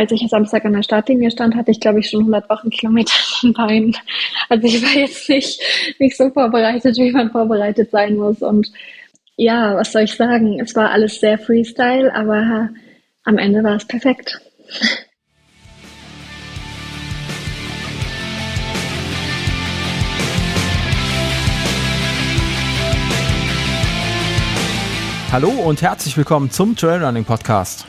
Als 0.00 0.12
ich 0.12 0.26
Samstag 0.30 0.64
an 0.64 0.72
der 0.72 0.82
Startlinie 0.82 1.30
stand, 1.30 1.54
hatte 1.54 1.72
ich, 1.72 1.78
glaube 1.78 2.00
ich, 2.00 2.08
schon 2.08 2.20
100 2.20 2.48
Wochenkilometer 2.48 3.12
in 3.42 3.48
den 3.48 3.52
Beinen. 3.52 3.96
Also 4.48 4.66
ich 4.66 4.82
war 4.82 4.98
jetzt 4.98 5.28
nicht, 5.28 5.60
nicht 5.98 6.16
so 6.16 6.30
vorbereitet, 6.30 6.96
wie 6.96 7.12
man 7.12 7.30
vorbereitet 7.30 7.90
sein 7.90 8.16
muss. 8.16 8.40
Und 8.40 8.72
ja, 9.36 9.76
was 9.76 9.92
soll 9.92 10.04
ich 10.04 10.14
sagen? 10.14 10.58
Es 10.58 10.74
war 10.74 10.90
alles 10.90 11.20
sehr 11.20 11.38
Freestyle, 11.38 12.14
aber 12.14 12.70
am 13.24 13.36
Ende 13.36 13.62
war 13.62 13.76
es 13.76 13.84
perfekt. 13.84 14.40
Hallo 25.30 25.50
und 25.50 25.82
herzlich 25.82 26.16
willkommen 26.16 26.50
zum 26.50 26.74
Trailrunning 26.74 27.26
Podcast. 27.26 27.84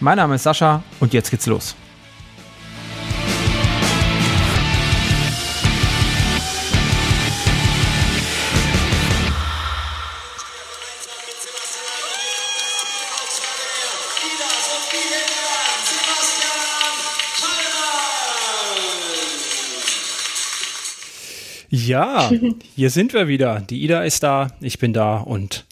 Mein 0.00 0.16
Name 0.16 0.36
ist 0.36 0.44
Sascha 0.44 0.84
und 1.00 1.12
jetzt 1.12 1.28
geht's 1.30 1.46
los. 1.46 1.74
Ja, 21.70 22.30
hier 22.76 22.90
sind 22.90 23.12
wir 23.14 23.26
wieder. 23.26 23.60
Die 23.60 23.82
Ida 23.82 24.02
ist 24.04 24.22
da, 24.22 24.48
ich 24.60 24.78
bin 24.78 24.92
da 24.92 25.16
und 25.16 25.66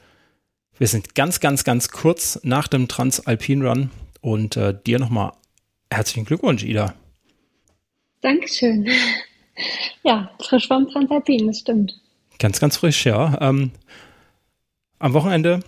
wir 0.79 0.89
sind 0.89 1.15
ganz, 1.15 1.39
ganz, 1.39 1.63
ganz 1.63 1.89
kurz 1.91 2.41
nach 2.43 2.67
dem 2.67 2.89
Transalpin 2.89 3.65
Run 3.65 3.91
und 4.27 4.57
äh, 4.57 4.75
dir 4.85 4.99
nochmal 4.99 5.35
herzlichen 5.89 6.25
Glückwunsch, 6.25 6.65
Ida. 6.65 6.95
Dankeschön. 8.23 8.89
Ja, 10.03 10.31
frisch 10.41 10.67
vom 10.67 10.91
Transalpin, 10.91 11.47
das 11.47 11.61
stimmt. 11.61 11.95
Ganz, 12.41 12.59
ganz 12.59 12.77
frisch, 12.77 13.07
ja. 13.07 13.39
Ähm, 13.41 13.71
am 14.99 15.13
Wochenende, 15.13 15.61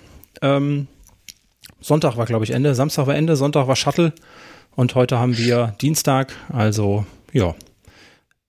ähm, 0.42 0.89
Sonntag 1.81 2.17
war, 2.17 2.27
glaube 2.27 2.45
ich, 2.45 2.50
Ende, 2.50 2.75
Samstag 2.75 3.06
war 3.06 3.15
Ende, 3.15 3.37
Sonntag 3.37 3.69
war 3.69 3.77
Shuttle 3.77 4.12
und 4.75 4.97
heute 4.97 5.20
haben 5.20 5.39
wir 5.39 5.77
Dienstag, 5.81 6.34
also 6.53 7.06
ja, 7.33 7.55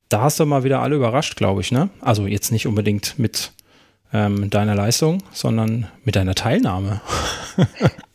da 0.09 0.21
hast 0.21 0.39
du 0.39 0.45
mal 0.47 0.63
wieder 0.63 0.81
alle 0.81 0.95
überrascht, 0.95 1.35
glaube 1.35 1.61
ich, 1.61 1.71
ne? 1.71 1.91
Also 2.01 2.25
jetzt 2.25 2.51
nicht 2.51 2.65
unbedingt 2.65 3.19
mit 3.19 3.51
ähm, 4.11 4.49
deiner 4.49 4.73
Leistung, 4.73 5.21
sondern 5.31 5.87
mit 6.03 6.15
deiner 6.15 6.33
Teilnahme. 6.33 6.99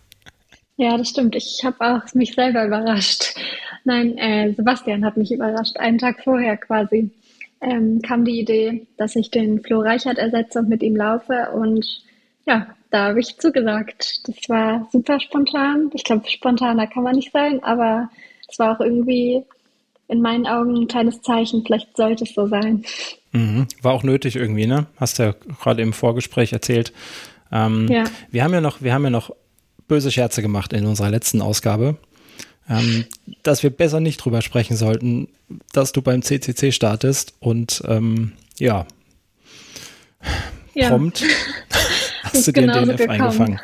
Ja, 0.76 0.96
das 0.96 1.08
stimmt. 1.08 1.36
Ich 1.36 1.62
habe 1.64 1.80
auch 1.80 2.14
mich 2.14 2.34
selber 2.34 2.66
überrascht. 2.66 3.34
Nein, 3.84 4.18
äh, 4.18 4.52
Sebastian 4.54 5.04
hat 5.04 5.16
mich 5.16 5.30
überrascht. 5.32 5.76
Einen 5.76 5.98
Tag 5.98 6.22
vorher 6.24 6.56
quasi 6.56 7.10
ähm, 7.60 8.00
kam 8.02 8.24
die 8.24 8.40
Idee, 8.40 8.86
dass 8.96 9.14
ich 9.16 9.30
den 9.30 9.62
Flo 9.62 9.80
Reichert 9.80 10.18
ersetze 10.18 10.58
und 10.58 10.68
mit 10.68 10.82
ihm 10.82 10.96
laufe. 10.96 11.50
Und 11.54 12.02
ja, 12.46 12.66
da 12.90 13.08
habe 13.08 13.20
ich 13.20 13.38
zugesagt. 13.38 14.28
Das 14.28 14.48
war 14.48 14.88
super 14.90 15.20
spontan. 15.20 15.90
Ich 15.94 16.04
glaube, 16.04 16.28
spontaner 16.28 16.86
kann 16.86 17.04
man 17.04 17.16
nicht 17.16 17.32
sein, 17.32 17.62
aber 17.62 18.10
es 18.50 18.58
war 18.58 18.76
auch 18.76 18.80
irgendwie 18.80 19.44
in 20.08 20.20
meinen 20.20 20.46
Augen 20.46 20.76
ein 20.76 20.88
kleines 20.88 21.22
Zeichen. 21.22 21.64
Vielleicht 21.64 21.96
sollte 21.96 22.24
es 22.24 22.34
so 22.34 22.46
sein. 22.46 22.84
Mhm. 23.32 23.66
War 23.82 23.92
auch 23.92 24.02
nötig 24.02 24.36
irgendwie, 24.36 24.66
ne? 24.66 24.86
Hast 24.96 25.18
du 25.18 25.24
ja 25.24 25.34
gerade 25.62 25.82
im 25.82 25.92
Vorgespräch 25.92 26.52
erzählt. 26.52 26.92
Ähm, 27.52 27.88
ja. 27.88 28.04
Wir 28.30 28.44
haben 28.44 28.52
ja 28.52 28.60
noch, 28.60 28.82
wir 28.82 28.92
haben 28.92 29.04
ja 29.04 29.10
noch 29.10 29.34
böse 29.88 30.10
Scherze 30.10 30.42
gemacht 30.42 30.72
in 30.72 30.86
unserer 30.86 31.10
letzten 31.10 31.42
Ausgabe, 31.42 31.96
ähm, 32.68 33.04
dass 33.42 33.62
wir 33.62 33.70
besser 33.70 34.00
nicht 34.00 34.18
drüber 34.18 34.42
sprechen 34.42 34.76
sollten, 34.76 35.28
dass 35.72 35.92
du 35.92 36.02
beim 36.02 36.22
CCC 36.22 36.72
startest 36.72 37.34
und 37.40 37.82
ähm, 37.86 38.32
ja, 38.58 38.86
ja. 40.74 40.88
prompt 40.88 41.24
hast 42.22 42.46
du 42.46 42.52
dir 42.52 42.66
den 42.66 42.72
DNF 42.72 42.96
gekommen. 42.96 43.20
eingefangen. 43.20 43.60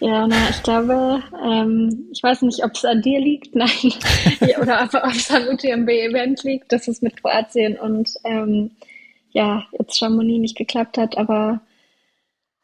Ja, 0.00 0.28
na, 0.28 0.48
ich 0.50 0.62
glaube, 0.62 1.22
ähm, 1.44 2.08
ich 2.12 2.22
weiß 2.22 2.42
nicht, 2.42 2.64
ob 2.64 2.72
es 2.74 2.84
an 2.84 3.02
dir 3.02 3.20
liegt, 3.20 3.54
nein, 3.54 3.92
oder 4.60 4.88
ob 4.92 5.14
es 5.14 5.30
am 5.30 5.48
UTMB-Event 5.48 6.44
liegt, 6.44 6.72
dass 6.72 6.86
es 6.86 7.02
mit 7.02 7.20
Kroatien 7.20 7.76
und 7.78 8.14
ähm, 8.24 8.70
ja, 9.32 9.64
jetzt 9.78 9.98
Chamonix 9.98 10.40
nicht 10.40 10.56
geklappt 10.56 10.98
hat, 10.98 11.18
aber 11.18 11.60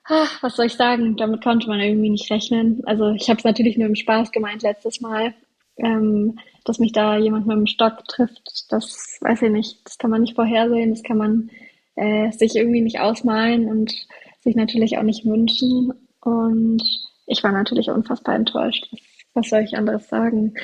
ach, 0.04 0.42
was 0.42 0.56
soll 0.56 0.66
ich 0.66 0.74
sagen, 0.74 1.16
damit 1.16 1.42
konnte 1.42 1.68
man 1.68 1.80
irgendwie 1.80 2.10
nicht 2.10 2.30
rechnen. 2.30 2.82
Also 2.84 3.10
ich 3.12 3.28
habe 3.28 3.38
es 3.38 3.44
natürlich 3.44 3.76
nur 3.76 3.88
im 3.88 3.96
Spaß 3.96 4.30
gemeint 4.32 4.62
letztes 4.62 5.00
Mal, 5.00 5.34
ähm, 5.76 6.38
dass 6.64 6.78
mich 6.78 6.92
da 6.92 7.16
jemand 7.16 7.46
mit 7.46 7.56
dem 7.56 7.66
Stock 7.66 8.04
trifft, 8.06 8.66
das 8.70 9.18
weiß 9.20 9.42
ich 9.42 9.50
nicht, 9.50 9.78
das 9.84 9.98
kann 9.98 10.10
man 10.10 10.20
nicht 10.20 10.34
vorhersehen, 10.34 10.90
das 10.90 11.02
kann 11.02 11.18
man 11.18 11.50
äh, 11.96 12.30
sich 12.32 12.56
irgendwie 12.56 12.80
nicht 12.80 13.00
ausmalen 13.00 13.68
und 13.68 13.94
sich 14.40 14.54
natürlich 14.56 14.98
auch 14.98 15.02
nicht 15.02 15.24
wünschen 15.24 15.92
und 16.20 16.82
ich 17.26 17.42
war 17.42 17.52
natürlich 17.52 17.88
unfassbar 17.88 18.34
enttäuscht. 18.34 18.86
Was 19.32 19.48
soll 19.48 19.60
ich 19.60 19.76
anderes 19.76 20.08
sagen? 20.08 20.54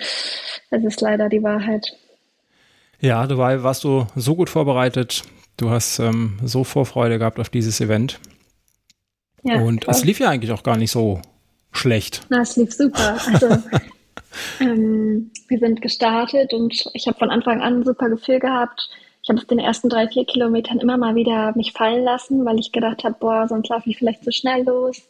Es 0.71 0.85
ist 0.85 1.01
leider 1.01 1.29
die 1.29 1.43
Wahrheit. 1.43 1.87
Ja, 3.01 3.27
dabei 3.27 3.63
warst 3.63 3.83
du 3.83 4.07
so 4.15 4.37
gut 4.37 4.51
vorbereitet. 4.51 5.25
Du 5.57 5.71
hast 5.71 5.99
ähm, 5.99 6.39
so 6.45 6.65
Vorfreude 6.65 7.19
gehabt 7.19 7.41
auf 7.41 7.49
dieses 7.49 7.81
Event. 7.81 8.21
Ja, 9.43 9.61
und 9.61 9.85
voll. 9.85 9.95
es 9.95 10.05
lief 10.05 10.21
ja 10.21 10.29
eigentlich 10.29 10.53
auch 10.53 10.63
gar 10.63 10.77
nicht 10.77 10.91
so 10.91 11.21
schlecht. 11.73 12.23
Na, 12.29 12.43
es 12.43 12.57
lief 12.57 12.73
super. 12.73 13.19
Also, 13.33 13.49
ähm, 14.61 15.31
wir 15.49 15.59
sind 15.59 15.83
gestartet 15.83 16.53
und 16.53 16.87
ich 16.95 17.07
habe 17.07 17.19
von 17.19 17.31
Anfang 17.31 17.61
an 17.61 17.81
ein 17.81 17.85
super 17.85 18.09
Gefühl 18.09 18.39
gehabt. 18.39 18.89
Ich 19.23 19.29
habe 19.29 19.39
auf 19.39 19.47
den 19.47 19.59
ersten 19.59 19.89
drei, 19.89 20.09
vier 20.09 20.25
Kilometern 20.25 20.79
immer 20.79 20.97
mal 20.97 21.15
wieder 21.15 21.55
mich 21.57 21.73
fallen 21.73 22.05
lassen, 22.05 22.45
weil 22.45 22.59
ich 22.59 22.73
gedacht 22.73 23.05
habe, 23.05 23.17
boah, 23.19 23.47
sonst 23.49 23.69
laufe 23.69 23.89
ich 23.91 23.99
vielleicht 23.99 24.25
zu 24.25 24.33
schnell 24.33 24.65
los. 24.65 25.03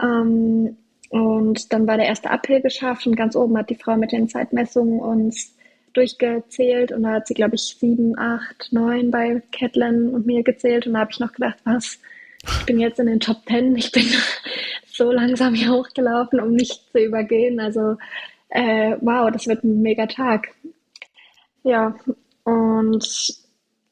Ähm, 0.00 0.76
und 1.10 1.72
dann 1.72 1.86
war 1.86 1.96
der 1.96 2.06
erste 2.06 2.30
Uphill 2.30 2.60
geschafft 2.60 3.06
und 3.06 3.16
ganz 3.16 3.34
oben 3.34 3.58
hat 3.58 3.70
die 3.70 3.74
Frau 3.74 3.96
mit 3.96 4.12
den 4.12 4.28
Zeitmessungen 4.28 5.00
uns 5.00 5.54
durchgezählt 5.92 6.92
und 6.92 7.02
da 7.02 7.14
hat 7.14 7.26
sie, 7.26 7.34
glaube 7.34 7.56
ich, 7.56 7.62
sieben, 7.62 8.16
acht, 8.16 8.68
neun 8.70 9.10
bei 9.10 9.42
Catlin 9.50 10.10
und 10.10 10.24
mir 10.24 10.44
gezählt 10.44 10.86
und 10.86 10.94
da 10.94 11.00
habe 11.00 11.10
ich 11.10 11.18
noch 11.18 11.32
gedacht, 11.32 11.58
was, 11.64 11.98
ich 12.44 12.66
bin 12.66 12.80
jetzt 12.80 12.98
in 12.98 13.06
den 13.06 13.20
Top 13.20 13.44
Ten, 13.46 13.76
ich 13.76 13.92
bin 13.92 14.04
so 14.86 15.10
langsam 15.12 15.54
hier 15.54 15.72
hochgelaufen, 15.72 16.40
um 16.40 16.52
nicht 16.52 16.90
zu 16.92 16.98
übergehen. 16.98 17.60
Also 17.60 17.96
äh, 18.48 18.96
wow, 19.00 19.30
das 19.30 19.46
wird 19.46 19.64
ein 19.64 19.82
mega 19.82 20.06
Tag. 20.06 20.48
Ja, 21.62 21.94
und 22.44 23.06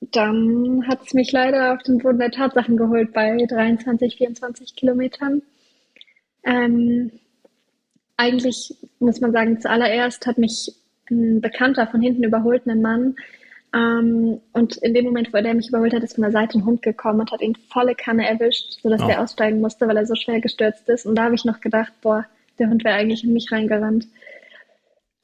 dann 0.01 0.87
hat 0.87 1.03
es 1.07 1.15
mich 1.15 1.33
leider 1.33 1.75
auf 1.75 1.83
den 1.83 1.99
Boden 1.99 2.19
der 2.19 2.31
Tatsachen 2.31 2.77
geholt 2.77 3.13
bei 3.13 3.37
23, 3.37 4.17
24 4.17 4.75
Kilometern. 4.77 5.43
Ähm, 6.45 7.11
eigentlich 8.17 8.75
muss 9.01 9.21
man 9.21 9.33
sagen, 9.33 9.61
zuallererst 9.61 10.27
hat 10.27 10.39
mich 10.39 10.75
ein 11.11 11.41
Bekannter 11.41 11.87
von 11.87 12.01
hinten 12.01 12.25
überholt, 12.25 12.67
ein 12.67 12.83
Mann. 12.83 13.17
Ähm, 13.75 14.41
und 14.53 14.77
in 14.79 14.95
dem 14.95 15.05
Moment, 15.05 15.33
wo 15.33 15.37
er 15.37 15.55
mich 15.55 15.69
überholt 15.69 15.93
hat, 15.93 16.03
ist 16.03 16.15
von 16.15 16.23
der 16.23 16.33
Seite 16.33 16.59
ein 16.59 16.65
Hund 16.65 16.83
gekommen 16.83 17.21
und 17.21 17.33
hat 17.33 17.43
ihn 17.43 17.57
volle 17.71 17.95
Kanne 17.95 18.27
erwischt, 18.27 18.81
sodass 18.83 19.03
oh. 19.03 19.09
er 19.09 19.23
aussteigen 19.23 19.61
musste, 19.61 19.87
weil 19.87 19.97
er 19.97 20.07
so 20.07 20.15
schwer 20.15 20.41
gestürzt 20.41 20.89
ist. 20.89 21.07
Und 21.07 21.17
da 21.17 21.25
habe 21.25 21.35
ich 21.35 21.45
noch 21.45 21.61
gedacht, 21.61 21.93
boah, 22.01 22.25
der 22.59 22.71
Hund 22.71 22.85
wäre 22.85 22.97
eigentlich 22.97 23.25
in 23.25 23.33
mich 23.33 23.53
reingerannt. 23.53 24.09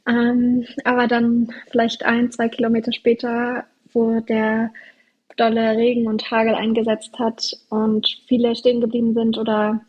Ähm, 0.06 0.67
aber 0.85 1.06
dann 1.06 1.52
vielleicht 1.70 2.05
ein, 2.05 2.31
zwei 2.31 2.49
Kilometer 2.49 2.93
später, 2.93 3.64
wo 3.93 4.20
der 4.20 4.70
dolle 5.37 5.76
Regen 5.76 6.06
und 6.06 6.31
Hagel 6.31 6.55
eingesetzt 6.55 7.19
hat 7.19 7.56
und 7.70 8.06
viele 8.29 8.55
stehen 8.55 8.81
geblieben 8.81 9.14
sind 9.14 9.38
oder 9.38 9.81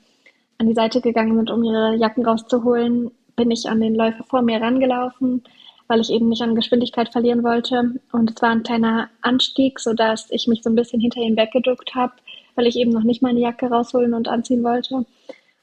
an 0.57 0.67
die 0.67 0.73
Seite 0.73 1.01
gegangen 1.01 1.35
sind, 1.35 1.51
um 1.51 1.63
ihre 1.63 1.95
Jacken 1.95 2.25
rauszuholen, 2.25 3.11
bin 3.35 3.51
ich 3.51 3.67
an 3.67 3.81
den 3.81 3.95
Läufer 3.95 4.23
vor 4.23 4.41
mir 4.41 4.61
rangelaufen, 4.61 5.43
weil 5.87 6.01
ich 6.01 6.09
eben 6.09 6.29
nicht 6.29 6.41
an 6.41 6.55
Geschwindigkeit 6.55 7.09
verlieren 7.09 7.43
wollte. 7.43 7.95
Und 8.11 8.31
es 8.31 8.41
war 8.41 8.49
ein 8.49 8.63
kleiner 8.63 9.09
Anstieg, 9.21 9.79
sodass 9.79 10.27
ich 10.31 10.47
mich 10.47 10.63
so 10.63 10.69
ein 10.69 10.75
bisschen 10.75 10.99
hinter 10.99 11.21
ihm 11.21 11.37
weggeduckt 11.37 11.95
habe, 11.95 12.13
weil 12.55 12.67
ich 12.67 12.75
eben 12.75 12.91
noch 12.91 13.03
nicht 13.03 13.21
meine 13.21 13.39
Jacke 13.39 13.67
rausholen 13.67 14.13
und 14.13 14.27
anziehen 14.27 14.63
wollte. 14.63 14.95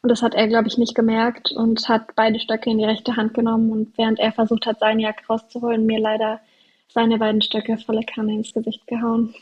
Und 0.03 0.09
das 0.09 0.23
hat 0.23 0.35
er, 0.35 0.49
glaube 0.49 0.69
ich, 0.69 0.79
nicht 0.79 0.95
gemerkt 0.95 1.53
und 1.53 1.89
hat 1.89 2.15
beide 2.17 2.41
Stöcke 2.41 2.71
in 2.71 2.79
die 2.79 2.85
rechte 2.85 3.17
Hand 3.17 3.35
genommen. 3.35 3.71
Und 3.71 3.97
während 3.97 4.19
er 4.19 4.33
versucht 4.33 4.67
hat, 4.67 4.81
seine 4.81 5.03
Jacke 5.03 5.25
rauszuholen, 5.29 5.87
mir 5.87 6.01
leider 6.01 6.41
seine 6.89 7.19
beiden 7.19 7.41
Stöcke 7.41 7.79
volle 7.79 8.03
Kanne 8.03 8.35
ins 8.35 8.53
Gesicht 8.53 8.87
gehauen. 8.87 9.35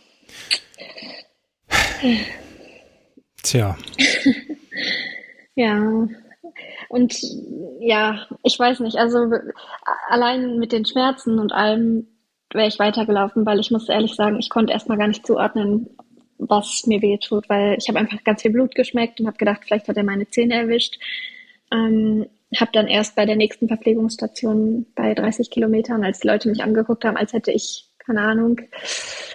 Tja. 3.43 3.77
ja. 5.55 6.09
Und 6.89 7.15
ja, 7.81 8.27
ich 8.43 8.59
weiß 8.59 8.81
nicht, 8.81 8.97
also 8.97 9.31
allein 10.09 10.59
mit 10.59 10.73
den 10.73 10.85
Schmerzen 10.85 11.39
und 11.39 11.53
allem 11.53 12.07
wäre 12.53 12.69
ich 12.69 12.79
weitergelaufen, 12.79 13.47
weil 13.47 13.61
ich 13.61 13.71
muss 13.71 13.89
ehrlich 13.89 14.15
sagen, 14.15 14.39
ich 14.39 14.51
konnte 14.51 14.73
erstmal 14.73 14.99
gar 14.99 15.09
nicht 15.09 15.27
zuordnen, 15.27 15.89
was 16.39 16.87
mir 16.87 17.03
weh 17.03 17.19
tut, 17.19 17.49
weil 17.49 17.77
ich 17.79 17.89
habe 17.89 17.99
einfach 17.99 18.25
ganz 18.25 18.43
viel 18.43 18.51
Blut 18.51 18.75
geschmeckt 18.75 19.21
und 19.21 19.27
habe 19.27 19.37
gedacht, 19.37 19.63
vielleicht 19.65 19.89
hat 19.89 19.97
er 19.97 20.05
meine 20.05 20.29
Zähne 20.29 20.55
erwischt. 20.55 20.99
Ähm, 21.73 22.27
habe 22.59 22.73
dann 22.73 22.89
erst 22.89 23.15
bei 23.15 23.27
der 23.27 23.37
nächsten 23.37 23.69
Verpflegungsstation 23.69 24.87
bei 24.97 25.15
30 25.15 25.51
Kilometern, 25.51 26.03
als 26.03 26.21
die 26.21 26.29
Leute 26.29 26.49
mich 26.49 26.63
angeguckt 26.63 27.05
haben, 27.05 27.17
als 27.17 27.33
hätte 27.33 27.53
ich, 27.53 27.90
keine 28.05 28.23
Ahnung, 28.23 28.61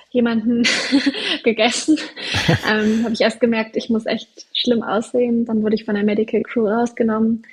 jemanden 0.09 0.63
gegessen, 1.43 1.97
ähm, 2.69 3.03
habe 3.03 3.13
ich 3.13 3.21
erst 3.21 3.39
gemerkt, 3.39 3.75
ich 3.75 3.89
muss 3.89 4.05
echt 4.05 4.47
schlimm 4.53 4.83
aussehen. 4.83 5.45
Dann 5.45 5.63
wurde 5.63 5.75
ich 5.75 5.85
von 5.85 5.95
der 5.95 6.03
Medical 6.03 6.41
Crew 6.43 6.67
rausgenommen, 6.67 7.43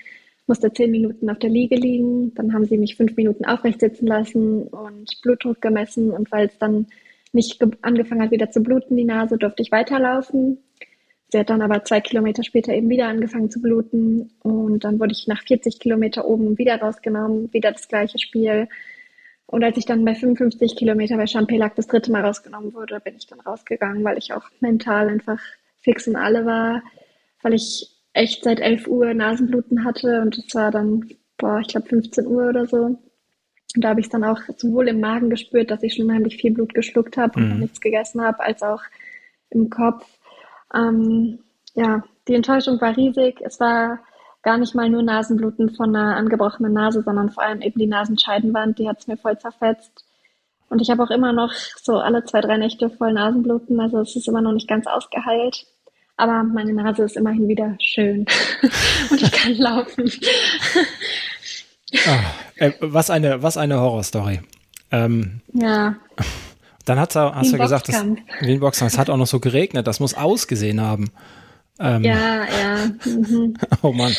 musste 0.46 0.72
zehn 0.72 0.90
Minuten 0.90 1.30
auf 1.30 1.38
der 1.38 1.50
Liege 1.50 1.76
liegen. 1.76 2.34
Dann 2.34 2.52
haben 2.52 2.64
sie 2.64 2.78
mich 2.78 2.96
fünf 2.96 3.16
Minuten 3.16 3.44
aufrecht 3.44 3.80
sitzen 3.80 4.06
lassen 4.06 4.64
und 4.64 5.10
Blutdruck 5.22 5.60
gemessen. 5.60 6.10
Und 6.10 6.30
weil 6.32 6.46
es 6.46 6.58
dann 6.58 6.86
nicht 7.32 7.62
angefangen 7.82 8.22
hat, 8.22 8.30
wieder 8.30 8.50
zu 8.50 8.62
bluten, 8.62 8.96
die 8.96 9.04
Nase, 9.04 9.38
durfte 9.38 9.62
ich 9.62 9.72
weiterlaufen. 9.72 10.58
Sie 11.32 11.38
hat 11.38 11.48
dann 11.48 11.62
aber 11.62 11.82
zwei 11.84 12.02
Kilometer 12.02 12.42
später 12.44 12.74
eben 12.74 12.90
wieder 12.90 13.08
angefangen 13.08 13.50
zu 13.50 13.62
bluten 13.62 14.32
und 14.42 14.84
dann 14.84 15.00
wurde 15.00 15.12
ich 15.12 15.26
nach 15.26 15.42
40 15.42 15.80
Kilometer 15.80 16.26
oben 16.26 16.58
wieder 16.58 16.78
rausgenommen, 16.78 17.50
wieder 17.54 17.72
das 17.72 17.88
gleiche 17.88 18.18
Spiel. 18.18 18.68
Und 19.52 19.62
als 19.62 19.76
ich 19.76 19.84
dann 19.84 20.02
bei 20.02 20.14
55 20.14 20.76
Kilometer 20.76 21.18
bei 21.18 21.26
Champelac 21.26 21.76
das 21.76 21.86
dritte 21.86 22.10
Mal 22.10 22.24
rausgenommen 22.24 22.72
wurde, 22.72 22.98
bin 23.00 23.16
ich 23.16 23.26
dann 23.26 23.38
rausgegangen, 23.38 24.02
weil 24.02 24.16
ich 24.16 24.32
auch 24.32 24.44
mental 24.60 25.10
einfach 25.10 25.38
fix 25.82 26.08
und 26.08 26.16
alle 26.16 26.46
war, 26.46 26.82
weil 27.42 27.52
ich 27.52 27.94
echt 28.14 28.44
seit 28.44 28.60
11 28.60 28.86
Uhr 28.86 29.12
Nasenbluten 29.12 29.84
hatte 29.84 30.22
und 30.22 30.38
es 30.38 30.54
war 30.54 30.70
dann, 30.70 31.06
boah, 31.36 31.60
ich 31.60 31.68
glaube 31.68 31.86
15 31.86 32.26
Uhr 32.26 32.48
oder 32.48 32.66
so. 32.66 32.76
Und 33.74 33.84
da 33.84 33.90
habe 33.90 34.00
ich 34.00 34.08
dann 34.08 34.24
auch 34.24 34.38
sowohl 34.56 34.88
im 34.88 35.00
Magen 35.00 35.28
gespürt, 35.28 35.70
dass 35.70 35.82
ich 35.82 35.96
schon 35.96 36.06
unheimlich 36.06 36.38
viel 36.38 36.52
Blut 36.52 36.72
geschluckt 36.72 37.18
habe 37.18 37.38
und 37.38 37.52
mhm. 37.52 37.60
nichts 37.60 37.78
gegessen 37.82 38.22
habe, 38.22 38.40
als 38.40 38.62
auch 38.62 38.80
im 39.50 39.68
Kopf. 39.68 40.06
Ähm, 40.74 41.40
ja, 41.74 42.02
die 42.26 42.36
Enttäuschung 42.36 42.80
war 42.80 42.96
riesig. 42.96 43.42
Es 43.42 43.60
war 43.60 43.98
gar 44.42 44.58
nicht 44.58 44.74
mal 44.74 44.88
nur 44.88 45.02
Nasenbluten 45.02 45.70
von 45.70 45.94
einer 45.94 46.16
angebrochenen 46.16 46.72
Nase, 46.72 47.02
sondern 47.02 47.30
vor 47.30 47.44
allem 47.44 47.62
eben 47.62 47.78
die 47.78 47.86
Nasenscheidenwand, 47.86 48.78
die 48.78 48.88
hat 48.88 49.00
es 49.00 49.06
mir 49.06 49.16
voll 49.16 49.38
zerfetzt. 49.38 50.04
Und 50.68 50.80
ich 50.80 50.90
habe 50.90 51.02
auch 51.02 51.10
immer 51.10 51.32
noch 51.32 51.52
so 51.52 51.98
alle 51.98 52.24
zwei, 52.24 52.40
drei 52.40 52.56
Nächte 52.56 52.90
voll 52.90 53.12
Nasenbluten, 53.12 53.78
also 53.80 54.00
es 54.00 54.16
ist 54.16 54.28
immer 54.28 54.40
noch 54.40 54.52
nicht 54.52 54.68
ganz 54.68 54.86
ausgeheilt. 54.86 55.66
Aber 56.16 56.42
meine 56.42 56.72
Nase 56.72 57.04
ist 57.04 57.16
immerhin 57.16 57.48
wieder 57.48 57.76
schön 57.80 58.26
und 59.10 59.22
ich 59.22 59.32
kann 59.32 59.54
laufen. 59.54 60.10
Ah, 62.06 62.20
äh, 62.56 62.72
was 62.80 63.10
eine, 63.10 63.42
was 63.42 63.56
eine 63.56 63.80
Horrorstory. 63.80 64.40
Ähm, 64.90 65.40
ja. 65.52 65.96
Dann 66.84 66.98
hat's, 66.98 67.16
hast 67.16 67.52
du 67.52 67.56
ja 67.56 67.62
gesagt, 67.62 67.88
dass, 67.88 68.04
wie 68.40 68.52
ein 68.52 68.60
Boxkampf. 68.60 68.92
Es 68.92 68.98
hat 68.98 69.08
auch 69.10 69.16
noch 69.16 69.26
so 69.26 69.40
geregnet. 69.40 69.86
Das 69.86 70.00
muss 70.00 70.14
ausgesehen 70.14 70.80
haben. 70.80 71.10
Ähm, 71.82 72.04
ja, 72.04 72.44
ja. 72.44 72.90
Mhm. 73.04 73.54
oh 73.82 73.92
Mann. 73.92 74.14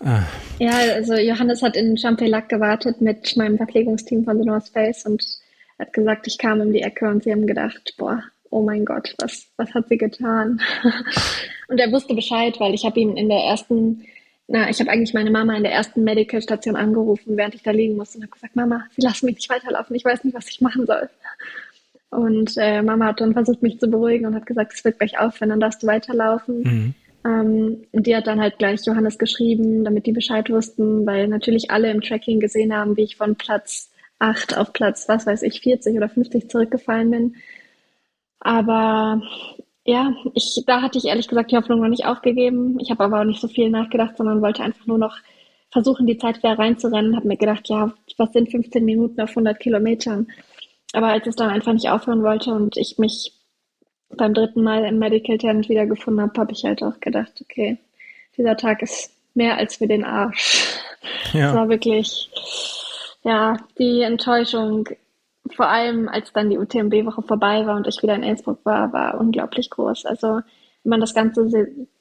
Ah. 0.00 0.24
Ja, 0.58 0.72
also 0.94 1.14
Johannes 1.14 1.62
hat 1.62 1.76
in 1.76 1.96
Champelac 1.96 2.48
gewartet 2.48 3.00
mit 3.00 3.36
meinem 3.36 3.56
Verpflegungsteam 3.56 4.24
von 4.24 4.38
The 4.38 4.44
North 4.44 4.68
Face 4.68 5.06
und 5.06 5.24
hat 5.78 5.92
gesagt, 5.92 6.26
ich 6.26 6.38
kam 6.38 6.60
um 6.60 6.72
die 6.72 6.82
Ecke 6.82 7.08
und 7.08 7.24
sie 7.24 7.32
haben 7.32 7.46
gedacht, 7.46 7.94
boah, 7.96 8.22
oh 8.50 8.62
mein 8.62 8.84
Gott, 8.84 9.14
was, 9.18 9.46
was 9.56 9.72
hat 9.72 9.88
sie 9.88 9.96
getan? 9.96 10.60
und 11.68 11.78
er 11.78 11.90
wusste 11.90 12.14
Bescheid, 12.14 12.60
weil 12.60 12.74
ich 12.74 12.84
habe 12.84 13.00
ihm 13.00 13.16
in 13.16 13.28
der 13.28 13.38
ersten 13.38 14.04
na, 14.48 14.68
ich 14.68 14.80
habe 14.80 14.90
eigentlich 14.90 15.14
meine 15.14 15.30
Mama 15.30 15.56
in 15.56 15.62
der 15.62 15.72
ersten 15.72 16.04
Medical-Station 16.04 16.76
angerufen, 16.76 17.38
während 17.38 17.54
ich 17.54 17.62
da 17.62 17.70
liegen 17.70 17.96
musste 17.96 18.18
und 18.18 18.24
habe 18.24 18.32
gesagt, 18.32 18.54
Mama, 18.54 18.84
sie 18.94 19.00
lassen 19.00 19.24
mich 19.26 19.36
nicht 19.36 19.48
weiterlaufen, 19.48 19.96
ich 19.96 20.04
weiß 20.04 20.24
nicht, 20.24 20.34
was 20.34 20.48
ich 20.48 20.60
machen 20.60 20.84
soll. 20.84 21.08
Und 22.12 22.58
äh, 22.58 22.82
Mama 22.82 23.06
hat 23.06 23.22
dann 23.22 23.32
versucht, 23.32 23.62
mich 23.62 23.80
zu 23.80 23.88
beruhigen 23.88 24.26
und 24.26 24.34
hat 24.34 24.44
gesagt, 24.44 24.74
es 24.74 24.84
wird 24.84 24.98
gleich 24.98 25.18
aufhören, 25.18 25.48
dann 25.48 25.60
darfst 25.60 25.82
du 25.82 25.86
weiterlaufen. 25.86 26.62
Mhm. 26.62 26.94
Ähm, 27.24 27.84
und 27.90 28.06
die 28.06 28.14
hat 28.14 28.26
dann 28.26 28.38
halt 28.38 28.58
gleich 28.58 28.84
Johannes 28.84 29.18
geschrieben, 29.18 29.82
damit 29.82 30.04
die 30.04 30.12
Bescheid 30.12 30.50
wussten, 30.50 31.06
weil 31.06 31.26
natürlich 31.26 31.70
alle 31.70 31.90
im 31.90 32.02
Tracking 32.02 32.38
gesehen 32.38 32.76
haben, 32.76 32.98
wie 32.98 33.04
ich 33.04 33.16
von 33.16 33.36
Platz 33.36 33.90
8 34.18 34.58
auf 34.58 34.74
Platz, 34.74 35.08
was 35.08 35.26
weiß 35.26 35.40
ich, 35.42 35.62
40 35.62 35.96
oder 35.96 36.10
50 36.10 36.50
zurückgefallen 36.50 37.10
bin. 37.10 37.36
Aber 38.40 39.22
ja, 39.86 40.14
ich, 40.34 40.62
da 40.66 40.82
hatte 40.82 40.98
ich 40.98 41.06
ehrlich 41.06 41.28
gesagt 41.28 41.50
die 41.50 41.56
Hoffnung 41.56 41.80
noch 41.80 41.88
nicht 41.88 42.04
aufgegeben. 42.04 42.78
Ich 42.78 42.90
habe 42.90 43.04
aber 43.04 43.20
auch 43.20 43.24
nicht 43.24 43.40
so 43.40 43.48
viel 43.48 43.70
nachgedacht, 43.70 44.18
sondern 44.18 44.42
wollte 44.42 44.62
einfach 44.62 44.86
nur 44.86 44.98
noch 44.98 45.16
versuchen, 45.70 46.06
die 46.06 46.18
Zeit 46.18 46.42
wieder 46.42 46.58
reinzurennen. 46.58 47.16
Habe 47.16 47.26
mir 47.26 47.38
gedacht, 47.38 47.70
ja, 47.70 47.94
was 48.18 48.32
sind 48.34 48.50
15 48.50 48.84
Minuten 48.84 49.18
auf 49.22 49.30
100 49.30 49.58
Kilometern? 49.58 50.26
Aber 50.92 51.08
als 51.08 51.26
es 51.26 51.36
dann 51.36 51.50
einfach 51.50 51.72
nicht 51.72 51.88
aufhören 51.88 52.22
wollte 52.22 52.52
und 52.52 52.76
ich 52.76 52.98
mich 52.98 53.32
beim 54.10 54.34
dritten 54.34 54.62
Mal 54.62 54.84
im 54.84 54.98
Medical 54.98 55.38
Tent 55.38 55.68
wiedergefunden 55.68 56.22
habe, 56.22 56.38
habe 56.40 56.52
ich 56.52 56.64
halt 56.64 56.82
auch 56.82 57.00
gedacht, 57.00 57.32
okay, 57.40 57.78
dieser 58.36 58.56
Tag 58.56 58.82
ist 58.82 59.10
mehr 59.34 59.56
als 59.56 59.76
für 59.76 59.86
den 59.86 60.04
Arsch. 60.04 60.76
Ja. 61.32 61.48
Es 61.48 61.54
war 61.54 61.68
wirklich, 61.68 62.30
ja, 63.22 63.56
die 63.78 64.02
Enttäuschung 64.02 64.88
vor 65.50 65.68
allem 65.68 66.08
als 66.08 66.32
dann 66.32 66.50
die 66.50 66.58
UTMB-Woche 66.58 67.22
vorbei 67.22 67.66
war 67.66 67.76
und 67.76 67.86
ich 67.86 68.02
wieder 68.02 68.14
in 68.14 68.22
Innsbruck 68.22 68.64
war, 68.64 68.92
war 68.92 69.18
unglaublich 69.18 69.70
groß. 69.70 70.06
Also 70.06 70.40
wenn 70.84 70.90
man 70.90 71.00
das 71.00 71.14
ganze, 71.14 71.48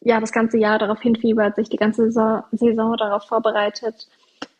ja, 0.01 0.19
das 0.19 0.31
ganze 0.31 0.57
Jahr 0.57 0.79
darauf 0.79 1.01
hinfiebert, 1.01 1.55
sich 1.55 1.69
die 1.69 1.77
ganze 1.77 2.05
Saison, 2.05 2.43
Saison 2.51 2.95
darauf 2.97 3.23
vorbereitet, 3.23 4.07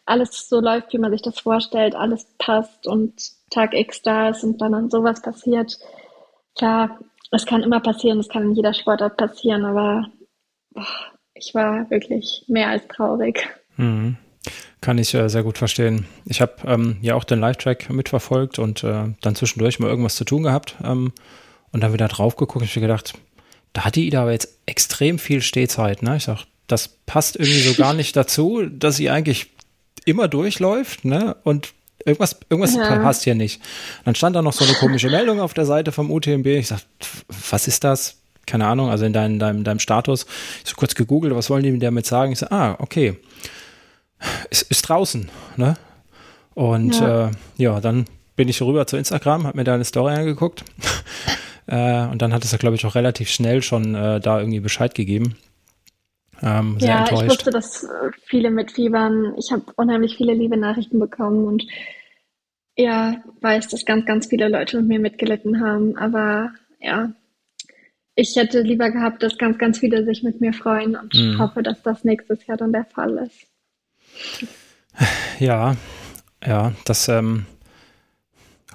alles 0.06 0.50
so 0.50 0.60
läuft, 0.60 0.94
wie 0.94 0.98
man 0.98 1.12
sich 1.12 1.22
das 1.22 1.40
vorstellt, 1.40 1.96
alles 1.96 2.26
passt 2.38 2.88
und 2.88 3.14
Tag 3.50 3.74
X 3.74 4.02
da 4.02 4.30
ist 4.30 4.44
und 4.44 4.60
dann 4.60 4.90
sowas 4.90 5.22
passiert. 5.22 5.78
Klar, 6.58 7.00
es 7.32 7.46
kann 7.46 7.64
immer 7.64 7.80
passieren, 7.80 8.20
es 8.20 8.30
kann 8.30 8.44
in 8.44 8.56
jeder 8.56 8.74
Sportart 8.74 9.18
passieren, 9.18 9.66
aber 9.66 10.08
boah, 10.72 10.86
ich 11.34 11.54
war 11.54 11.90
wirklich 11.90 12.44
mehr 12.48 12.70
als 12.70 12.88
traurig. 12.88 13.48
Mhm. 13.78 14.18
Kann 14.82 14.98
ich 14.98 15.14
äh, 15.14 15.30
sehr 15.30 15.44
gut 15.44 15.60
verstehen. 15.60 16.08
Ich 16.26 16.42
habe 16.42 16.54
ähm, 16.66 16.98
ja 17.02 17.16
auch 17.16 17.24
den 17.24 17.40
Live-Track 17.40 17.90
mitverfolgt 17.92 18.58
und 18.58 18.84
äh, 18.84 19.14
dann 19.22 19.36
zwischendurch 19.36 19.80
mal 19.80 19.90
irgendwas 19.90 20.16
zu 20.16 20.26
tun 20.26 20.44
gehabt 20.44 20.76
ähm, 20.84 21.14
und 21.72 21.82
dann 21.82 21.94
wieder 21.94 22.08
drauf 22.08 22.36
geguckt 22.36 22.62
und 22.62 22.64
ich 22.64 22.76
mir 22.76 22.82
gedacht, 22.82 23.14
da 23.74 23.86
hat 23.86 23.96
die 23.96 24.08
Ida 24.08 24.24
aber 24.24 24.32
jetzt 24.32 24.60
extrem 24.66 25.20
viel 25.20 25.42
Stehzeit. 25.42 26.02
Ne? 26.02 26.18
Ich 26.18 26.24
sag, 26.24 26.46
das 26.68 26.88
passt 27.06 27.36
irgendwie 27.36 27.60
so 27.60 27.76
gar 27.76 27.94
nicht 27.94 28.16
dazu, 28.16 28.66
dass 28.66 28.96
sie 28.96 29.10
eigentlich 29.10 29.52
immer 30.06 30.28
durchläuft 30.28 31.06
ne? 31.06 31.36
und 31.44 31.74
irgendwas, 32.06 32.38
irgendwas 32.50 32.76
ja. 32.76 33.00
passt 33.00 33.24
hier 33.24 33.36
nicht. 33.36 33.62
Dann 34.06 34.16
stand 34.16 34.36
da 34.36 34.42
noch 34.42 34.54
so 34.54 34.66
eine 34.66 34.74
komische 34.76 35.10
Meldung 35.10 35.40
auf 35.40 35.54
der 35.54 35.66
Seite 35.66 35.92
vom 35.92 36.12
UTMB. 36.12 36.46
Ich 36.48 36.68
sag, 36.68 36.80
was 37.50 37.68
ist 37.68 37.84
das? 37.84 38.18
Keine 38.48 38.66
Ahnung, 38.66 38.90
also 38.90 39.06
in 39.06 39.14
deinem, 39.14 39.38
deinem, 39.40 39.64
deinem 39.64 39.80
Status. 39.80 40.26
Ich 40.64 40.70
so 40.70 40.76
kurz 40.76 40.96
gegoogelt, 40.96 41.36
was 41.36 41.50
wollen 41.50 41.64
die 41.64 41.78
damit 41.80 42.06
sagen? 42.06 42.32
Ich 42.32 42.40
so, 42.40 42.48
ah, 42.48 42.76
okay 42.80 43.18
ist, 44.50 44.64
ist 44.64 44.84
draußen. 44.84 45.30
Ne? 45.58 45.76
Und 46.54 47.00
ja. 47.00 47.28
Äh, 47.28 47.32
ja, 47.58 47.80
dann 47.80 48.06
bin 48.36 48.50
ich 48.50 48.62
rüber 48.62 48.88
zu 48.88 48.98
Instagram, 48.98 49.46
habe 49.46 49.58
mir 49.58 49.64
da 49.64 49.74
eine 49.74 49.86
Story 49.86 50.14
angeguckt. 50.14 50.64
äh, 51.68 52.06
und 52.08 52.22
dann 52.22 52.34
hat 52.34 52.44
es 52.44 52.52
ja, 52.52 52.58
glaube 52.58 52.76
ich, 52.76 52.86
auch 52.86 52.96
relativ 52.96 53.30
schnell 53.30 53.62
schon 53.62 53.96
äh, 53.96 54.20
da 54.20 54.40
irgendwie 54.40 54.60
Bescheid 54.60 54.96
gegeben. 54.96 55.36
Ähm, 56.44 56.78
ja, 56.80 57.00
enttäuscht. 57.00 57.24
ich 57.24 57.30
wusste, 57.30 57.52
dass 57.52 57.84
äh, 57.84 58.12
viele 58.26 58.50
mitfiebern. 58.50 59.36
Ich 59.38 59.52
habe 59.52 59.66
unheimlich 59.76 60.18
viele 60.18 60.34
liebe 60.34 60.58
Nachrichten 60.58 61.00
bekommen 61.00 61.46
und 61.46 61.66
ja, 62.76 63.22
weiß, 63.42 63.68
dass 63.68 63.86
ganz, 63.86 64.06
ganz 64.06 64.28
viele 64.28 64.48
Leute 64.48 64.78
mit 64.78 64.88
mir 64.88 65.00
mitgelitten 65.00 65.64
haben. 65.64 65.98
Aber 65.98 66.52
ja, 66.80 67.12
ich 68.16 68.36
hätte 68.36 68.62
lieber 68.62 68.90
gehabt, 68.92 69.24
dass 69.24 69.38
ganz, 69.38 69.58
ganz 69.58 69.80
viele 69.80 70.04
sich 70.06 70.24
mit 70.24 70.42
mir 70.42 70.54
freuen 70.54 70.96
und 70.96 71.14
mhm. 71.14 71.40
hoffe, 71.40 71.64
dass 71.64 71.82
das 71.84 72.04
nächstes 72.04 72.46
Jahr 72.48 72.58
dann 72.58 72.74
der 72.74 72.86
Fall 72.86 73.18
ist. 73.18 73.48
Ja, 75.40 75.76
ja, 76.46 76.74
das 76.86 77.08
ähm, 77.08 77.46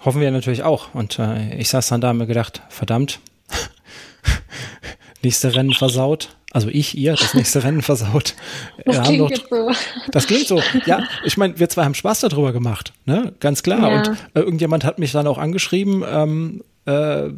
hoffen 0.04 0.20
wir 0.20 0.30
natürlich 0.30 0.62
auch. 0.62 0.94
Und 0.94 1.18
äh, 1.18 1.54
ich 1.56 1.68
saß 1.68 1.88
dann 1.88 2.00
da 2.00 2.11
und 2.11 2.18
mir 2.18 2.26
gedacht, 2.26 2.62
verdammt, 2.68 3.20
nächste 5.23 5.54
Rennen 5.54 5.75
versaut. 5.75 6.37
Also 6.56 6.68
ich, 6.68 6.96
ihr, 6.96 7.12
das 7.12 7.34
nächste 7.34 7.62
Rennen 7.64 7.82
versaut. 7.82 8.34
Das 8.86 9.02
klingt 9.02 9.20
doch, 9.20 9.48
so. 9.50 9.70
Das 10.10 10.26
klingt 10.26 10.46
so. 10.46 10.62
Ja, 10.86 11.02
ich 11.22 11.36
meine, 11.36 11.58
wir 11.58 11.68
zwei 11.68 11.84
haben 11.84 11.92
Spaß 11.92 12.20
darüber 12.20 12.54
gemacht, 12.54 12.94
ne? 13.04 13.34
Ganz 13.40 13.62
klar. 13.62 13.92
Ja. 13.92 13.98
Und 13.98 14.08
äh, 14.32 14.40
irgendjemand 14.40 14.82
hat 14.82 14.98
mich 14.98 15.12
dann 15.12 15.26
auch 15.26 15.36
angeschrieben, 15.36 16.02
ähm, 16.10 16.64
äh, 16.86 17.28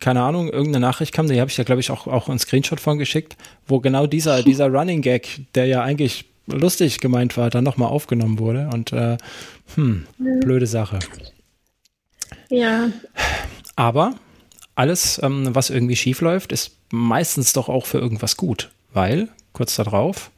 keine 0.00 0.22
Ahnung, 0.22 0.48
irgendeine 0.48 0.80
Nachricht 0.80 1.14
kam, 1.14 1.28
die 1.28 1.40
habe 1.40 1.52
ich 1.52 1.56
ja, 1.56 1.62
glaube 1.62 1.80
ich, 1.80 1.92
auch, 1.92 2.08
auch 2.08 2.28
einen 2.28 2.40
Screenshot 2.40 2.80
von 2.80 2.98
geschickt, 2.98 3.36
wo 3.68 3.78
genau 3.78 4.08
dieser, 4.08 4.42
dieser 4.50 4.66
Running 4.66 5.02
Gag, 5.02 5.40
der 5.54 5.66
ja 5.66 5.82
eigentlich 5.82 6.24
lustig 6.48 6.98
gemeint 6.98 7.36
war, 7.36 7.50
dann 7.50 7.62
nochmal 7.62 7.90
aufgenommen 7.90 8.40
wurde. 8.40 8.70
Und 8.74 8.92
äh, 8.92 9.18
hm, 9.76 10.04
blöde 10.18 10.66
Sache. 10.66 10.98
Ja. 12.50 12.88
Aber 13.76 14.16
alles, 14.74 15.20
ähm, 15.22 15.54
was 15.54 15.70
irgendwie 15.70 15.94
schief 15.94 16.22
läuft, 16.22 16.50
ist 16.50 16.77
meistens 16.90 17.52
doch 17.52 17.68
auch 17.68 17.86
für 17.86 17.98
irgendwas 17.98 18.36
gut, 18.36 18.70
weil 18.92 19.28
kurz 19.52 19.76
darauf 19.76 20.30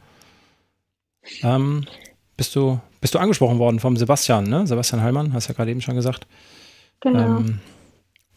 ähm, 1.43 1.87
bist 2.37 2.57
du 2.57 2.81
bist 3.01 3.15
du 3.15 3.19
angesprochen 3.19 3.59
worden 3.59 3.81
vom 3.81 3.97
Sebastian, 3.97 4.45
ne? 4.45 4.67
Sebastian 4.67 5.03
Heilmann, 5.03 5.33
hast 5.33 5.49
ja 5.49 5.55
gerade 5.55 5.71
eben 5.71 5.81
schon 5.81 5.95
gesagt. 5.95 6.27
Genau. 7.01 7.39
Ähm, 7.39 7.61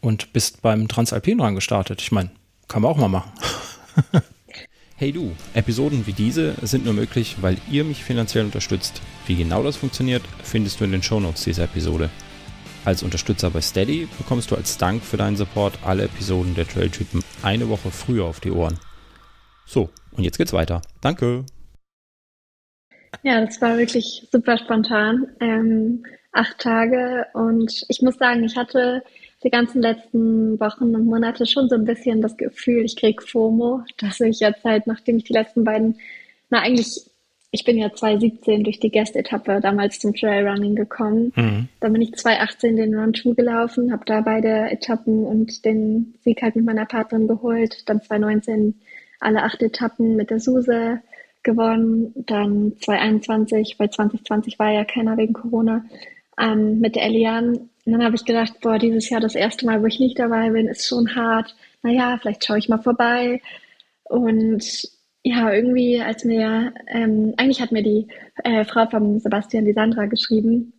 und 0.00 0.32
bist 0.32 0.62
beim 0.62 0.88
Transalpin 0.88 1.38
gestartet. 1.54 2.00
Ich 2.00 2.12
meine, 2.12 2.30
kann 2.68 2.82
man 2.82 2.90
auch 2.90 2.96
mal 2.96 3.08
machen. 3.08 3.32
hey 4.96 5.12
du, 5.12 5.32
Episoden 5.54 6.06
wie 6.06 6.12
diese 6.12 6.54
sind 6.62 6.84
nur 6.84 6.94
möglich, 6.94 7.36
weil 7.40 7.58
ihr 7.70 7.84
mich 7.84 8.04
finanziell 8.04 8.44
unterstützt. 8.44 9.00
Wie 9.26 9.36
genau 9.36 9.62
das 9.62 9.76
funktioniert, 9.76 10.22
findest 10.42 10.80
du 10.80 10.84
in 10.84 10.92
den 10.92 11.02
Shownotes 11.02 11.44
dieser 11.44 11.64
Episode. 11.64 12.10
Als 12.84 13.02
Unterstützer 13.02 13.50
bei 13.50 13.62
Steady 13.62 14.06
bekommst 14.18 14.50
du 14.50 14.56
als 14.56 14.76
Dank 14.76 15.02
für 15.02 15.16
deinen 15.16 15.36
Support 15.36 15.78
alle 15.84 16.04
Episoden 16.04 16.54
der 16.54 16.68
Trailtypen 16.68 17.22
eine 17.42 17.70
Woche 17.70 17.90
früher 17.90 18.26
auf 18.26 18.40
die 18.40 18.50
Ohren. 18.50 18.78
So, 19.64 19.88
und 20.12 20.24
jetzt 20.24 20.36
geht's 20.36 20.52
weiter. 20.52 20.82
Danke. 21.00 21.46
Ja, 23.22 23.44
das 23.44 23.60
war 23.62 23.78
wirklich 23.78 24.28
super 24.30 24.58
spontan. 24.58 25.28
Ähm, 25.40 26.04
acht 26.32 26.58
Tage 26.58 27.26
und 27.32 27.84
ich 27.88 28.02
muss 28.02 28.16
sagen, 28.16 28.44
ich 28.44 28.56
hatte 28.56 29.02
die 29.42 29.50
ganzen 29.50 29.80
letzten 29.80 30.60
Wochen 30.60 30.94
und 30.94 31.06
Monate 31.06 31.46
schon 31.46 31.68
so 31.70 31.76
ein 31.76 31.84
bisschen 31.84 32.20
das 32.20 32.36
Gefühl, 32.36 32.84
ich 32.84 32.96
krieg 32.96 33.22
FOMO, 33.22 33.82
dass 33.98 34.20
ich 34.20 34.40
jetzt 34.40 34.64
halt, 34.64 34.86
nachdem 34.86 35.16
ich 35.16 35.24
die 35.24 35.32
letzten 35.32 35.64
beiden, 35.64 35.98
na 36.50 36.60
eigentlich, 36.60 37.06
ich 37.54 37.62
bin 37.62 37.78
ja 37.78 37.92
2017 37.92 38.64
durch 38.64 38.80
die 38.80 38.90
Guest-Etappe 38.90 39.60
damals 39.60 40.00
zum 40.00 40.12
Trailrunning 40.12 40.74
gekommen. 40.74 41.32
Mhm. 41.36 41.68
Dann 41.78 41.92
bin 41.92 42.02
ich 42.02 42.12
2018 42.12 42.74
den 42.74 42.98
Run 42.98 43.14
2 43.14 43.34
gelaufen, 43.34 43.92
habe 43.92 44.04
da 44.06 44.22
beide 44.22 44.72
Etappen 44.72 45.24
und 45.24 45.64
den 45.64 46.14
Sieg 46.24 46.42
halt 46.42 46.56
mit 46.56 46.64
meiner 46.64 46.84
Partnerin 46.84 47.28
geholt. 47.28 47.88
Dann 47.88 48.02
2019 48.02 48.74
alle 49.20 49.44
acht 49.44 49.62
Etappen 49.62 50.16
mit 50.16 50.30
der 50.30 50.40
Suse 50.40 51.00
gewonnen. 51.44 52.12
Dann 52.26 52.72
2021, 52.80 53.78
bei 53.78 53.86
2020 53.86 54.58
war 54.58 54.72
ja 54.72 54.84
keiner 54.84 55.16
wegen 55.16 55.34
Corona, 55.34 55.84
ähm, 56.40 56.80
mit 56.80 56.96
der 56.96 57.04
Elian. 57.04 57.50
Und 57.84 57.92
dann 57.92 58.02
habe 58.02 58.16
ich 58.16 58.24
gedacht, 58.24 58.54
boah, 58.62 58.80
dieses 58.80 59.08
Jahr 59.10 59.20
das 59.20 59.36
erste 59.36 59.64
Mal, 59.64 59.80
wo 59.80 59.86
ich 59.86 60.00
nicht 60.00 60.18
dabei 60.18 60.50
bin, 60.50 60.66
ist 60.66 60.88
schon 60.88 61.14
hart. 61.14 61.54
Naja, 61.84 62.18
vielleicht 62.20 62.44
schaue 62.44 62.58
ich 62.58 62.68
mal 62.68 62.82
vorbei. 62.82 63.40
Und 64.02 64.90
ja, 65.24 65.52
irgendwie, 65.52 66.00
als 66.00 66.24
mir, 66.24 66.74
ähm, 66.88 67.32
eigentlich 67.38 67.62
hat 67.62 67.72
mir 67.72 67.82
die 67.82 68.08
äh, 68.44 68.64
Frau 68.66 68.86
von 68.86 69.20
Sebastian, 69.20 69.64
die 69.64 69.72
Sandra, 69.72 70.04
geschrieben. 70.06 70.74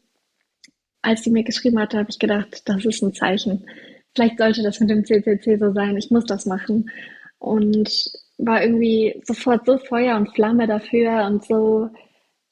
Als 1.02 1.24
sie 1.24 1.32
mir 1.32 1.44
geschrieben 1.44 1.80
hatte, 1.80 1.98
habe 1.98 2.10
ich 2.12 2.20
gedacht, 2.20 2.62
das 2.66 2.86
ist 2.86 3.02
ein 3.02 3.14
Zeichen. 3.14 3.66
Vielleicht 4.14 4.38
sollte 4.38 4.62
das 4.64 4.80
mit 4.80 4.90
dem 4.92 5.04
CCC 5.04 5.58
so 5.58 5.74
sein. 5.74 5.98
Ich 5.98 6.12
muss 6.12 6.26
das 6.26 6.46
machen. 6.46 6.92
Und 7.40 7.90
war 8.38 8.62
irgendwie 8.62 9.20
sofort 9.26 9.66
so 9.66 9.78
Feuer 9.80 10.16
und 10.16 10.34
Flamme 10.36 10.68
dafür 10.68 11.26
und 11.26 11.44
so 11.44 11.90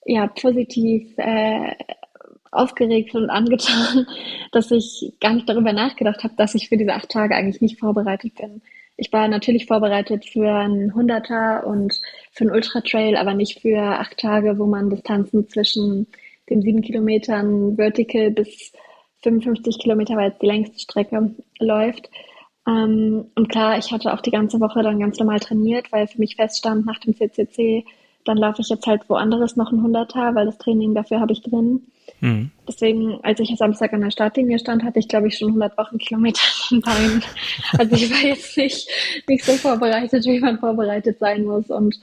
ja 0.05 0.27
positiv 0.27 1.13
äh, 1.17 1.75
aufgeregt 2.51 3.13
und 3.15 3.29
angetan, 3.29 4.07
dass 4.51 4.71
ich 4.71 5.13
gar 5.19 5.33
nicht 5.33 5.47
darüber 5.47 5.73
nachgedacht 5.73 6.23
habe, 6.23 6.33
dass 6.37 6.55
ich 6.55 6.69
für 6.69 6.77
diese 6.77 6.93
acht 6.93 7.09
Tage 7.09 7.35
eigentlich 7.35 7.61
nicht 7.61 7.79
vorbereitet 7.79 8.35
bin. 8.35 8.61
Ich 8.95 9.11
war 9.11 9.27
natürlich 9.27 9.65
vorbereitet 9.65 10.25
für 10.25 10.51
einen 10.51 10.93
Hunderter 10.93 11.65
und 11.65 11.99
für 12.31 12.43
einen 12.43 12.53
Ultra-Trail, 12.53 13.15
aber 13.17 13.33
nicht 13.33 13.61
für 13.61 13.81
acht 13.81 14.17
Tage, 14.17 14.59
wo 14.59 14.65
man 14.65 14.89
Distanzen 14.89 15.47
zwischen 15.47 16.07
den 16.49 16.61
sieben 16.61 16.81
Kilometern 16.81 17.75
Vertical 17.75 18.31
bis 18.31 18.71
55 19.23 19.79
Kilometer, 19.79 20.15
weil 20.15 20.31
es 20.31 20.37
die 20.39 20.45
längste 20.45 20.79
Strecke 20.79 21.33
läuft. 21.59 22.09
Ähm, 22.67 23.31
und 23.35 23.49
klar, 23.49 23.77
ich 23.77 23.91
hatte 23.91 24.13
auch 24.13 24.21
die 24.21 24.31
ganze 24.31 24.59
Woche 24.59 24.83
dann 24.83 24.99
ganz 24.99 25.17
normal 25.19 25.39
trainiert, 25.39 25.91
weil 25.91 26.07
für 26.07 26.19
mich 26.19 26.35
feststand 26.35 26.85
nach 26.85 26.99
dem 26.99 27.15
CCC, 27.15 27.85
dann 28.25 28.37
laufe 28.37 28.61
ich 28.61 28.69
jetzt 28.69 28.87
halt 28.87 29.09
woanders 29.09 29.55
noch 29.55 29.71
ein 29.71 29.81
Hunderter, 29.81 30.35
weil 30.35 30.45
das 30.45 30.57
Training 30.57 30.93
dafür 30.93 31.19
habe 31.19 31.33
ich 31.33 31.41
drin. 31.41 31.87
Mhm. 32.23 32.51
Deswegen, 32.65 33.19
als 33.21 33.41
ich 33.41 33.53
Samstag 33.57 33.91
an 33.91 33.99
der 33.99 34.09
Startlinie 34.09 34.57
stand, 34.57 34.83
hatte 34.83 34.97
ich, 34.97 35.09
glaube 35.09 35.27
ich, 35.27 35.37
schon 35.37 35.49
100 35.49 35.77
Wochenkilometer 35.77 36.39
in 36.71 36.79
den 36.79 36.81
Beinen. 36.81 37.23
Also 37.77 37.95
ich 37.97 38.09
war 38.09 38.29
jetzt 38.29 38.57
nicht, 38.57 38.89
nicht 39.27 39.43
so 39.43 39.51
vorbereitet, 39.53 40.23
wie 40.23 40.39
man 40.39 40.57
vorbereitet 40.57 41.19
sein 41.19 41.43
muss. 41.43 41.69
Und 41.69 41.99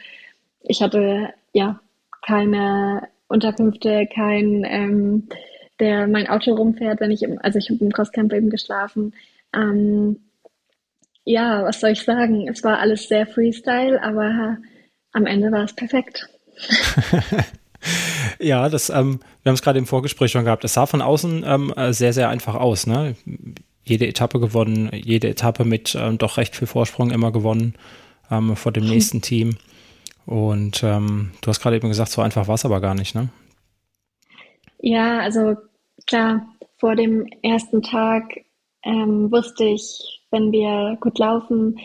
ich 0.62 0.83
hatte, 0.83 1.31
ja, 1.55 1.81
keine 2.21 3.09
Unterkünfte, 3.29 4.07
kein, 4.15 4.62
ähm, 4.67 5.29
der 5.79 6.07
mein 6.07 6.29
Auto 6.29 6.55
rumfährt, 6.55 7.00
wenn 7.00 7.11
ich, 7.11 7.23
im, 7.23 7.39
also 7.43 7.59
ich 7.59 7.71
habe 7.71 7.83
im 7.83 7.91
Crosscamp 7.91 8.31
eben 8.35 8.50
geschlafen. 8.50 9.15
Ähm, 9.55 10.21
ja, 11.25 11.65
was 11.65 11.81
soll 11.81 11.91
ich 11.91 12.03
sagen? 12.03 12.47
Es 12.47 12.62
war 12.62 12.79
alles 12.79 13.09
sehr 13.09 13.27
Freestyle, 13.27 14.03
aber 14.03 14.59
am 15.12 15.25
Ende 15.25 15.50
war 15.50 15.65
es 15.65 15.75
perfekt. 15.75 16.29
ja, 18.38 18.68
das, 18.68 18.90
ähm, 18.90 19.20
wir 19.42 19.50
haben 19.50 19.54
es 19.54 19.62
gerade 19.62 19.78
im 19.78 19.87
Vorgespräch 19.87 20.30
schon 20.30 20.44
gehabt. 20.44 20.64
Es 20.64 20.75
sah 20.75 20.87
von 20.87 21.02
außen 21.02 21.44
ähm, 21.46 21.72
äh, 21.76 21.92
sehr, 21.92 22.12
sehr 22.12 22.28
einfach 22.28 22.54
aus. 22.54 22.87
Ne? 22.87 23.16
Jede 23.84 24.06
Etappe 24.06 24.40
gewonnen, 24.40 24.90
jede 24.92 25.28
Etappe 25.28 25.64
mit 25.64 25.94
ähm, 25.94 26.18
doch 26.18 26.37
recht 26.37 26.56
viel 26.56 26.68
Vorsprung 26.68 27.10
immer 27.10 27.32
gewonnen 27.32 27.75
ähm, 28.30 28.56
vor 28.56 28.72
dem 28.72 28.84
nächsten 28.88 29.22
Team. 29.22 29.56
Und 30.26 30.82
ähm, 30.82 31.32
du 31.40 31.49
hast 31.49 31.60
gerade 31.60 31.76
eben 31.76 31.88
gesagt, 31.88 32.10
so 32.10 32.22
einfach 32.22 32.46
war 32.46 32.54
es 32.54 32.64
aber 32.64 32.80
gar 32.80 32.94
nicht, 32.94 33.14
ne? 33.14 33.28
Ja, 34.78 35.18
also 35.20 35.56
klar, 36.06 36.46
vor 36.78 36.96
dem 36.96 37.26
ersten 37.42 37.82
Tag 37.82 38.25
ähm, 38.84 39.30
wusste 39.30 39.64
ich, 39.64 40.22
wenn 40.30 40.52
wir 40.52 40.96
gut 41.00 41.18
laufen, 41.18 41.78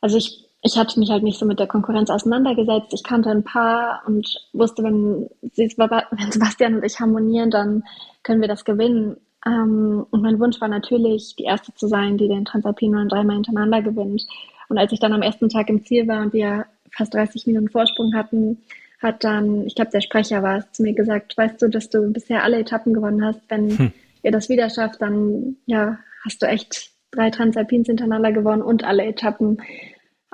also 0.00 0.16
ich 0.16 0.49
ich 0.62 0.76
hatte 0.76 0.98
mich 0.98 1.10
halt 1.10 1.22
nicht 1.22 1.38
so 1.38 1.46
mit 1.46 1.58
der 1.58 1.66
Konkurrenz 1.66 2.10
auseinandergesetzt. 2.10 2.92
Ich 2.92 3.02
kannte 3.02 3.30
ein 3.30 3.44
paar 3.44 4.02
und 4.06 4.28
wusste, 4.52 4.82
wenn, 4.82 5.28
wenn 5.40 6.32
Sebastian 6.32 6.74
und 6.76 6.84
ich 6.84 7.00
harmonieren, 7.00 7.50
dann 7.50 7.84
können 8.22 8.40
wir 8.40 8.48
das 8.48 8.64
gewinnen. 8.64 9.16
Ähm, 9.46 10.06
und 10.10 10.22
mein 10.22 10.38
Wunsch 10.38 10.60
war 10.60 10.68
natürlich, 10.68 11.34
die 11.38 11.44
Erste 11.44 11.72
zu 11.74 11.88
sein, 11.88 12.18
die 12.18 12.28
den 12.28 12.44
Transalpinen 12.44 13.08
dreimal 13.08 13.36
hintereinander 13.36 13.80
gewinnt. 13.80 14.26
Und 14.68 14.76
als 14.76 14.92
ich 14.92 15.00
dann 15.00 15.14
am 15.14 15.22
ersten 15.22 15.48
Tag 15.48 15.70
im 15.70 15.84
Ziel 15.84 16.06
war 16.06 16.22
und 16.22 16.34
wir 16.34 16.66
fast 16.92 17.14
30 17.14 17.46
Minuten 17.46 17.68
Vorsprung 17.68 18.14
hatten, 18.14 18.58
hat 19.00 19.24
dann, 19.24 19.66
ich 19.66 19.74
glaube, 19.74 19.90
der 19.92 20.02
Sprecher 20.02 20.42
war 20.42 20.58
es, 20.58 20.72
zu 20.72 20.82
mir 20.82 20.92
gesagt, 20.92 21.38
weißt 21.38 21.62
du, 21.62 21.68
dass 21.68 21.88
du 21.88 22.12
bisher 22.12 22.44
alle 22.44 22.58
Etappen 22.58 22.92
gewonnen 22.92 23.24
hast. 23.24 23.40
Wenn 23.48 23.78
hm. 23.78 23.92
ihr 24.22 24.30
das 24.30 24.50
wieder 24.50 24.68
schafft, 24.68 25.00
dann 25.00 25.56
ja, 25.64 25.98
hast 26.22 26.42
du 26.42 26.46
echt 26.46 26.90
drei 27.10 27.30
Transalpins 27.30 27.86
hintereinander 27.86 28.32
gewonnen 28.32 28.62
und 28.62 28.84
alle 28.84 29.04
Etappen. 29.06 29.62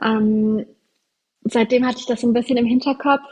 Ähm, 0.02 0.66
seitdem 1.42 1.86
hatte 1.86 1.98
ich 1.98 2.06
das 2.06 2.20
so 2.20 2.28
ein 2.28 2.32
bisschen 2.32 2.56
im 2.56 2.66
Hinterkopf 2.66 3.22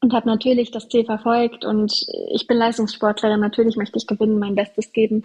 und 0.00 0.12
habe 0.12 0.28
natürlich 0.28 0.70
das 0.70 0.88
Ziel 0.88 1.04
verfolgt 1.04 1.64
und 1.64 1.92
ich 2.32 2.46
bin 2.46 2.58
Leistungssportlerin, 2.58 3.40
natürlich 3.40 3.76
möchte 3.76 3.98
ich 3.98 4.06
gewinnen, 4.06 4.38
mein 4.38 4.54
Bestes 4.54 4.92
geben. 4.92 5.22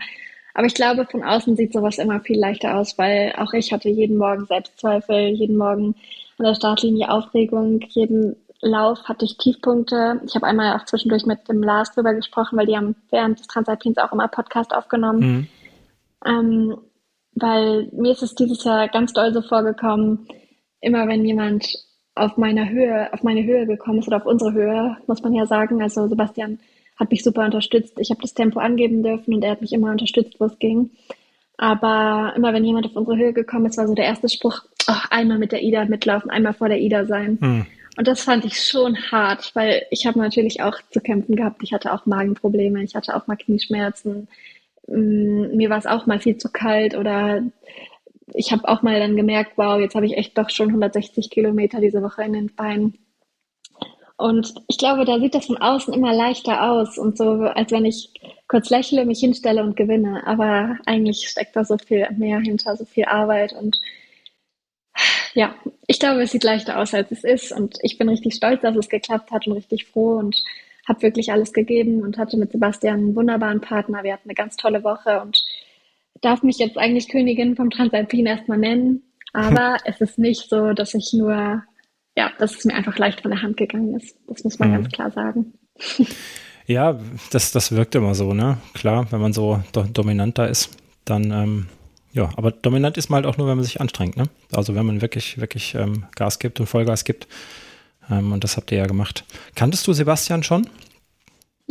Aber 0.54 0.66
ich 0.66 0.74
glaube, 0.74 1.06
von 1.06 1.24
außen 1.24 1.56
sieht 1.56 1.74
sowas 1.74 1.98
immer 1.98 2.20
viel 2.20 2.40
leichter 2.40 2.76
aus, 2.78 2.98
weil 2.98 3.34
auch 3.38 3.54
ich 3.54 3.72
hatte 3.72 3.90
jeden 3.90 4.18
Morgen 4.18 4.46
Selbstzweifel, 4.46 5.30
jeden 5.30 5.58
Morgen 5.58 5.96
an 6.38 6.46
der 6.46 6.56
Startlinie 6.56 7.10
Aufregung, 7.10 7.82
jeden 7.90 8.36
Lauf 8.62 9.04
hatte 9.06 9.26
ich 9.26 9.38
Tiefpunkte. 9.38 10.22
Ich 10.26 10.36
habe 10.36 10.46
einmal 10.46 10.76
auch 10.76 10.86
zwischendurch 10.86 11.26
mit 11.26 11.48
dem 11.50 11.64
Lars 11.64 11.94
drüber 11.94 12.14
gesprochen, 12.14 12.58
weil 12.58 12.68
die 12.68 12.78
haben 12.78 12.96
während 13.10 13.40
des 13.40 13.48
Transalpins 13.48 13.98
auch 13.98 14.12
immer 14.12 14.28
Podcast 14.28 14.74
aufgenommen. 14.74 15.20
Mhm. 15.20 15.48
Ähm, 16.26 16.78
weil 17.34 17.90
mir 17.92 18.12
ist 18.12 18.22
es 18.22 18.36
dieses 18.36 18.64
Jahr 18.64 18.88
ganz 18.90 19.14
doll 19.14 19.34
so 19.34 19.42
vorgekommen, 19.42 20.28
immer 20.82 21.08
wenn 21.08 21.26
jemand 21.26 21.86
auf 22.16 22.38
meiner 22.38 22.70
Höhe, 22.70 23.12
auf 23.14 23.24
meine 23.24 23.44
Höhe 23.44 23.66
gekommen 23.66 24.00
ist 24.00 24.08
oder 24.08 24.18
auf 24.18 24.26
unsere 24.26 24.54
Höhe, 24.54 24.98
muss 25.08 25.24
man 25.24 25.34
ja 25.34 25.46
sagen. 25.46 25.82
Also 25.82 26.08
Sebastian 26.08 26.60
hat 26.98 27.10
mich 27.10 27.24
super 27.24 27.46
unterstützt. 27.46 27.98
Ich 28.00 28.12
habe 28.12 28.22
das 28.22 28.34
Tempo 28.34 28.60
angeben 28.60 29.02
dürfen 29.02 29.34
und 29.34 29.44
er 29.44 29.52
hat 29.52 29.62
mich 29.62 29.74
immer 29.74 29.92
unterstützt, 29.92 30.40
wo 30.40 30.46
es 30.46 30.60
ging. 30.60 30.92
Aber 31.58 32.34
immer 32.36 32.54
wenn 32.54 32.66
jemand 32.66 32.88
auf 32.88 32.96
unsere 32.96 33.18
Höhe 33.18 33.34
gekommen 33.34 33.68
ist, 33.68 33.78
war 33.78 33.88
so 33.88 33.94
der 33.94 34.06
erste 34.06 34.30
Spruch, 34.30 34.64
oh, 34.90 34.94
einmal 35.10 35.38
mit 35.38 35.52
der 35.52 35.62
Ida 35.62 35.86
mitlaufen, 35.86 36.32
einmal 36.32 36.54
vor 36.54 36.70
der 36.70 36.80
Ida 36.80 37.06
sein. 37.06 37.38
Hm. 37.40 37.66
Und 37.98 38.08
das 38.08 38.24
fand 38.24 38.46
ich 38.46 38.58
schon 38.58 38.98
hart, 39.12 39.52
weil 39.54 39.84
ich 39.92 40.06
habe 40.06 40.18
natürlich 40.18 40.62
auch 40.62 40.78
zu 40.92 41.02
kämpfen 41.02 41.36
gehabt. 41.36 41.62
Ich 41.62 41.74
hatte 41.74 41.94
auch 41.94 42.06
Magenprobleme, 42.06 42.84
ich 42.84 42.96
hatte 42.96 43.16
auch 43.16 43.28
mal 43.28 43.36
Knieschmerzen. 43.36 44.28
Mm, 44.88 45.56
mir 45.56 45.70
war 45.70 45.78
es 45.78 45.86
auch 45.86 46.06
mal 46.06 46.20
viel 46.20 46.38
zu 46.38 46.50
kalt 46.50 46.96
oder 46.96 47.44
ich 48.34 48.52
habe 48.52 48.68
auch 48.68 48.82
mal 48.82 49.00
dann 49.00 49.16
gemerkt, 49.16 49.54
wow, 49.58 49.80
jetzt 49.80 49.96
habe 49.96 50.06
ich 50.06 50.18
echt 50.18 50.38
doch 50.38 50.50
schon 50.50 50.70
160 50.70 51.30
Kilometer 51.30 51.80
diese 51.80 52.02
Woche 52.02 52.24
in 52.24 52.34
den 52.34 52.56
Beinen. 52.56 52.98
Und 54.18 54.54
ich 54.68 54.78
glaube, 54.78 55.04
da 55.06 55.20
sieht 55.20 55.34
das 55.34 55.48
von 55.48 55.58
außen 55.58 55.94
immer 55.94 56.14
leichter 56.14 56.70
aus 56.72 56.98
und 56.98 57.18
so, 57.18 57.26
als 57.26 57.72
wenn 57.72 57.86
ich 57.86 58.14
kurz 58.48 58.70
lächle, 58.70 59.06
mich 59.06 59.20
hinstelle 59.20 59.64
und 59.64 59.76
gewinne. 59.76 60.28
Aber 60.28 60.78
eigentlich 60.86 61.28
steckt 61.28 61.56
da 61.56 61.66
so 61.66 61.78
viel 61.78 62.08
mehr 62.18 62.40
hinter, 62.40 62.78
so 62.78 62.86
viel 62.86 63.06
Arbeit 63.06 63.54
und 63.54 63.80
ja, 65.34 65.56
ich 65.88 66.00
glaube, 66.00 66.22
es 66.22 66.32
sieht 66.32 66.44
leichter 66.44 66.78
aus, 66.78 66.94
als 66.94 67.12
es 67.12 67.24
ist. 67.24 67.52
Und 67.52 67.78
ich 67.82 67.98
bin 67.98 68.10
richtig 68.10 68.36
stolz, 68.36 68.62
dass 68.62 68.76
es 68.76 68.90
geklappt 68.90 69.32
hat 69.32 69.48
und 69.48 69.54
richtig 69.54 69.86
froh 69.86 70.18
und 70.18 70.36
habe 70.88 71.02
wirklich 71.04 71.32
alles 71.32 71.54
gegeben 71.54 72.02
und 72.04 72.18
hatte 72.18 72.38
mit 72.38 72.52
Sebastian 72.52 73.00
einen 73.00 73.16
wunderbaren 73.16 73.62
Partner. 73.62 74.04
Wir 74.04 74.14
hatten 74.14 74.30
eine 74.30 74.36
ganz 74.36 74.58
tolle 74.58 74.84
Woche 74.84 75.22
und 75.22 75.42
darf 76.22 76.44
mich 76.44 76.58
jetzt 76.58 76.78
eigentlich 76.78 77.10
Königin 77.10 77.56
vom 77.56 77.70
Transalpin 77.70 78.26
erstmal 78.26 78.58
nennen, 78.58 79.04
aber 79.34 79.78
es 79.86 80.02
ist 80.02 80.18
nicht 80.18 80.50
so, 80.50 80.74
dass 80.74 80.94
ich 80.94 81.14
nur, 81.14 81.64
ja, 82.18 82.32
dass 82.40 82.58
es 82.58 82.66
mir 82.66 82.74
einfach 82.74 82.98
leicht 82.98 83.22
von 83.22 83.32
der 83.32 83.42
Hand 83.42 83.58
gegangen 83.58 83.96
ist. 83.96 84.16
Das 84.28 84.44
muss 84.44 84.60
man 84.60 84.70
mhm. 84.70 84.74
ganz 84.76 84.90
klar 84.90 85.12
sagen. 85.12 85.54
Ja, 86.68 87.00
das, 87.32 87.52
das 87.52 87.74
wirkt 87.74 87.96
immer 87.96 88.16
so, 88.16 88.34
ne? 88.34 88.58
Klar, 88.74 89.12
wenn 89.12 89.20
man 89.20 89.34
so 89.34 89.62
do 89.74 89.84
dominant 89.84 90.38
da 90.38 90.46
ist, 90.46 90.70
dann, 91.04 91.32
ähm, 91.32 91.68
ja, 92.14 92.30
aber 92.38 92.52
dominant 92.52 92.98
ist 92.98 93.10
man 93.10 93.24
halt 93.24 93.26
auch 93.26 93.38
nur, 93.38 93.48
wenn 93.48 93.58
man 93.58 93.66
sich 93.66 93.82
anstrengt, 93.82 94.16
ne? 94.16 94.30
Also 94.54 94.76
wenn 94.76 94.86
man 94.86 95.02
wirklich, 95.02 95.40
wirklich 95.40 95.76
ähm, 95.76 96.06
Gas 96.16 96.40
gibt 96.40 96.60
und 96.60 96.68
Vollgas 96.68 97.04
gibt. 97.04 97.28
Ähm, 98.10 98.32
und 98.32 98.44
das 98.44 98.58
habt 98.58 98.72
ihr 98.72 98.78
ja 98.78 98.86
gemacht. 98.86 99.26
Kanntest 99.56 99.86
du 99.88 99.94
Sebastian 99.94 100.44
schon? 100.44 100.70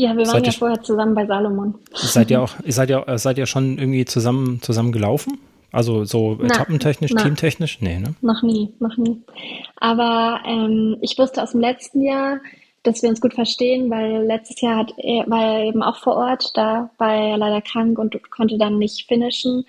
Ja, 0.00 0.16
wir 0.16 0.24
waren 0.24 0.32
seid 0.32 0.46
ja 0.46 0.52
vorher 0.52 0.82
zusammen 0.82 1.14
bei 1.14 1.26
Salomon. 1.26 1.74
Seid 1.92 2.30
ihr 2.30 2.40
auch, 2.42 2.52
seid 2.66 2.88
ihr, 2.88 3.04
seid 3.18 3.36
ihr 3.36 3.44
schon 3.44 3.76
irgendwie 3.76 4.06
zusammen, 4.06 4.62
zusammen 4.62 4.92
gelaufen? 4.92 5.38
Also 5.72 6.06
so 6.06 6.38
na, 6.40 6.46
etappentechnisch, 6.46 7.12
na, 7.12 7.22
teamtechnisch? 7.22 7.82
Nee, 7.82 7.98
ne? 7.98 8.14
Noch 8.22 8.42
nie, 8.42 8.72
noch 8.78 8.96
nie. 8.96 9.20
Aber 9.76 10.40
ähm, 10.46 10.96
ich 11.02 11.18
wusste 11.18 11.42
aus 11.42 11.50
dem 11.50 11.60
letzten 11.60 12.00
Jahr, 12.00 12.38
dass 12.82 13.02
wir 13.02 13.10
uns 13.10 13.20
gut 13.20 13.34
verstehen, 13.34 13.90
weil 13.90 14.24
letztes 14.24 14.62
Jahr 14.62 14.78
hat 14.78 14.94
er, 14.96 15.28
war 15.28 15.58
er 15.58 15.64
eben 15.64 15.82
auch 15.82 15.96
vor 15.96 16.16
Ort, 16.16 16.52
da 16.54 16.88
war 16.96 17.12
er 17.12 17.36
leider 17.36 17.60
krank 17.60 17.98
und 17.98 18.18
konnte 18.30 18.56
dann 18.56 18.78
nicht 18.78 19.06
finishen, 19.06 19.66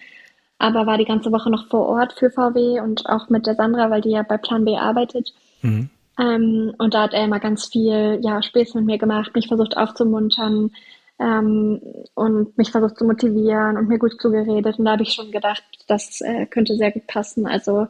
aber 0.59 0.85
war 0.85 0.97
die 0.97 1.03
ganze 1.03 1.33
Woche 1.33 1.49
noch 1.49 1.67
vor 1.67 1.87
Ort 1.87 2.13
für 2.13 2.31
VW 2.31 2.79
und 2.79 3.05
auch 3.05 3.27
mit 3.27 3.47
der 3.47 3.55
Sandra, 3.55 3.89
weil 3.89 3.99
die 3.99 4.11
ja 4.11 4.23
bei 4.23 4.37
Plan 4.37 4.63
B 4.63 4.77
arbeitet. 4.77 5.33
Mhm. 5.61 5.89
Ähm, 6.21 6.73
und 6.77 6.93
da 6.93 7.03
hat 7.03 7.13
er 7.13 7.23
immer 7.23 7.39
ganz 7.39 7.67
viel 7.67 8.19
ja, 8.21 8.41
Späße 8.43 8.77
mit 8.77 8.85
mir 8.85 8.97
gemacht, 8.99 9.33
mich 9.33 9.47
versucht 9.47 9.75
aufzumuntern 9.75 10.71
ähm, 11.19 11.81
und 12.13 12.57
mich 12.57 12.71
versucht 12.71 12.97
zu 12.97 13.05
motivieren 13.05 13.77
und 13.77 13.87
mir 13.87 13.97
gut 13.97 14.21
zugeredet. 14.21 14.77
Und 14.77 14.85
da 14.85 14.91
habe 14.91 15.03
ich 15.03 15.13
schon 15.13 15.31
gedacht, 15.31 15.63
das 15.87 16.21
äh, 16.21 16.45
könnte 16.45 16.75
sehr 16.75 16.91
gut 16.91 17.07
passen. 17.07 17.47
Also 17.47 17.87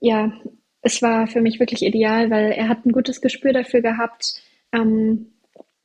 ja, 0.00 0.32
es 0.82 1.02
war 1.02 1.26
für 1.26 1.40
mich 1.40 1.58
wirklich 1.58 1.82
ideal, 1.82 2.30
weil 2.30 2.52
er 2.52 2.68
hat 2.68 2.86
ein 2.86 2.92
gutes 2.92 3.20
Gespür 3.20 3.52
dafür 3.52 3.80
gehabt, 3.80 4.40
ähm, 4.72 5.32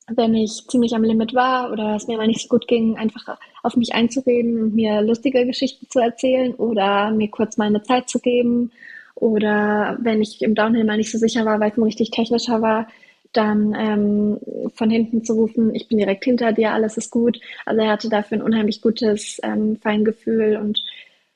wenn 0.07 0.35
ich 0.35 0.65
ziemlich 0.67 0.93
am 0.95 1.03
Limit 1.03 1.33
war 1.33 1.71
oder 1.71 1.95
es 1.95 2.07
mir 2.07 2.17
mal 2.17 2.27
nicht 2.27 2.41
so 2.41 2.47
gut 2.49 2.67
ging, 2.67 2.97
einfach 2.97 3.37
auf 3.63 3.75
mich 3.75 3.93
einzureden 3.93 4.61
und 4.61 4.75
mir 4.75 5.01
lustige 5.01 5.45
Geschichten 5.45 5.87
zu 5.89 5.99
erzählen 5.99 6.53
oder 6.55 7.11
mir 7.11 7.29
kurz 7.29 7.57
mal 7.57 7.67
eine 7.67 7.83
Zeit 7.83 8.09
zu 8.09 8.19
geben. 8.19 8.71
Oder 9.19 9.97
wenn 10.01 10.21
ich 10.21 10.41
im 10.41 10.55
Downhill 10.55 10.85
mal 10.85 10.97
nicht 10.97 11.11
so 11.11 11.17
sicher 11.17 11.45
war, 11.45 11.59
weil 11.59 11.71
es 11.71 11.77
ein 11.77 11.83
richtig 11.83 12.11
technischer 12.11 12.61
war, 12.61 12.87
dann 13.33 13.75
ähm, 13.77 14.39
von 14.73 14.89
hinten 14.89 15.23
zu 15.23 15.33
rufen, 15.33 15.75
ich 15.75 15.87
bin 15.87 15.97
direkt 15.97 16.23
hinter 16.23 16.53
dir, 16.53 16.71
alles 16.71 16.97
ist 16.97 17.11
gut. 17.11 17.39
Also 17.65 17.81
er 17.81 17.91
hatte 17.91 18.09
dafür 18.09 18.37
ein 18.37 18.43
unheimlich 18.43 18.81
gutes 18.81 19.39
ähm, 19.43 19.77
Feingefühl 19.81 20.57
und 20.57 20.81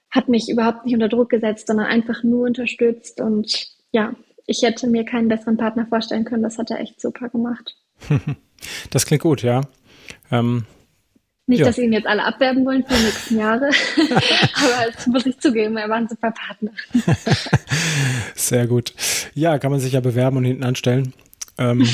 hat 0.10 0.30
mich 0.30 0.50
überhaupt 0.50 0.86
nicht 0.86 0.94
unter 0.94 1.10
Druck 1.10 1.30
gesetzt, 1.30 1.68
sondern 1.68 1.88
einfach 1.88 2.24
nur 2.24 2.48
unterstützt. 2.48 3.20
Und 3.20 3.68
ja, 3.92 4.16
ich 4.48 4.62
hätte 4.62 4.88
mir 4.88 5.04
keinen 5.04 5.28
besseren 5.28 5.58
Partner 5.58 5.86
vorstellen 5.86 6.26
können. 6.26 6.44
Das 6.44 6.58
hat 6.58 6.72
er 6.72 6.80
echt 6.80 7.02
super 7.02 7.30
gemacht. 7.30 7.76
Das 8.92 9.06
klingt 9.06 9.24
gut, 9.24 9.44
ja. 9.44 9.60
Ähm, 10.32 10.66
nicht, 11.46 11.60
ja. 11.60 11.66
dass 11.66 11.76
sie 11.76 11.84
ihn 11.84 11.94
jetzt 11.94 12.08
alle 12.08 12.24
abwerben 12.24 12.66
wollen 12.66 12.86
für 12.86 12.94
die 12.94 13.04
nächsten 13.04 13.38
Jahre, 13.38 13.66
aber 13.68 14.92
das 14.94 15.08
muss 15.08 15.26
ich 15.26 15.38
zugeben, 15.40 15.76
er 15.78 15.90
war 15.90 15.98
ein 15.98 16.08
super 16.08 16.32
Partner. 16.32 16.72
Sehr 18.36 18.68
gut. 18.68 18.94
Ja, 19.34 19.60
kann 19.60 19.72
man 19.72 19.80
sich 19.80 19.94
ja 19.94 20.00
bewerben 20.00 20.38
und 20.38 20.46
hinten 20.46 20.64
anstellen. 20.64 21.14
Ähm, 21.58 21.86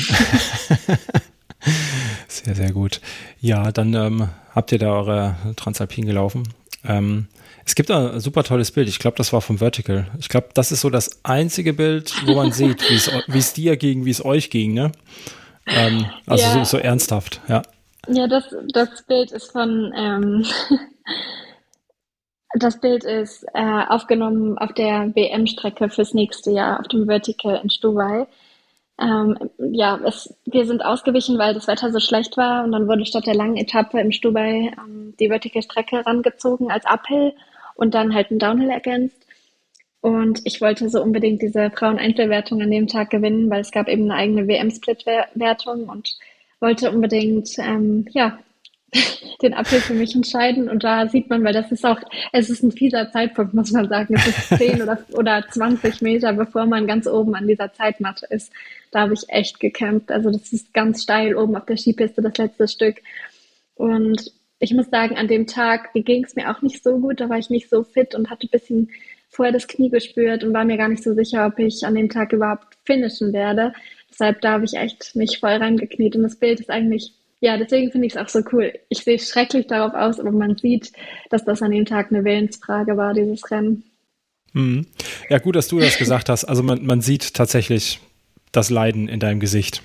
sehr, 2.28 2.54
sehr 2.54 2.72
gut. 2.72 3.00
Ja, 3.40 3.72
dann 3.72 3.94
ähm, 3.94 4.28
habt 4.54 4.72
ihr 4.72 4.78
da 4.78 4.92
eure 4.92 5.36
Transalpin 5.56 6.06
gelaufen. 6.06 6.44
Ähm, 6.84 7.26
es 7.66 7.74
gibt 7.74 7.90
ein 7.90 8.20
super 8.20 8.42
tolles 8.42 8.70
Bild. 8.70 8.88
Ich 8.88 8.98
glaube, 8.98 9.18
das 9.18 9.34
war 9.34 9.42
vom 9.42 9.58
Vertical. 9.58 10.06
Ich 10.18 10.30
glaube, 10.30 10.48
das 10.54 10.72
ist 10.72 10.80
so 10.80 10.88
das 10.88 11.22
einzige 11.24 11.74
Bild, 11.74 12.26
wo 12.26 12.36
man 12.36 12.52
sieht, 12.52 12.88
wie 12.88 13.38
es 13.38 13.52
dir 13.52 13.76
ging, 13.76 14.06
wie 14.06 14.10
es 14.10 14.24
euch 14.24 14.48
ging. 14.48 14.72
Ne? 14.72 14.92
Ähm, 15.66 16.06
also 16.26 16.44
ja. 16.44 16.52
so, 16.52 16.64
so, 16.64 16.78
ernsthaft, 16.78 17.42
ja. 17.48 17.62
Ja, 18.12 18.26
das, 18.26 18.44
das 18.72 19.02
Bild 19.02 19.30
ist 19.30 19.52
von, 19.52 19.92
ähm, 19.96 20.44
das 22.58 22.80
Bild 22.80 23.04
ist 23.04 23.44
äh, 23.54 23.84
aufgenommen 23.88 24.58
auf 24.58 24.72
der 24.72 25.14
WM-Strecke 25.14 25.88
fürs 25.88 26.12
nächste 26.12 26.50
Jahr 26.50 26.80
auf 26.80 26.88
dem 26.88 27.06
Vertical 27.06 27.60
in 27.62 27.70
Stubai. 27.70 28.26
Ähm, 29.00 29.38
ja, 29.58 30.00
es, 30.04 30.34
wir 30.44 30.66
sind 30.66 30.84
ausgewichen, 30.84 31.38
weil 31.38 31.54
das 31.54 31.68
Wetter 31.68 31.92
so 31.92 32.00
schlecht 32.00 32.36
war 32.36 32.64
und 32.64 32.72
dann 32.72 32.88
wurde 32.88 33.06
statt 33.06 33.26
der 33.26 33.36
langen 33.36 33.56
Etappe 33.56 34.00
im 34.00 34.10
Stubai 34.10 34.72
ähm, 34.76 35.14
die 35.20 35.28
Vertical-Strecke 35.28 36.04
rangezogen 36.04 36.68
als 36.72 36.86
Uphill 36.86 37.32
und 37.76 37.94
dann 37.94 38.12
halt 38.12 38.32
ein 38.32 38.40
Downhill 38.40 38.70
ergänzt. 38.70 39.24
Und 40.00 40.40
ich 40.44 40.60
wollte 40.60 40.88
so 40.88 41.00
unbedingt 41.00 41.42
diese 41.42 41.70
Frauen-Einzelwertung 41.70 42.60
an 42.60 42.72
dem 42.72 42.88
Tag 42.88 43.10
gewinnen, 43.10 43.50
weil 43.50 43.60
es 43.60 43.70
gab 43.70 43.88
eben 43.88 44.10
eine 44.10 44.14
eigene 44.14 44.48
WM-Split-Wertung 44.48 45.88
und 45.88 46.16
wollte 46.60 46.90
unbedingt, 46.90 47.50
ähm, 47.58 48.06
ja, 48.12 48.38
den 49.42 49.54
Apfel 49.54 49.80
für 49.80 49.94
mich 49.94 50.14
entscheiden. 50.14 50.68
Und 50.68 50.84
da 50.84 51.08
sieht 51.08 51.30
man, 51.30 51.44
weil 51.44 51.52
das 51.52 51.70
ist 51.72 51.84
auch, 51.86 52.00
es 52.32 52.50
ist 52.50 52.62
ein 52.62 52.72
fieser 52.72 53.10
Zeitpunkt, 53.10 53.54
muss 53.54 53.72
man 53.72 53.88
sagen. 53.88 54.14
Es 54.14 54.26
ist 54.26 54.58
10 54.58 54.82
oder, 54.82 54.98
oder 55.12 55.44
20 55.48 56.02
Meter, 56.02 56.32
bevor 56.32 56.66
man 56.66 56.86
ganz 56.86 57.06
oben 57.06 57.34
an 57.34 57.46
dieser 57.46 57.72
Zeitmatte 57.72 58.26
ist. 58.30 58.52
Da 58.90 59.00
habe 59.00 59.14
ich 59.14 59.28
echt 59.28 59.60
gekämpft. 59.60 60.10
Also 60.10 60.30
das 60.30 60.52
ist 60.52 60.74
ganz 60.74 61.02
steil 61.02 61.36
oben 61.36 61.56
auf 61.56 61.66
der 61.66 61.76
Skipiste, 61.76 62.22
das 62.22 62.36
letzte 62.36 62.68
Stück. 62.68 62.96
Und 63.74 64.32
ich 64.58 64.74
muss 64.74 64.90
sagen, 64.90 65.16
an 65.16 65.28
dem 65.28 65.46
Tag, 65.46 65.92
ging 65.94 66.24
es 66.24 66.36
mir 66.36 66.50
auch 66.50 66.60
nicht 66.60 66.82
so 66.82 66.98
gut. 66.98 67.20
Da 67.20 67.28
war 67.28 67.38
ich 67.38 67.48
nicht 67.48 67.70
so 67.70 67.82
fit 67.82 68.14
und 68.14 68.28
hatte 68.28 68.46
ein 68.46 68.50
bisschen 68.50 68.90
vorher 69.30 69.52
das 69.52 69.68
Knie 69.68 69.88
gespürt 69.88 70.44
und 70.44 70.52
war 70.52 70.64
mir 70.64 70.76
gar 70.76 70.88
nicht 70.88 71.02
so 71.02 71.14
sicher, 71.14 71.46
ob 71.46 71.58
ich 71.58 71.86
an 71.86 71.94
dem 71.94 72.10
Tag 72.10 72.32
überhaupt 72.32 72.76
finishen 72.84 73.32
werde. 73.32 73.72
Deshalb 74.10 74.40
da 74.40 74.52
habe 74.52 74.64
ich 74.64 74.74
echt 74.74 75.14
mich 75.16 75.38
voll 75.38 75.52
reingekniet 75.52 76.16
und 76.16 76.22
das 76.22 76.36
Bild 76.36 76.60
ist 76.60 76.70
eigentlich, 76.70 77.12
ja, 77.40 77.56
deswegen 77.56 77.90
finde 77.90 78.06
ich 78.06 78.14
es 78.14 78.20
auch 78.20 78.28
so 78.28 78.40
cool. 78.52 78.72
Ich 78.88 79.04
sehe 79.04 79.18
schrecklich 79.18 79.66
darauf 79.66 79.94
aus, 79.94 80.20
aber 80.20 80.32
man 80.32 80.56
sieht, 80.56 80.92
dass 81.30 81.44
das 81.44 81.62
an 81.62 81.70
dem 81.70 81.86
Tag 81.86 82.10
eine 82.10 82.24
Willensfrage 82.24 82.96
war, 82.96 83.14
dieses 83.14 83.50
Rennen. 83.50 83.84
Mhm. 84.52 84.86
Ja, 85.28 85.38
gut, 85.38 85.56
dass 85.56 85.68
du 85.68 85.78
das 85.78 85.96
gesagt 85.96 86.28
hast. 86.28 86.44
Also 86.44 86.62
man, 86.62 86.84
man 86.84 87.00
sieht 87.00 87.34
tatsächlich 87.34 88.00
das 88.52 88.70
Leiden 88.70 89.08
in 89.08 89.20
deinem 89.20 89.40
Gesicht. 89.40 89.82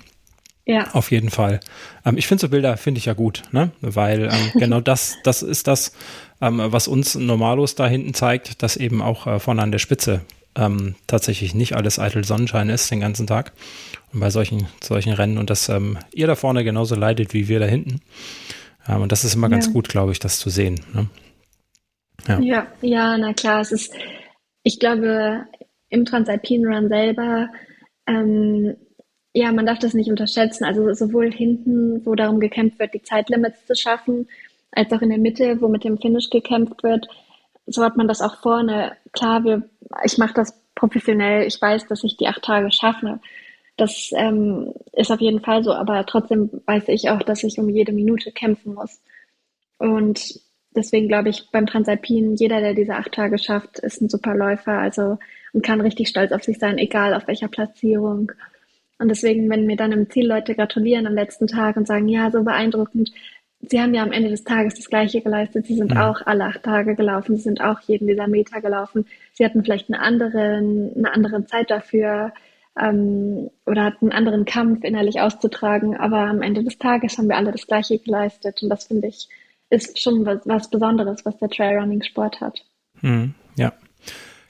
Ja. 0.66 0.92
Auf 0.94 1.12
jeden 1.12 1.30
Fall. 1.30 1.60
Ähm, 2.04 2.18
ich 2.18 2.26
finde 2.28 2.42
so 2.42 2.50
Bilder, 2.50 2.76
finde 2.78 2.98
ich 2.98 3.06
ja 3.06 3.14
gut, 3.14 3.44
ne? 3.52 3.72
Weil 3.82 4.24
ähm, 4.24 4.52
genau 4.60 4.82
das, 4.82 5.18
das 5.24 5.44
ist 5.44 5.68
das, 5.68 5.94
ähm, 6.42 6.60
was 6.60 6.88
uns 6.88 7.16
Normalos 7.16 7.76
da 7.76 7.88
hinten 7.88 8.16
zeigt, 8.16 8.64
dass 8.64 8.76
eben 8.76 9.02
auch 9.02 9.28
äh, 9.28 9.40
vorne 9.40 9.62
an 9.62 9.72
der 9.72 9.80
Spitze 9.80 10.22
ähm, 10.56 10.96
tatsächlich 11.08 11.54
nicht 11.54 11.76
alles 11.76 12.00
eitel 12.00 12.24
Sonnenschein 12.24 12.70
ist 12.70 12.90
den 12.92 13.00
ganzen 13.00 13.28
Tag. 13.28 13.54
Und 14.14 14.20
bei 14.20 14.30
solchen, 14.30 14.68
solchen 14.82 15.14
Rennen 15.14 15.38
und 15.38 15.50
dass 15.50 15.70
ähm, 15.70 15.98
ihr 16.14 16.28
da 16.28 16.36
vorne 16.36 16.64
genauso 16.64 16.96
leidet 16.96 17.34
wie 17.34 17.48
wir 17.48 17.60
da 17.60 17.66
hinten. 17.66 18.02
Ähm, 18.88 19.02
und 19.02 19.12
das 19.12 19.24
ist 19.24 19.36
immer 19.36 19.48
ja. 19.48 19.52
ganz 19.52 19.72
gut, 19.72 19.90
glaube 19.90 20.12
ich, 20.12 20.20
das 20.20 20.40
zu 20.40 20.50
sehen. 20.50 20.80
Ne? 20.94 21.08
Ja. 22.28 22.40
ja, 22.40 22.68
ja, 22.82 23.18
na 23.18 23.34
klar. 23.34 23.62
Es 23.62 23.72
ist, 23.72 23.94
ich 24.64 24.80
glaube, 24.80 25.46
im 25.90 26.06
Transalpine 26.06 26.68
Run 26.68 26.88
selber 26.88 27.50
ähm, 28.08 28.76
ja, 29.36 29.52
man 29.52 29.66
darf 29.66 29.80
das 29.80 29.94
nicht 29.94 30.10
unterschätzen. 30.10 30.64
Also 30.64 30.94
sowohl 30.94 31.32
hinten, 31.32 32.06
wo 32.06 32.16
darum 32.16 32.40
gekämpft 32.40 32.80
wird, 32.80 32.94
die 32.94 33.02
Zeitlimits 33.02 33.66
zu 33.66 33.76
schaffen, 33.76 34.30
als 34.72 34.92
auch 34.94 35.02
in 35.02 35.10
der 35.10 35.18
Mitte, 35.18 35.62
wo 35.62 35.68
mit 35.68 35.84
dem 35.84 35.98
Finish 35.98 36.30
gekämpft 36.30 36.84
wird. 36.84 37.08
So 37.68 37.84
hat 37.84 37.98
man 37.98 38.08
das 38.08 38.22
auch 38.22 38.42
vorne. 38.42 38.96
Klar, 39.12 39.44
wir, 39.44 39.70
ich 40.04 40.18
mache 40.18 40.34
das 40.34 40.60
professionell. 40.76 41.48
Ich 41.48 41.62
weiß, 41.62 41.88
dass 41.88 42.04
ich 42.04 42.18
die 42.18 42.28
acht 42.28 42.44
Tage 42.44 42.72
schaffe. 42.72 43.20
Das 43.78 44.12
ähm, 44.16 44.74
ist 44.94 45.12
auf 45.12 45.20
jeden 45.20 45.42
Fall 45.42 45.64
so, 45.64 45.74
aber 45.74 46.06
trotzdem 46.06 46.50
weiß 46.66 46.88
ich 46.90 47.10
auch, 47.10 47.22
dass 47.22 47.44
ich 47.44 47.60
um 47.60 47.70
jede 47.70 47.92
Minute 47.92 48.32
kämpfen 48.32 48.74
muss. 48.74 49.02
Und 49.78 50.40
deswegen 50.76 51.08
glaube 51.08 51.30
ich, 51.30 51.50
beim 51.52 51.66
Transalpin, 51.66 52.36
jeder, 52.36 52.62
der 52.62 52.74
diese 52.74 52.96
acht 52.96 53.12
Tage 53.12 53.38
schafft, 53.38 53.80
ist 53.80 54.02
ein 54.02 54.10
super 54.10 54.36
Läufer, 54.36 54.78
also 54.78 55.18
und 55.54 55.64
kann 55.64 55.82
richtig 55.82 56.10
stolz 56.10 56.32
auf 56.32 56.44
sich 56.44 56.60
sein, 56.60 56.78
egal 56.78 57.14
auf 57.14 57.28
welcher 57.28 57.48
Platzierung. 57.48 58.32
Und 58.98 59.10
deswegen, 59.10 59.50
wenn 59.50 59.66
mir 59.66 59.76
dann 59.76 59.92
im 59.92 60.10
Ziel 60.10 60.28
Leute 60.28 60.56
gratulieren 60.56 61.08
am 61.08 61.14
letzten 61.14 61.48
Tag 61.48 61.76
und 61.76 61.88
sagen, 61.88 62.08
ja, 62.08 62.32
so 62.32 62.44
beeindruckend, 62.44 63.12
sie 63.62 63.82
haben 63.82 63.94
ja 63.94 64.04
am 64.04 64.12
Ende 64.12 64.30
des 64.30 64.44
Tages 64.44 64.76
das 64.76 64.90
Gleiche 64.90 65.22
geleistet. 65.22 65.66
Sie 65.66 65.76
sind 65.76 65.94
ja. 65.94 66.10
auch 66.10 66.22
alle 66.26 66.46
acht 66.46 66.64
Tage 66.64 66.96
gelaufen. 66.96 67.36
Sie 67.36 67.44
sind 67.44 67.62
auch 67.62 67.80
jeden 67.82 68.08
dieser 68.08 68.28
Meter 68.28 68.62
gelaufen. 68.62 69.06
Sie 69.34 69.46
hatten 69.46 69.64
vielleicht 69.64 69.90
eine 69.90 70.00
andere, 70.00 70.58
eine 70.58 71.14
andere 71.14 71.46
Zeit 71.46 71.72
dafür 71.72 72.34
ähm, 72.80 73.50
oder 73.66 73.86
hatten 73.86 74.12
einen 74.12 74.18
anderen 74.18 74.46
Kampf 74.46 74.84
innerlich 74.84 75.22
auszutragen. 75.22 75.98
Aber 75.98 76.20
am 76.20 76.42
Ende 76.42 76.64
des 76.64 76.78
Tages 76.78 77.18
haben 77.18 77.30
wir 77.30 77.38
alle 77.38 77.52
das 77.52 77.68
Gleiche 77.68 78.00
geleistet. 78.00 78.62
Und 78.62 78.70
das 78.70 78.86
finde 78.86 79.08
ich 79.08 79.30
ist 79.70 80.00
schon 80.00 80.26
was, 80.26 80.40
was 80.46 80.70
Besonderes, 80.70 81.26
was 81.26 81.38
der 81.38 81.50
Trailrunning-Sport 81.50 82.42
hat. 82.42 82.60
Hm, 83.02 83.34
ja. 83.58 83.74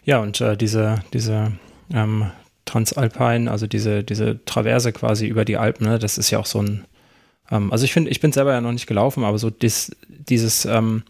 Ja, 0.03 0.19
und 0.19 0.39
äh, 0.41 0.55
diese, 0.55 1.03
diese 1.13 1.53
ähm, 1.93 2.31
Transalpine, 2.65 3.49
also 3.49 3.65
diese, 3.65 4.03
diese 4.03 4.43
Traverse 4.45 4.91
quasi 4.91 5.27
über 5.27 5.45
die 5.45 5.57
Alpen, 5.57 5.87
ne, 5.87 5.99
das 5.99 6.17
ist 6.17 6.29
ja 6.31 6.39
auch 6.39 6.45
so 6.45 6.61
ein, 6.61 6.85
ähm, 7.51 7.71
also 7.71 7.85
ich 7.85 7.93
finde, 7.93 8.11
ich 8.11 8.19
bin 8.19 8.31
selber 8.31 8.53
ja 8.53 8.61
noch 8.61 8.71
nicht 8.71 8.87
gelaufen, 8.87 9.23
aber 9.23 9.37
so 9.37 9.49
dis, 9.49 9.95
dieses 10.07 10.65
ähm, 10.65 11.03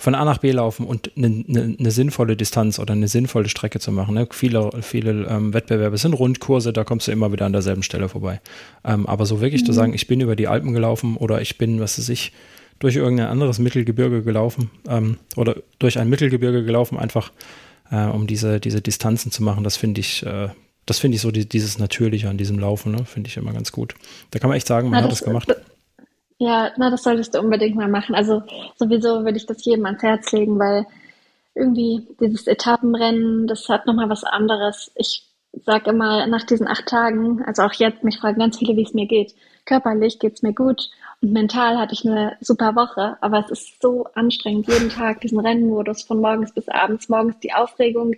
von 0.00 0.14
A 0.14 0.24
nach 0.24 0.38
B 0.38 0.50
laufen 0.50 0.86
und 0.86 1.12
eine, 1.16 1.44
eine, 1.46 1.76
eine 1.78 1.90
sinnvolle 1.90 2.34
Distanz 2.34 2.78
oder 2.78 2.94
eine 2.94 3.06
sinnvolle 3.06 3.50
Strecke 3.50 3.80
zu 3.80 3.92
machen. 3.92 4.14
Ne? 4.14 4.26
Viele, 4.30 4.70
viele 4.80 5.26
ähm, 5.26 5.52
Wettbewerbe 5.52 5.98
sind 5.98 6.14
Rundkurse, 6.14 6.72
da 6.72 6.84
kommst 6.84 7.06
du 7.06 7.12
immer 7.12 7.32
wieder 7.32 7.44
an 7.44 7.52
derselben 7.52 7.82
Stelle 7.82 8.08
vorbei. 8.08 8.40
Ähm, 8.82 9.06
aber 9.06 9.26
so 9.26 9.42
wirklich 9.42 9.62
mhm. 9.62 9.66
zu 9.66 9.72
sagen, 9.72 9.94
ich 9.94 10.06
bin 10.06 10.20
über 10.20 10.36
die 10.36 10.48
Alpen 10.48 10.72
gelaufen 10.72 11.16
oder 11.16 11.42
ich 11.42 11.58
bin, 11.58 11.80
was 11.80 11.98
weiß 11.98 12.08
ich, 12.08 12.32
durch 12.78 12.96
irgendein 12.96 13.26
anderes 13.26 13.58
Mittelgebirge 13.58 14.22
gelaufen 14.22 14.70
ähm, 14.88 15.18
oder 15.36 15.56
durch 15.78 15.98
ein 15.98 16.08
Mittelgebirge 16.08 16.64
gelaufen, 16.64 16.98
einfach 16.98 17.30
äh, 17.90 18.06
um 18.06 18.26
diese, 18.26 18.58
diese 18.58 18.80
Distanzen 18.80 19.30
zu 19.30 19.42
machen, 19.42 19.64
das 19.64 19.76
finde 19.76 20.00
ich, 20.00 20.24
äh, 20.24 20.48
das 20.86 20.98
finde 20.98 21.16
ich 21.16 21.20
so 21.20 21.30
die, 21.30 21.46
dieses 21.46 21.78
Natürliche 21.78 22.30
an 22.30 22.38
diesem 22.38 22.58
Laufen, 22.58 22.92
ne? 22.92 23.04
finde 23.04 23.28
ich 23.28 23.36
immer 23.36 23.52
ganz 23.52 23.70
gut. 23.70 23.94
Da 24.30 24.38
kann 24.38 24.48
man 24.48 24.56
echt 24.56 24.66
sagen, 24.66 24.88
man 24.88 25.00
ja, 25.00 25.04
hat 25.04 25.12
das 25.12 25.22
gemacht. 25.22 25.54
Ja, 26.40 26.72
na, 26.78 26.88
das 26.90 27.02
solltest 27.02 27.34
du 27.34 27.38
unbedingt 27.40 27.76
mal 27.76 27.88
machen. 27.88 28.14
Also 28.14 28.42
sowieso 28.76 29.24
würde 29.24 29.36
ich 29.36 29.44
das 29.46 29.62
jedem 29.64 29.84
ans 29.84 30.02
Herz 30.02 30.32
legen, 30.32 30.58
weil 30.58 30.86
irgendwie 31.54 32.06
dieses 32.18 32.46
Etappenrennen, 32.46 33.46
das 33.46 33.68
hat 33.68 33.86
nochmal 33.86 34.08
was 34.08 34.24
anderes. 34.24 34.90
Ich 34.94 35.22
sage 35.52 35.90
immer 35.90 36.26
nach 36.28 36.44
diesen 36.44 36.66
acht 36.66 36.86
Tagen, 36.86 37.42
also 37.44 37.62
auch 37.62 37.74
jetzt, 37.74 38.04
mich 38.04 38.18
fragen 38.18 38.38
ganz 38.38 38.56
viele, 38.58 38.74
wie 38.76 38.84
es 38.84 38.94
mir 38.94 39.06
geht. 39.06 39.34
Körperlich 39.66 40.18
geht 40.18 40.34
es 40.34 40.42
mir 40.42 40.54
gut 40.54 40.90
und 41.20 41.32
mental 41.32 41.78
hatte 41.78 41.92
ich 41.92 42.06
eine 42.06 42.36
super 42.40 42.74
Woche, 42.74 43.18
aber 43.20 43.40
es 43.40 43.50
ist 43.50 43.82
so 43.82 44.06
anstrengend, 44.14 44.68
jeden 44.68 44.88
Tag 44.88 45.20
diesen 45.20 45.40
Rennmodus 45.40 46.02
von 46.04 46.20
morgens 46.22 46.54
bis 46.54 46.68
abends, 46.68 47.10
morgens 47.10 47.38
die 47.40 47.52
Aufregung, 47.52 48.14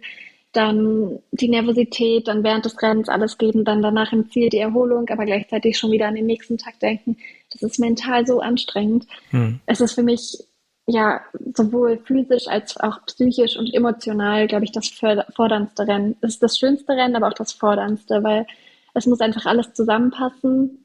dann 0.52 1.18
die 1.32 1.48
Nervosität, 1.48 2.28
dann 2.28 2.44
während 2.44 2.66
des 2.66 2.80
Rennens 2.80 3.08
alles 3.08 3.38
geben, 3.38 3.64
dann 3.64 3.82
danach 3.82 4.12
im 4.12 4.30
Ziel 4.30 4.50
die 4.50 4.58
Erholung, 4.58 5.08
aber 5.08 5.24
gleichzeitig 5.24 5.78
schon 5.78 5.90
wieder 5.90 6.06
an 6.06 6.14
den 6.14 6.26
nächsten 6.26 6.58
Tag 6.58 6.78
denken. 6.78 7.16
Das 7.52 7.62
ist 7.62 7.78
mental 7.78 8.26
so 8.26 8.40
anstrengend. 8.40 9.06
Hm. 9.30 9.60
Es 9.66 9.80
ist 9.80 9.94
für 9.94 10.02
mich 10.02 10.38
ja 10.86 11.20
sowohl 11.54 11.98
physisch 12.04 12.48
als 12.48 12.76
auch 12.78 13.04
psychisch 13.06 13.56
und 13.56 13.72
emotional, 13.72 14.46
glaube 14.46 14.64
ich, 14.64 14.72
das 14.72 14.88
forderndste 14.88 15.86
Rennen. 15.86 16.16
Es 16.20 16.34
ist 16.34 16.42
das 16.42 16.58
schönste 16.58 16.92
Rennen, 16.92 17.16
aber 17.16 17.28
auch 17.28 17.34
das 17.34 17.52
forderndste, 17.52 18.22
weil 18.22 18.46
es 18.94 19.06
muss 19.06 19.20
einfach 19.20 19.46
alles 19.46 19.72
zusammenpassen 19.74 20.84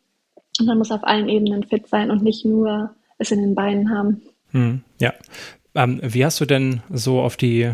und 0.60 0.66
man 0.66 0.78
muss 0.78 0.92
auf 0.92 1.04
allen 1.04 1.30
Ebenen 1.30 1.64
fit 1.64 1.88
sein 1.88 2.12
und 2.12 2.24
nicht 2.24 2.46
nur 2.46 2.92
es 3.18 3.32
in 3.32 3.42
den 3.42 3.56
Beinen 3.56 3.90
haben. 3.90 4.22
Hm. 4.52 4.82
Ja. 5.00 5.14
Ähm, 5.76 6.00
wie 6.04 6.26
hast 6.26 6.40
du 6.40 6.46
denn 6.46 6.82
so 6.92 7.22
auf 7.22 7.38
die 7.38 7.72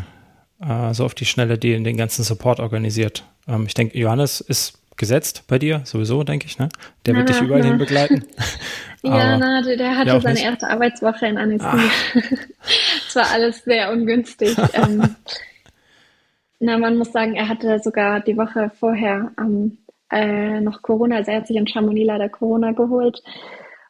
äh, 0.59 0.93
so 0.93 1.05
auf 1.05 1.13
die 1.13 1.25
Schnelle 1.25 1.57
den, 1.57 1.83
den 1.83 1.97
ganzen 1.97 2.23
Support 2.23 2.59
organisiert? 2.59 3.23
Ähm, 3.47 3.65
ich 3.67 3.73
denke, 3.73 3.97
Johannes 3.97 4.41
ist 4.41 4.81
gesetzt 4.97 5.43
bei 5.47 5.59
dir, 5.59 5.81
sowieso, 5.85 6.23
denke 6.23 6.45
ich, 6.45 6.59
ne? 6.59 6.69
Der 7.05 7.13
na, 7.13 7.19
wird 7.19 7.29
dich 7.29 7.41
überall 7.41 7.61
na. 7.61 7.67
hin 7.67 7.77
begleiten. 7.77 8.25
ja, 9.03 9.37
na, 9.37 9.61
der, 9.61 9.77
der 9.77 9.97
hatte 9.97 10.21
seine 10.21 10.35
nicht. 10.35 10.45
erste 10.45 10.67
Arbeitswoche 10.67 11.27
in 11.27 11.37
Annecy. 11.37 11.65
Es 13.07 13.15
war 13.15 13.29
alles 13.31 13.63
sehr 13.63 13.91
ungünstig. 13.91 14.57
ähm, 14.73 15.15
na, 16.59 16.77
man 16.79 16.97
muss 16.97 17.11
sagen, 17.11 17.35
er 17.35 17.47
hatte 17.47 17.79
sogar 17.79 18.21
die 18.21 18.37
Woche 18.37 18.71
vorher 18.79 19.31
ähm, 19.37 19.77
äh, 20.09 20.61
noch 20.61 20.81
Corona, 20.81 21.17
also 21.17 21.31
er 21.31 21.37
hat 21.37 21.47
sich 21.47 21.57
in 21.57 21.67
Chamonix 21.67 22.07
leider 22.07 22.29
Corona 22.29 22.71
geholt 22.71 23.21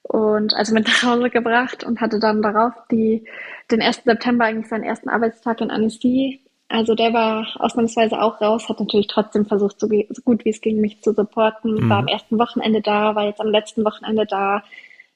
und 0.04 0.54
also 0.54 0.74
mit 0.74 0.88
nach 0.88 1.04
Hause 1.04 1.30
gebracht 1.30 1.84
und 1.84 2.02
hatte 2.02 2.20
dann 2.20 2.42
darauf 2.42 2.74
die, 2.92 3.26
den 3.72 3.82
1. 3.82 4.04
September 4.04 4.46
eigentlich 4.46 4.68
seinen 4.68 4.84
ersten 4.84 5.10
Arbeitstag 5.10 5.62
in 5.62 5.72
Annecy 5.72 6.43
also 6.74 6.96
der 6.96 7.14
war 7.14 7.46
ausnahmsweise 7.60 8.20
auch 8.20 8.42
raus, 8.42 8.68
hat 8.68 8.80
natürlich 8.80 9.06
trotzdem 9.06 9.46
versucht, 9.46 9.80
so, 9.80 9.88
so 9.88 10.22
gut 10.24 10.44
wie 10.44 10.50
es 10.50 10.60
ging, 10.60 10.82
mich 10.82 11.04
zu 11.04 11.14
supporten. 11.14 11.76
Mhm. 11.76 11.90
War 11.90 12.00
am 12.00 12.08
ersten 12.08 12.40
Wochenende 12.40 12.82
da, 12.82 13.14
war 13.14 13.26
jetzt 13.26 13.42
am 13.42 13.50
letzten 13.50 13.86
Wochenende 13.86 14.26
da. 14.26 14.64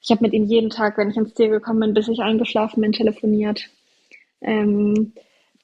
Ich 0.00 0.12
habe 0.12 0.22
mit 0.22 0.34
ihm 0.34 0.44
jeden 0.44 0.70
Tag, 0.70 0.96
wenn 0.96 1.10
ich 1.10 1.16
ins 1.16 1.34
Ziel 1.34 1.48
gekommen 1.48 1.80
bin, 1.80 1.94
bis 1.94 2.06
ich 2.06 2.20
eingeschlafen 2.20 2.80
bin, 2.80 2.92
telefoniert. 2.92 3.64
Ähm, 4.40 5.14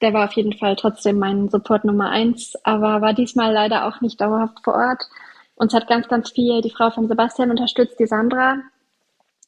der 0.02 0.12
war 0.12 0.24
auf 0.24 0.32
jeden 0.32 0.54
Fall 0.54 0.74
trotzdem 0.74 1.20
mein 1.20 1.48
Support 1.48 1.84
Nummer 1.84 2.10
eins, 2.10 2.56
aber 2.64 3.00
war 3.00 3.14
diesmal 3.14 3.52
leider 3.52 3.86
auch 3.86 4.00
nicht 4.00 4.20
dauerhaft 4.20 4.64
vor 4.64 4.74
Ort. 4.74 5.08
Uns 5.54 5.74
hat 5.74 5.86
ganz, 5.86 6.08
ganz 6.08 6.32
viel 6.32 6.60
die 6.60 6.70
Frau 6.70 6.90
von 6.90 7.06
Sebastian 7.06 7.52
unterstützt, 7.52 8.00
die 8.00 8.06
Sandra. 8.06 8.56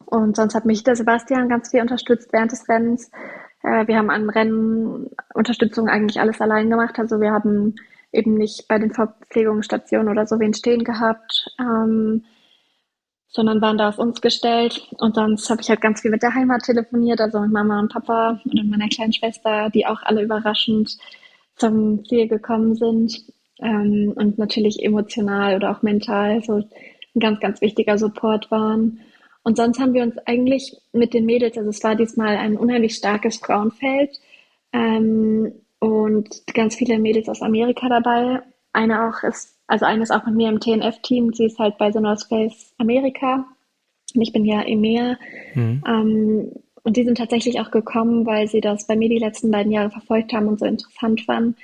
Und 0.04 0.36
sonst 0.36 0.54
hat 0.54 0.64
mich 0.64 0.84
der 0.84 0.94
Sebastian 0.94 1.48
ganz 1.48 1.70
viel 1.72 1.80
unterstützt 1.80 2.32
während 2.32 2.52
des 2.52 2.68
Rennens. 2.68 3.10
Äh, 3.66 3.88
wir 3.88 3.98
haben 3.98 4.10
an 4.10 4.30
Rennen 4.30 5.10
Unterstützung 5.34 5.88
eigentlich 5.88 6.20
alles 6.20 6.40
allein 6.40 6.70
gemacht. 6.70 6.98
Also 6.98 7.20
wir 7.20 7.32
haben 7.32 7.74
eben 8.12 8.34
nicht 8.34 8.68
bei 8.68 8.78
den 8.78 8.92
Verpflegungsstationen 8.92 10.08
oder 10.08 10.26
so 10.26 10.38
wen 10.38 10.54
stehen 10.54 10.84
gehabt, 10.84 11.50
ähm, 11.58 12.24
sondern 13.28 13.60
waren 13.60 13.76
da 13.76 13.88
auf 13.88 13.98
uns 13.98 14.20
gestellt. 14.20 14.88
Und 14.98 15.16
sonst 15.16 15.50
habe 15.50 15.60
ich 15.60 15.68
halt 15.68 15.80
ganz 15.80 16.00
viel 16.00 16.12
mit 16.12 16.22
der 16.22 16.34
Heimat 16.34 16.62
telefoniert, 16.62 17.20
also 17.20 17.40
mit 17.40 17.52
Mama 17.52 17.80
und 17.80 17.92
Papa 17.92 18.40
und 18.44 18.70
meiner 18.70 18.88
kleinen 18.88 19.12
Schwester, 19.12 19.68
die 19.70 19.86
auch 19.86 20.02
alle 20.02 20.22
überraschend 20.22 20.96
zum 21.56 22.04
Ziel 22.06 22.28
gekommen 22.28 22.76
sind. 22.76 23.24
Ähm, 23.58 24.12
und 24.16 24.38
natürlich 24.38 24.82
emotional 24.82 25.56
oder 25.56 25.72
auch 25.72 25.82
mental 25.82 26.42
so 26.42 26.58
ein 26.58 27.20
ganz, 27.20 27.40
ganz 27.40 27.60
wichtiger 27.60 27.98
Support 27.98 28.50
waren. 28.50 29.00
Und 29.46 29.56
sonst 29.56 29.78
haben 29.78 29.94
wir 29.94 30.02
uns 30.02 30.18
eigentlich 30.26 30.76
mit 30.92 31.14
den 31.14 31.24
Mädels, 31.24 31.56
also 31.56 31.70
es 31.70 31.84
war 31.84 31.94
diesmal 31.94 32.36
ein 32.36 32.56
unheimlich 32.56 32.96
starkes 32.96 33.36
Frauenfeld 33.36 34.10
ähm, 34.72 35.52
und 35.78 36.28
ganz 36.52 36.74
viele 36.74 36.98
Mädels 36.98 37.28
aus 37.28 37.42
Amerika 37.42 37.88
dabei. 37.88 38.42
Eine 38.72 39.08
auch 39.08 39.22
ist, 39.22 39.56
also 39.68 39.84
eine 39.84 40.02
ist 40.02 40.10
auch 40.10 40.26
mit 40.26 40.34
mir 40.34 40.48
im 40.48 40.58
TNF-Team, 40.58 41.32
sie 41.32 41.44
ist 41.44 41.60
halt 41.60 41.78
bei 41.78 41.92
The 41.92 42.00
North 42.00 42.24
Face 42.24 42.74
Amerika 42.78 43.46
und 44.16 44.22
ich 44.22 44.32
bin 44.32 44.44
ja 44.44 44.62
EMEA. 44.62 45.16
Mhm. 45.54 45.84
Ähm, 45.86 46.52
und 46.82 46.96
die 46.96 47.04
sind 47.04 47.18
tatsächlich 47.18 47.60
auch 47.60 47.70
gekommen, 47.70 48.26
weil 48.26 48.48
sie 48.48 48.60
das 48.60 48.88
bei 48.88 48.96
mir 48.96 49.08
die 49.08 49.20
letzten 49.20 49.52
beiden 49.52 49.70
Jahre 49.70 49.90
verfolgt 49.90 50.32
haben 50.32 50.48
und 50.48 50.58
so 50.58 50.66
interessant 50.66 51.20
fanden. 51.20 51.54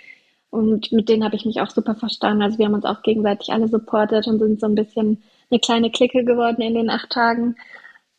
Und 0.51 0.93
mit 0.93 1.09
denen 1.09 1.25
habe 1.25 1.35
ich 1.35 1.45
mich 1.45 1.61
auch 1.61 1.71
super 1.71 1.97
verstanden. 1.97 2.43
Also 2.43 2.59
wir 2.59 2.67
haben 2.67 2.75
uns 2.75 2.85
auch 2.85 3.03
gegenseitig 3.03 3.51
alle 3.51 3.67
supportet 3.67 4.29
und 4.29 4.39
sind 4.39 4.61
so 4.61 4.67
ein 4.67 4.77
bisschen 4.77 5.25
eine 5.53 5.61
kleine 5.61 5.91
Clique 5.91 6.25
geworden 6.25 6.63
in 6.63 6.75
den 6.75 6.91
acht 6.91 7.11
Tagen. 7.11 7.57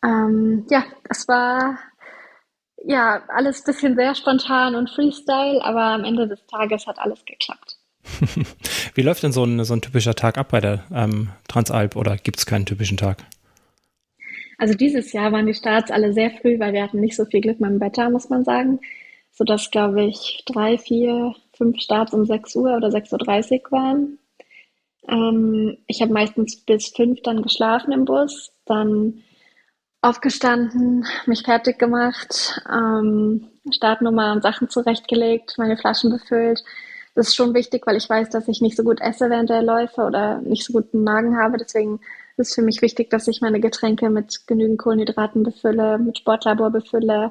Ähm, 0.02 0.66
ja, 0.70 0.84
es 1.10 1.28
war 1.28 1.78
ja 2.86 3.22
alles 3.28 3.60
ein 3.60 3.64
bisschen 3.66 3.96
sehr 3.96 4.14
spontan 4.14 4.74
und 4.74 4.90
Freestyle, 4.90 5.62
aber 5.62 5.82
am 5.82 6.04
Ende 6.04 6.28
des 6.28 6.46
Tages 6.46 6.86
hat 6.86 6.98
alles 6.98 7.24
geklappt. 7.24 7.78
Wie 8.94 9.02
läuft 9.02 9.22
denn 9.22 9.32
so 9.32 9.44
ein, 9.44 9.64
so 9.64 9.74
ein 9.74 9.80
typischer 9.80 10.14
Tag 10.14 10.38
ab 10.38 10.48
bei 10.50 10.60
der 10.60 10.84
ähm, 10.92 11.30
Transalp 11.48 11.96
oder 11.96 12.16
gibt 12.16 12.38
es 12.38 12.46
keinen 12.46 12.66
typischen 12.66 12.96
Tag? 12.98 13.24
Also 14.58 14.74
dieses 14.74 15.12
Jahr 15.12 15.32
waren 15.32 15.46
die 15.46 15.54
Starts 15.54 15.90
alle 15.90 16.12
sehr 16.12 16.30
früh, 16.30 16.60
weil 16.60 16.72
wir 16.72 16.82
hatten 16.82 17.00
nicht 17.00 17.16
so 17.16 17.24
viel 17.24 17.40
Glück 17.40 17.60
mit 17.60 17.70
dem 17.70 17.80
Wetter, 17.80 18.10
muss 18.10 18.28
man 18.28 18.44
sagen. 18.44 18.80
Sodass, 19.32 19.70
glaube 19.70 20.04
ich, 20.04 20.44
drei, 20.46 20.78
vier, 20.78 21.34
fünf 21.56 21.80
Starts 21.80 22.12
um 22.12 22.24
6 22.24 22.54
Uhr 22.54 22.76
oder 22.76 22.88
6.30 22.88 23.64
Uhr 23.64 23.72
waren. 23.72 24.18
Ähm, 25.08 25.78
ich 25.86 26.00
habe 26.02 26.12
meistens 26.12 26.56
bis 26.56 26.88
fünf 26.88 27.22
dann 27.22 27.42
geschlafen 27.42 27.92
im 27.92 28.04
Bus, 28.04 28.52
dann 28.64 29.22
aufgestanden, 30.02 31.06
mich 31.26 31.42
fertig 31.42 31.78
gemacht, 31.78 32.60
ähm, 32.70 33.48
Startnummer 33.70 34.32
und 34.32 34.42
Sachen 34.42 34.68
zurechtgelegt, 34.68 35.54
meine 35.56 35.76
Flaschen 35.78 36.10
befüllt. 36.10 36.62
Das 37.14 37.28
ist 37.28 37.36
schon 37.36 37.54
wichtig, 37.54 37.86
weil 37.86 37.96
ich 37.96 38.08
weiß, 38.08 38.28
dass 38.30 38.48
ich 38.48 38.60
nicht 38.60 38.76
so 38.76 38.82
gut 38.82 39.00
esse 39.00 39.30
während 39.30 39.48
der 39.48 39.62
Läufe 39.62 40.02
oder 40.02 40.40
nicht 40.40 40.64
so 40.64 40.72
guten 40.72 41.04
Magen 41.04 41.38
habe. 41.38 41.58
Deswegen 41.58 42.00
ist 42.36 42.48
es 42.50 42.54
für 42.54 42.62
mich 42.62 42.82
wichtig, 42.82 43.10
dass 43.10 43.28
ich 43.28 43.40
meine 43.40 43.60
Getränke 43.60 44.10
mit 44.10 44.46
genügend 44.46 44.78
Kohlenhydraten 44.78 45.42
befülle, 45.42 45.98
mit 45.98 46.18
Sportlabor 46.18 46.70
befülle. 46.70 47.30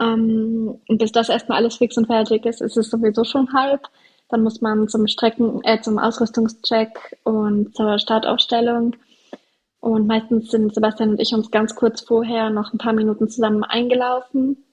Ähm, 0.00 0.80
und 0.88 0.98
bis 0.98 1.12
das 1.12 1.28
erstmal 1.28 1.58
alles 1.58 1.76
fix 1.76 1.96
und 1.96 2.06
fertig 2.06 2.46
ist, 2.46 2.62
ist 2.62 2.76
es 2.76 2.90
sowieso 2.90 3.24
schon 3.24 3.52
halb. 3.52 3.82
Dann 4.30 4.42
muss 4.42 4.60
man 4.60 4.88
zum 4.88 5.06
Strecken, 5.06 5.60
äh, 5.64 5.80
zum 5.80 5.98
Ausrüstungscheck 5.98 7.18
und 7.24 7.74
zur 7.74 7.98
Startaufstellung. 7.98 8.96
Und 9.80 10.06
meistens 10.06 10.50
sind 10.50 10.74
Sebastian 10.74 11.10
und 11.10 11.20
ich 11.20 11.32
uns 11.32 11.50
ganz 11.50 11.74
kurz 11.74 12.02
vorher 12.02 12.50
noch 12.50 12.72
ein 12.72 12.78
paar 12.78 12.92
Minuten 12.92 13.28
zusammen 13.28 13.64
eingelaufen. 13.64 14.64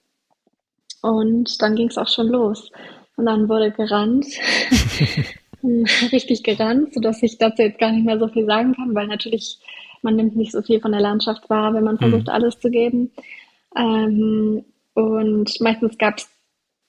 Und 1.02 1.62
dann 1.62 1.76
ging 1.76 1.88
es 1.88 1.98
auch 1.98 2.10
schon 2.10 2.28
los. 2.28 2.72
Und 3.16 3.26
dann 3.26 3.50
wurde 3.50 3.72
gerannt. 3.72 4.26
Richtig 6.12 6.44
gerannt, 6.44 6.94
sodass 6.94 7.24
ich 7.24 7.38
dazu 7.38 7.62
jetzt 7.64 7.80
gar 7.80 7.92
nicht 7.92 8.06
mehr 8.06 8.20
so 8.20 8.28
viel 8.28 8.46
sagen 8.46 8.74
kann, 8.76 8.94
weil 8.94 9.08
natürlich 9.08 9.60
man 10.02 10.16
nimmt 10.16 10.36
nicht 10.36 10.52
so 10.52 10.62
viel 10.62 10.80
von 10.80 10.92
der 10.92 11.02
Landschaft 11.02 11.50
wahr, 11.50 11.74
wenn 11.74 11.84
man 11.84 11.96
mhm. 11.96 12.00
versucht, 12.00 12.28
mhm. 12.28 12.34
alles 12.34 12.60
zu 12.60 12.70
geben. 12.70 13.12
Ähm, 13.76 14.64
und 14.94 15.62
meistens 15.62 15.98
gab 15.98 16.18
es 16.18 16.30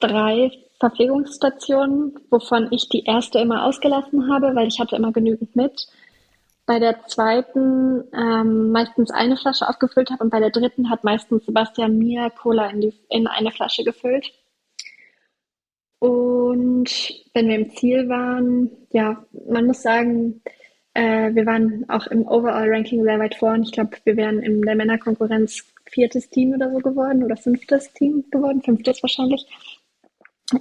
drei 0.00 0.50
Verpflegungsstationen, 0.80 2.18
wovon 2.30 2.68
ich 2.70 2.88
die 2.88 3.04
erste 3.04 3.38
immer 3.38 3.64
ausgelassen 3.64 4.32
habe, 4.32 4.54
weil 4.54 4.68
ich 4.68 4.78
hatte 4.78 4.96
immer 4.96 5.12
genügend 5.12 5.54
mit. 5.56 5.88
Bei 6.66 6.78
der 6.78 7.06
zweiten 7.06 8.04
ähm, 8.12 8.70
meistens 8.70 9.10
eine 9.10 9.36
Flasche 9.36 9.68
aufgefüllt 9.68 10.10
habe 10.10 10.24
und 10.24 10.30
bei 10.30 10.38
der 10.38 10.50
dritten 10.50 10.90
hat 10.90 11.02
meistens 11.02 11.46
Sebastian 11.46 11.96
mir 11.98 12.30
Cola 12.30 12.68
in, 12.68 12.80
die, 12.80 12.94
in 13.08 13.26
eine 13.26 13.50
Flasche 13.50 13.84
gefüllt. 13.84 14.32
Und 15.98 16.90
wenn 17.34 17.48
wir 17.48 17.56
im 17.56 17.70
Ziel 17.70 18.08
waren, 18.08 18.70
ja, 18.92 19.24
man 19.48 19.66
muss 19.66 19.82
sagen, 19.82 20.42
äh, 20.94 21.34
wir 21.34 21.46
waren 21.46 21.84
auch 21.88 22.06
im 22.08 22.26
Overall-Ranking 22.26 23.02
sehr 23.02 23.18
weit 23.18 23.34
vorn. 23.34 23.62
Ich 23.62 23.72
glaube, 23.72 23.96
wir 24.04 24.16
wären 24.16 24.40
in 24.40 24.62
der 24.62 24.76
Männerkonkurrenz 24.76 25.64
viertes 25.86 26.28
Team 26.28 26.52
oder 26.52 26.70
so 26.70 26.78
geworden 26.78 27.24
oder 27.24 27.36
fünftes 27.36 27.92
Team 27.94 28.24
geworden, 28.30 28.62
fünftes 28.62 29.02
wahrscheinlich. 29.02 29.46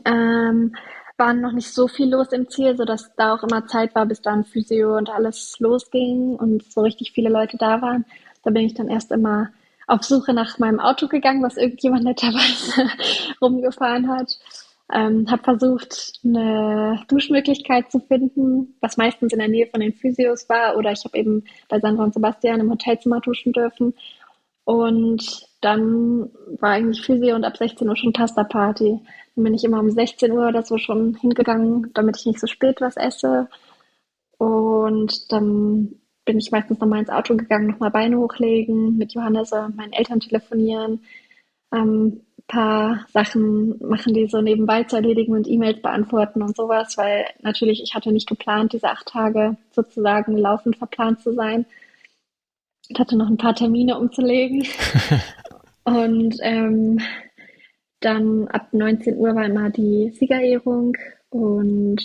Ähm, 0.06 0.76
waren 1.18 1.42
noch 1.42 1.52
nicht 1.52 1.74
so 1.74 1.88
viel 1.88 2.10
los 2.10 2.32
im 2.32 2.50
Ziel, 2.50 2.78
sodass 2.78 3.14
da 3.16 3.34
auch 3.34 3.44
immer 3.44 3.66
Zeit 3.66 3.96
war, 3.96 4.06
bis 4.06 4.22
dann 4.22 4.46
Physio 4.46 4.98
und 4.98 5.10
alles 5.10 5.56
losging 5.60 6.36
und 6.36 6.64
so 6.72 6.82
richtig 6.82 7.12
viele 7.12 7.30
Leute 7.30 7.58
da 7.58 7.82
waren. 7.82 8.06
Da 8.44 8.52
bin 8.52 8.66
ich 8.66 8.76
dann 8.76 8.88
erst 8.88 9.12
immer 9.12 9.50
auf 9.88 10.04
Suche 10.04 10.34
nach 10.34 10.60
meinem 10.60 10.80
Auto 10.80 11.08
gegangen, 11.08 11.44
was 11.44 11.58
irgendjemand 11.58 12.04
netterweise 12.06 12.90
rumgefahren 13.42 14.10
hat. 14.10 14.38
Ähm, 14.94 15.30
habe 15.30 15.44
versucht, 15.44 16.14
eine 16.24 17.04
Duschmöglichkeit 17.10 17.92
zu 17.92 18.00
finden, 18.00 18.76
was 18.80 18.96
meistens 18.96 19.34
in 19.34 19.40
der 19.40 19.50
Nähe 19.50 19.68
von 19.68 19.82
den 19.82 19.94
Physios 19.94 20.48
war. 20.48 20.78
Oder 20.78 20.92
ich 20.92 21.04
habe 21.04 21.18
eben 21.18 21.44
bei 21.68 21.80
Sandra 21.80 22.06
und 22.06 22.14
Sebastian 22.14 22.62
im 22.62 22.70
Hotelzimmer 22.70 23.20
duschen 23.20 23.52
dürfen. 23.52 23.94
Und 24.68 25.48
dann 25.62 26.30
war 26.60 26.72
eigentlich 26.72 27.02
Physio 27.02 27.36
und 27.36 27.46
ab 27.46 27.56
16 27.56 27.88
Uhr 27.88 27.96
schon 27.96 28.12
Tasterparty. 28.12 29.00
Dann 29.34 29.44
bin 29.46 29.54
ich 29.54 29.64
immer 29.64 29.80
um 29.80 29.90
16 29.90 30.30
Uhr 30.34 30.46
oder 30.46 30.62
so 30.62 30.78
schon 30.78 31.16
hingegangen, 31.16 31.90
damit 31.94 32.18
ich 32.18 32.26
nicht 32.26 32.42
so 32.42 32.48
spät 32.48 32.82
was 32.82 32.98
esse. 32.98 33.48
Und 34.38 35.32
dann 35.32 35.96
bin 36.26 36.38
ich 36.38 36.52
meistens 36.52 36.82
nochmal 36.82 37.00
ins 37.00 37.10
Auto 37.10 37.38
gegangen, 37.38 37.68
nochmal 37.68 37.92
Beine 37.92 38.18
hochlegen, 38.18 38.98
mit 38.98 39.14
Johannes 39.14 39.54
und 39.54 39.78
meinen 39.78 39.94
Eltern 39.94 40.20
telefonieren, 40.20 41.00
ähm, 41.74 42.24
paar 42.50 43.06
Sachen 43.14 43.80
machen, 43.80 44.14
die 44.14 44.28
so 44.28 44.42
nebenbei 44.42 44.84
zu 44.84 44.98
erledigen 44.98 45.32
und 45.32 45.48
E-Mails 45.48 45.82
beantworten 45.82 46.42
und 46.42 46.58
sowas, 46.58 46.98
weil 46.98 47.26
natürlich 47.42 47.82
ich 47.82 47.96
hatte 47.96 48.12
nicht 48.12 48.28
geplant, 48.28 48.74
diese 48.74 48.90
acht 48.90 49.08
Tage 49.08 49.56
sozusagen 49.72 50.36
laufend 50.38 50.76
verplant 50.76 51.22
zu 51.22 51.34
sein. 51.34 51.66
Ich 52.90 53.00
hatte 53.00 53.18
noch 53.18 53.28
ein 53.28 53.38
paar 53.38 53.56
Termine 53.56 53.98
umzulegen. 54.00 54.66
und 55.84 56.38
ähm, 56.42 57.00
dann 58.00 58.48
ab 58.50 58.70
19 58.72 59.18
Uhr 59.18 59.36
war 59.36 59.46
immer 59.46 59.70
die 59.70 60.12
Siegerehrung 60.12 60.96
und 61.30 61.98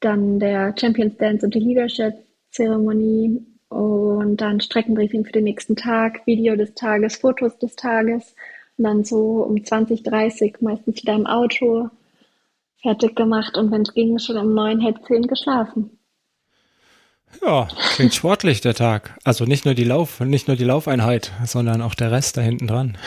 dann 0.00 0.38
der 0.38 0.74
Champions 0.78 1.16
Dance 1.16 1.44
und 1.44 1.54
die 1.54 1.60
Leadership-Zeremonie 1.60 3.44
und 3.68 4.36
dann 4.40 4.60
Streckenbriefing 4.60 5.24
für 5.24 5.32
den 5.32 5.44
nächsten 5.44 5.76
Tag, 5.76 6.26
Video 6.26 6.56
des 6.56 6.74
Tages, 6.74 7.16
Fotos 7.16 7.58
des 7.58 7.76
Tages 7.76 8.34
und 8.76 8.84
dann 8.84 9.04
so 9.04 9.42
um 9.42 9.62
20, 9.62 10.04
30 10.04 10.60
meistens 10.60 11.02
wieder 11.02 11.14
im 11.14 11.26
Auto 11.26 11.90
fertig 12.80 13.16
gemacht 13.16 13.56
und 13.56 13.70
wenn 13.72 13.82
es 13.82 13.92
ging, 13.92 14.18
schon 14.18 14.36
um 14.36 14.54
neun, 14.54 14.82
halb 14.82 15.04
zehn 15.04 15.22
geschlafen. 15.26 15.97
Ja, 17.42 17.68
klingt 17.94 18.14
sportlich 18.14 18.60
der 18.60 18.74
Tag. 18.74 19.16
Also 19.24 19.44
nicht 19.44 19.64
nur 19.64 19.74
die 19.74 19.84
Lauf, 19.84 20.20
nicht 20.20 20.48
nur 20.48 20.56
die 20.56 20.64
Laufeinheit, 20.64 21.32
sondern 21.44 21.82
auch 21.82 21.94
der 21.94 22.10
Rest 22.10 22.36
da 22.36 22.40
hinten 22.40 22.66
dran. 22.66 22.98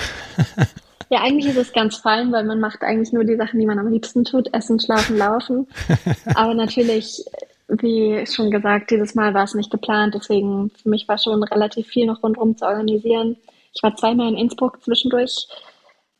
Ja, 1.12 1.20
eigentlich 1.24 1.48
ist 1.48 1.58
es 1.58 1.74
ganz 1.74 1.98
fein, 1.98 2.32
weil 2.32 2.46
man 2.46 2.62
macht 2.62 2.84
eigentlich 2.84 3.12
nur 3.12 3.26
die 3.26 3.36
Sachen, 3.36 3.60
die 3.60 3.66
man 3.66 3.78
am 3.78 3.92
liebsten 3.92 4.24
tut, 4.24 4.54
essen, 4.54 4.80
schlafen, 4.80 5.18
laufen. 5.18 5.68
Aber 6.36 6.54
natürlich, 6.54 7.26
wie 7.68 8.26
schon 8.26 8.50
gesagt, 8.50 8.92
dieses 8.92 9.14
Mal 9.14 9.34
war 9.34 9.44
es 9.44 9.54
nicht 9.54 9.72
geplant, 9.72 10.16
deswegen 10.16 10.72
für 10.82 10.88
mich 10.88 11.10
war 11.10 11.18
schon 11.18 11.44
relativ 11.44 11.88
viel 11.88 12.06
noch 12.06 12.24
rundherum 12.24 12.56
zu 12.58 12.66
organisieren. 12.66 13.36
Ich 13.74 13.84
war 13.84 13.94
zweimal 13.98 14.30
in 14.30 14.38
Innsbruck 14.38 14.82
zwischendurch, 14.82 15.50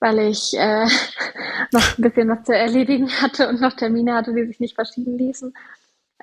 weil 0.02 0.20
ich 0.20 0.54
äh, 0.58 0.86
noch 1.72 1.98
ein 1.98 2.02
bisschen 2.02 2.28
was 2.28 2.44
zu 2.44 2.54
erledigen 2.54 3.10
hatte 3.22 3.48
und 3.48 3.62
noch 3.62 3.74
Termine 3.74 4.14
hatte, 4.16 4.34
die 4.34 4.46
sich 4.46 4.60
nicht 4.60 4.76
verschieben 4.76 5.18
ließen. 5.18 5.54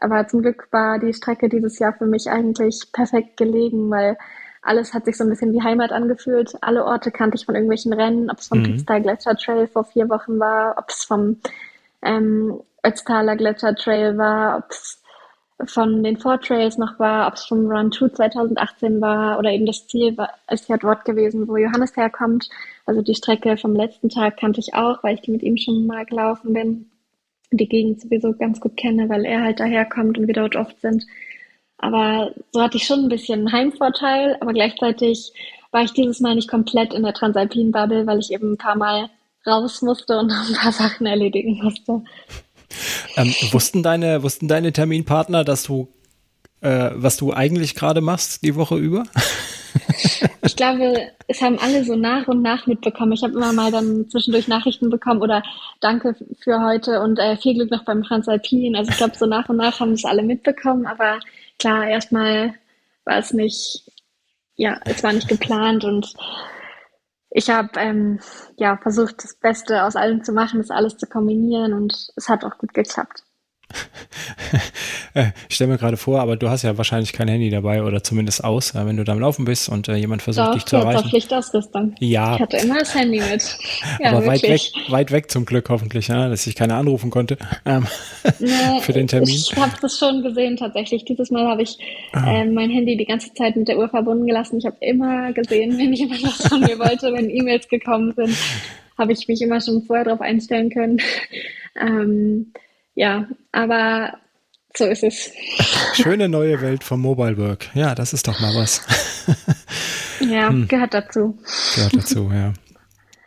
Aber 0.01 0.27
zum 0.29 0.43
Glück 0.43 0.69
war 0.71 0.99
die 0.99 1.13
Strecke 1.13 1.49
dieses 1.49 1.79
Jahr 1.79 1.93
für 1.93 2.07
mich 2.07 2.31
eigentlich 2.31 2.91
perfekt 2.93 3.37
gelegen, 3.37 3.91
weil 3.91 4.17
alles 4.63 4.93
hat 4.93 5.05
sich 5.05 5.17
so 5.17 5.25
ein 5.25 5.31
bisschen 5.31 5.53
wie 5.53 5.63
Heimat 5.63 5.93
angefühlt. 5.93 6.53
Alle 6.61 6.85
Orte 6.85 7.11
kannte 7.11 7.37
ich 7.37 7.47
von 7.47 7.55
irgendwelchen 7.55 7.93
Rennen, 7.93 8.31
ob 8.31 8.39
es 8.39 8.49
vom 8.49 8.59
mhm. 8.59 8.65
Kitztal 8.65 9.03
Gletscher 9.03 9.37
Trail 9.37 9.67
vor 9.67 9.85
vier 9.85 10.09
Wochen 10.09 10.39
war, 10.39 10.77
ob 10.79 10.89
es 10.89 11.05
vom 11.05 11.39
ähm, 12.03 12.61
Ötztaler 12.85 13.37
Gletscher 13.37 13.75
Trail 13.75 14.19
war, 14.19 14.59
ob 14.59 14.71
es 14.71 15.03
von 15.67 16.05
den 16.05 16.17
Four 16.17 16.41
Trails 16.41 16.79
noch 16.79 16.99
war, 16.99 17.27
ob 17.27 17.35
es 17.35 17.47
vom 17.47 17.67
Run 17.67 17.91
2 17.91 18.11
2018 18.11 19.01
war 19.01 19.39
oder 19.39 19.51
eben 19.51 19.67
das 19.67 19.89
Ziel 19.89 20.17
war, 20.17 20.31
ist 20.51 20.69
ja 20.69 20.77
dort 20.77 21.05
gewesen, 21.05 21.49
wo 21.49 21.57
Johannes 21.57 21.97
herkommt. 21.97 22.49
Also 22.87 23.03
die 23.03 23.15
Strecke 23.15 23.57
vom 23.57 23.75
letzten 23.75 24.09
Tag 24.09 24.37
kannte 24.37 24.61
ich 24.61 24.75
auch, 24.75 25.03
weil 25.03 25.15
ich 25.15 25.23
die 25.23 25.33
mit 25.33 25.43
ihm 25.43 25.57
schon 25.57 25.87
mal 25.87 26.05
gelaufen 26.05 26.53
bin. 26.53 26.88
Die 27.51 27.69
Gegend 27.69 28.01
sowieso 28.01 28.33
ganz 28.33 28.61
gut 28.61 28.77
kenne, 28.77 29.09
weil 29.09 29.25
er 29.25 29.43
halt 29.43 29.61
daherkommt 29.61 30.19
und 30.19 30.27
wir 30.27 30.35
dort 30.35 30.57
oft 30.57 30.81
sind. 30.81 31.07
Aber 31.79 32.33
so 32.53 32.61
hatte 32.61 32.77
ich 32.77 32.85
schon 32.85 33.05
ein 33.05 33.09
bisschen 33.09 33.41
einen 33.41 33.53
Heimvorteil, 33.53 34.37
aber 34.41 34.53
gleichzeitig 34.53 35.33
war 35.71 35.83
ich 35.83 35.93
dieses 35.93 36.21
Mal 36.21 36.35
nicht 36.35 36.49
komplett 36.49 36.93
in 36.93 37.03
der 37.03 37.15
Transalpinen 37.15 37.73
Bubble, 37.73 38.07
weil 38.07 38.19
ich 38.19 38.33
eben 38.33 38.53
ein 38.53 38.59
paar 38.59 38.77
Mal 38.77 39.11
raus 39.47 39.83
musste 39.83 40.19
und 40.19 40.31
ein 40.49 40.55
paar 40.55 40.73
Sachen 40.73 41.07
erledigen 41.07 41.61
musste. 41.63 42.03
Ähm, 43.17 43.35
wussten 43.51 43.83
deine, 43.83 44.23
wussten 44.23 44.49
deine 44.49 44.73
Terminpartner, 44.73 45.45
dass 45.45 45.63
du, 45.63 45.89
äh, 46.61 46.91
was 46.95 47.17
du 47.17 47.33
eigentlich 47.33 47.75
gerade 47.75 48.01
machst 48.01 48.43
die 48.45 48.57
Woche 48.57 48.77
über? 48.77 49.05
Ich 50.43 50.57
glaube, 50.57 51.11
es 51.27 51.43
haben 51.43 51.59
alle 51.59 51.85
so 51.85 51.95
nach 51.95 52.27
und 52.29 52.43
nach 52.43 52.67
mitbekommen. 52.67 53.13
Ich 53.13 53.23
habe 53.23 53.35
immer 53.35 53.53
mal 53.53 53.71
dann 53.71 54.09
zwischendurch 54.09 54.49
Nachrichten 54.49 54.91
bekommen 54.91 55.21
oder 55.21 55.43
Danke 55.81 56.15
für 56.41 56.63
heute 56.63 57.01
und 57.01 57.19
äh, 57.19 57.37
viel 57.37 57.55
Glück 57.55 57.71
noch 57.71 57.85
beim 57.85 58.03
Transalpin. 58.03 58.77
Also 58.77 58.91
ich 58.91 58.97
glaube, 58.97 59.17
so 59.17 59.27
nach 59.27 59.49
und 59.49 59.57
nach 59.57 59.81
haben 59.81 59.93
es 59.93 60.05
alle 60.05 60.23
mitbekommen, 60.23 60.87
aber 60.87 61.21
klar, 61.59 61.87
erstmal 61.87 62.55
war 63.05 63.19
es 63.19 63.33
nicht, 63.33 63.91
ja, 64.57 64.81
es 64.85 65.03
war 65.03 65.13
nicht 65.13 65.29
geplant 65.29 65.85
und 65.85 66.15
ich 67.31 67.51
habe 67.51 67.69
ähm, 67.79 68.21
ja 68.57 68.79
versucht, 68.79 69.23
das 69.23 69.35
Beste 69.35 69.85
aus 69.85 69.97
allem 69.97 70.25
zu 70.25 70.33
machen, 70.33 70.61
das 70.61 70.71
alles 70.71 70.97
zu 70.97 71.07
kombinieren 71.07 71.73
und 71.75 72.09
es 72.17 72.29
hat 72.29 72.45
auch 72.45 72.59
gut 72.59 72.75
geklappt. 72.75 73.25
Äh, 75.15 75.33
ich 75.49 75.57
stelle 75.57 75.73
mir 75.73 75.79
gerade 75.79 75.97
vor, 75.97 76.21
aber 76.21 76.37
du 76.37 76.49
hast 76.49 76.63
ja 76.63 76.77
wahrscheinlich 76.77 77.13
kein 77.13 77.29
Handy 77.29 77.51
dabei 77.51 77.83
oder 77.83 78.03
zumindest 78.03 78.45
aus, 78.45 78.75
äh, 78.75 78.87
wenn 78.87 78.97
du 78.97 79.05
da 79.05 79.13
am 79.13 79.21
Laufen 79.21 79.45
bist 79.45 79.69
und 79.69 79.89
äh, 79.89 79.97
jemand 79.97 80.23
versucht, 80.23 80.49
Doch, 80.49 80.55
dich 80.55 80.67
zu 80.67 80.77
erreichen. 80.77 81.03
Doch, 81.03 81.11
Pflichtausrüstung. 81.11 81.95
Ja. 82.01 82.35
Ich 82.35 82.41
hatte 82.41 82.59
immer 82.59 82.79
das 82.79 82.95
Handy 82.95 83.21
mit. 83.21 83.57
Ja, 84.01 84.11
aber 84.13 84.27
weit 84.27 84.43
weg, 84.43 84.61
weit 84.89 85.11
weg 85.11 85.31
zum 85.31 85.45
Glück 85.45 85.69
hoffentlich, 85.71 86.09
ja, 86.09 86.29
dass 86.29 86.47
ich 86.47 86.55
keiner 86.55 86.77
anrufen 86.77 87.11
konnte 87.11 87.37
ähm, 87.65 87.87
nee, 88.39 88.81
für 88.81 88.93
den 88.93 89.09
Termin. 89.09 89.35
Ich 89.35 89.57
habe 89.57 89.73
das 89.81 89.99
schon 89.99 90.23
gesehen 90.23 90.57
tatsächlich. 90.57 91.05
Dieses 91.05 91.31
Mal 91.31 91.47
habe 91.47 91.63
ich 91.63 91.79
äh, 92.15 92.45
mein 92.45 92.71
Handy 92.71 92.97
die 92.97 93.07
ganze 93.07 93.33
Zeit 93.35 93.57
mit 93.57 93.67
der 93.67 93.79
Uhr 93.79 93.89
verbunden 93.89 94.27
gelassen. 94.27 94.59
Ich 94.59 94.67
habe 94.67 94.77
immer 94.81 95.33
gesehen, 95.33 95.79
wenn 95.79 95.93
jemand 95.93 96.23
was 96.25 96.47
von 96.49 96.61
mir 96.61 96.79
wollte, 96.79 97.13
wenn 97.13 97.31
E-Mails 97.31 97.69
gekommen 97.69 98.13
sind, 98.15 98.37
habe 98.97 99.13
ich 99.13 99.27
mich 99.27 99.41
immer 99.43 99.61
schon 99.61 99.83
vorher 99.83 100.05
darauf 100.05 100.21
einstellen 100.21 100.71
können. 100.71 101.01
ähm, 101.81 102.53
ja, 102.99 103.29
aber 103.53 104.19
so 104.77 104.85
ist 104.85 105.05
es. 105.05 105.31
Schöne 105.95 106.29
neue 106.29 106.61
Welt 106.61 106.83
vom 106.83 107.01
Mobile 107.01 107.39
Work. 107.39 107.71
Ja, 107.75 107.95
das 107.95 108.13
ist 108.13 108.27
doch 108.27 108.41
mal 108.41 108.53
was. 108.57 108.83
ja, 110.21 110.49
hm. 110.49 110.67
gehört 110.67 110.95
dazu. 110.95 111.39
Gehört 111.77 111.97
dazu, 111.97 112.29
ja. 112.33 112.53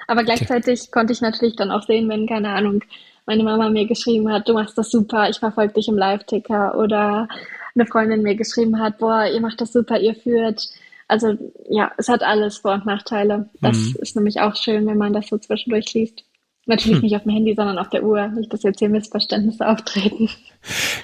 Aber 0.08 0.26
gleichzeitig 0.26 0.82
okay. 0.82 0.92
konnte 0.92 1.14
ich 1.14 1.22
natürlich 1.22 1.56
dann 1.56 1.72
auch 1.72 1.84
sehen, 1.84 2.10
wenn, 2.10 2.28
keine 2.28 2.50
Ahnung, 2.50 2.84
meine 3.26 3.44
Mama 3.44 3.70
mir 3.70 3.88
geschrieben 3.88 4.30
hat, 4.30 4.50
du 4.50 4.54
machst 4.54 4.78
das 4.78 4.92
super, 4.92 5.30
ich 5.30 5.40
verfolge 5.40 5.76
dich 5.76 5.88
im 5.88 5.98
Live-Ticker 5.98 6.78
oder 6.78 7.30
eine 7.74 7.86
Freundin 7.86 8.24
mir 8.24 8.36
geschrieben 8.36 8.78
hat, 8.78 8.98
boah, 8.98 9.26
ihr 9.26 9.40
macht 9.40 9.62
das 9.62 9.72
super, 9.72 9.98
ihr 9.98 10.16
führt. 10.16 10.68
Also 11.08 11.38
ja, 11.70 11.94
es 11.98 12.10
hat 12.10 12.24
alles 12.24 12.58
Vor- 12.58 12.74
und 12.74 12.86
Nachteile. 12.86 13.50
Das 13.62 13.78
mhm. 13.78 13.96
ist 14.02 14.18
nämlich 14.18 14.42
auch 14.42 14.58
schön, 14.58 14.86
wenn 14.86 14.98
man 14.98 15.14
das 15.14 15.28
so 15.28 15.38
zwischendurch 15.38 15.94
liest. 15.94 16.26
Natürlich 16.68 16.98
hm. 16.98 17.04
nicht 17.04 17.16
auf 17.16 17.24
dem 17.24 17.32
Handy, 17.32 17.56
sondern 17.56 17.80
auf 17.80 17.90
der 17.90 18.04
Uhr. 18.04 18.28
Nicht, 18.30 18.54
dass 18.54 18.64
jetzt 18.64 18.80
hier 18.80 18.90
Missverständnisse 18.90 19.68
auftreten. 19.68 20.30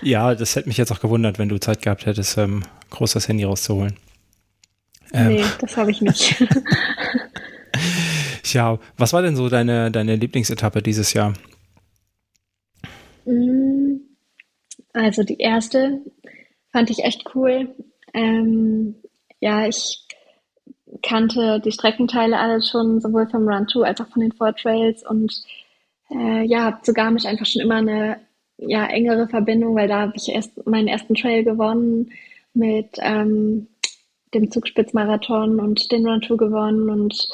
Ja, 0.02 0.36
das 0.36 0.56
hätte 0.56 0.68
mich 0.68 0.78
jetzt 0.78 0.92
auch 0.92 1.00
gewundert, 1.00 1.40
wenn 1.40 1.50
du 1.50 1.60
Zeit 1.60 1.82
gehabt 1.82 2.06
hättest, 2.06 2.38
ähm, 2.38 2.64
groß 2.92 3.14
das 3.14 3.28
Handy 3.28 3.44
rauszuholen. 3.44 3.96
Ähm. 5.14 5.28
Nee, 5.28 5.44
das 5.60 5.78
habe 5.78 5.92
ich 5.92 6.02
nicht. 6.02 6.36
ja, 8.46 8.78
was 8.98 9.14
war 9.14 9.22
denn 9.22 9.36
so 9.36 9.50
deine, 9.50 9.90
deine 9.90 10.16
Lieblingsetappe 10.16 10.82
dieses 10.82 11.14
Jahr? 11.14 11.34
Mm, 13.26 13.96
also 14.94 15.24
die 15.24 15.38
erste 15.38 16.02
fand 16.72 16.90
ich 16.90 17.04
echt 17.04 17.24
cool. 17.34 17.74
Ähm, 18.14 18.96
ja, 19.40 19.68
ich 19.68 20.07
kannte 21.08 21.60
die 21.60 21.72
Streckenteile 21.72 22.38
alle 22.38 22.62
schon, 22.62 23.00
sowohl 23.00 23.28
vom 23.28 23.48
Run 23.48 23.68
2 23.68 23.88
als 23.88 24.02
auch 24.02 24.08
von 24.08 24.22
den 24.22 24.34
Four 24.34 24.54
Trails. 24.56 25.04
Und 25.08 25.34
äh, 26.10 26.44
ja, 26.44 26.66
habe 26.66 26.82
zu 26.82 26.94
Garmisch 26.94 27.26
einfach 27.26 27.46
schon 27.46 27.62
immer 27.62 27.76
eine 27.76 28.20
ja, 28.58 28.86
engere 28.88 29.28
Verbindung, 29.28 29.76
weil 29.76 29.88
da 29.88 30.02
habe 30.02 30.14
ich 30.16 30.30
erst 30.30 30.66
meinen 30.68 30.88
ersten 30.88 31.16
Trail 31.16 31.44
gewonnen 31.44 32.12
mit 32.54 32.90
ähm, 32.98 33.68
dem 34.34 34.52
Zugspitzmarathon 34.52 35.60
und 35.60 35.92
den 35.92 36.08
Run 36.08 36.22
2 36.22 36.36
gewonnen. 36.36 36.90
Und 36.90 37.30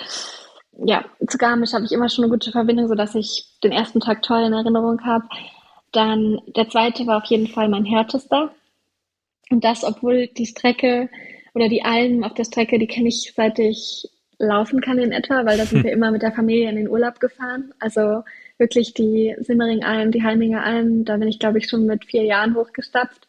ja, 0.85 1.05
zu 1.27 1.37
Garmisch 1.37 1.73
habe 1.73 1.85
ich 1.85 1.91
immer 1.91 2.09
schon 2.09 2.25
eine 2.25 2.33
gute 2.33 2.51
Verbindung, 2.51 2.87
sodass 2.87 3.15
ich 3.15 3.47
den 3.63 3.71
ersten 3.71 3.99
Tag 3.99 4.21
toll 4.21 4.43
in 4.43 4.53
Erinnerung 4.53 5.03
habe. 5.03 5.25
Dann 5.91 6.39
der 6.55 6.69
zweite 6.69 7.07
war 7.07 7.17
auf 7.17 7.25
jeden 7.25 7.47
Fall 7.47 7.69
mein 7.69 7.85
härtester, 7.85 8.51
Und 9.49 9.63
das, 9.63 9.83
obwohl 9.83 10.27
die 10.27 10.45
Strecke 10.45 11.09
oder 11.53 11.69
die 11.69 11.83
Almen 11.83 12.23
auf 12.23 12.33
der 12.33 12.45
Strecke, 12.45 12.79
die 12.79 12.87
kenne 12.87 13.09
ich 13.09 13.33
seit 13.35 13.59
ich 13.59 14.09
laufen 14.39 14.81
kann 14.81 14.97
in 14.97 15.11
etwa, 15.11 15.45
weil 15.45 15.57
da 15.57 15.65
sind 15.65 15.83
wir 15.83 15.91
immer 15.91 16.11
mit 16.11 16.21
der 16.21 16.31
Familie 16.31 16.69
in 16.69 16.75
den 16.75 16.89
Urlaub 16.89 17.19
gefahren. 17.19 17.73
Also 17.79 18.23
wirklich 18.57 18.93
die 18.93 19.35
Simmering-Alm, 19.39 20.11
die 20.11 20.23
Halminger 20.23 20.63
Alm, 20.63 21.05
da 21.05 21.17
bin 21.17 21.27
ich, 21.27 21.39
glaube 21.39 21.57
ich, 21.57 21.69
schon 21.69 21.85
mit 21.85 22.05
vier 22.05 22.23
Jahren 22.23 22.55
hochgestapft. 22.55 23.27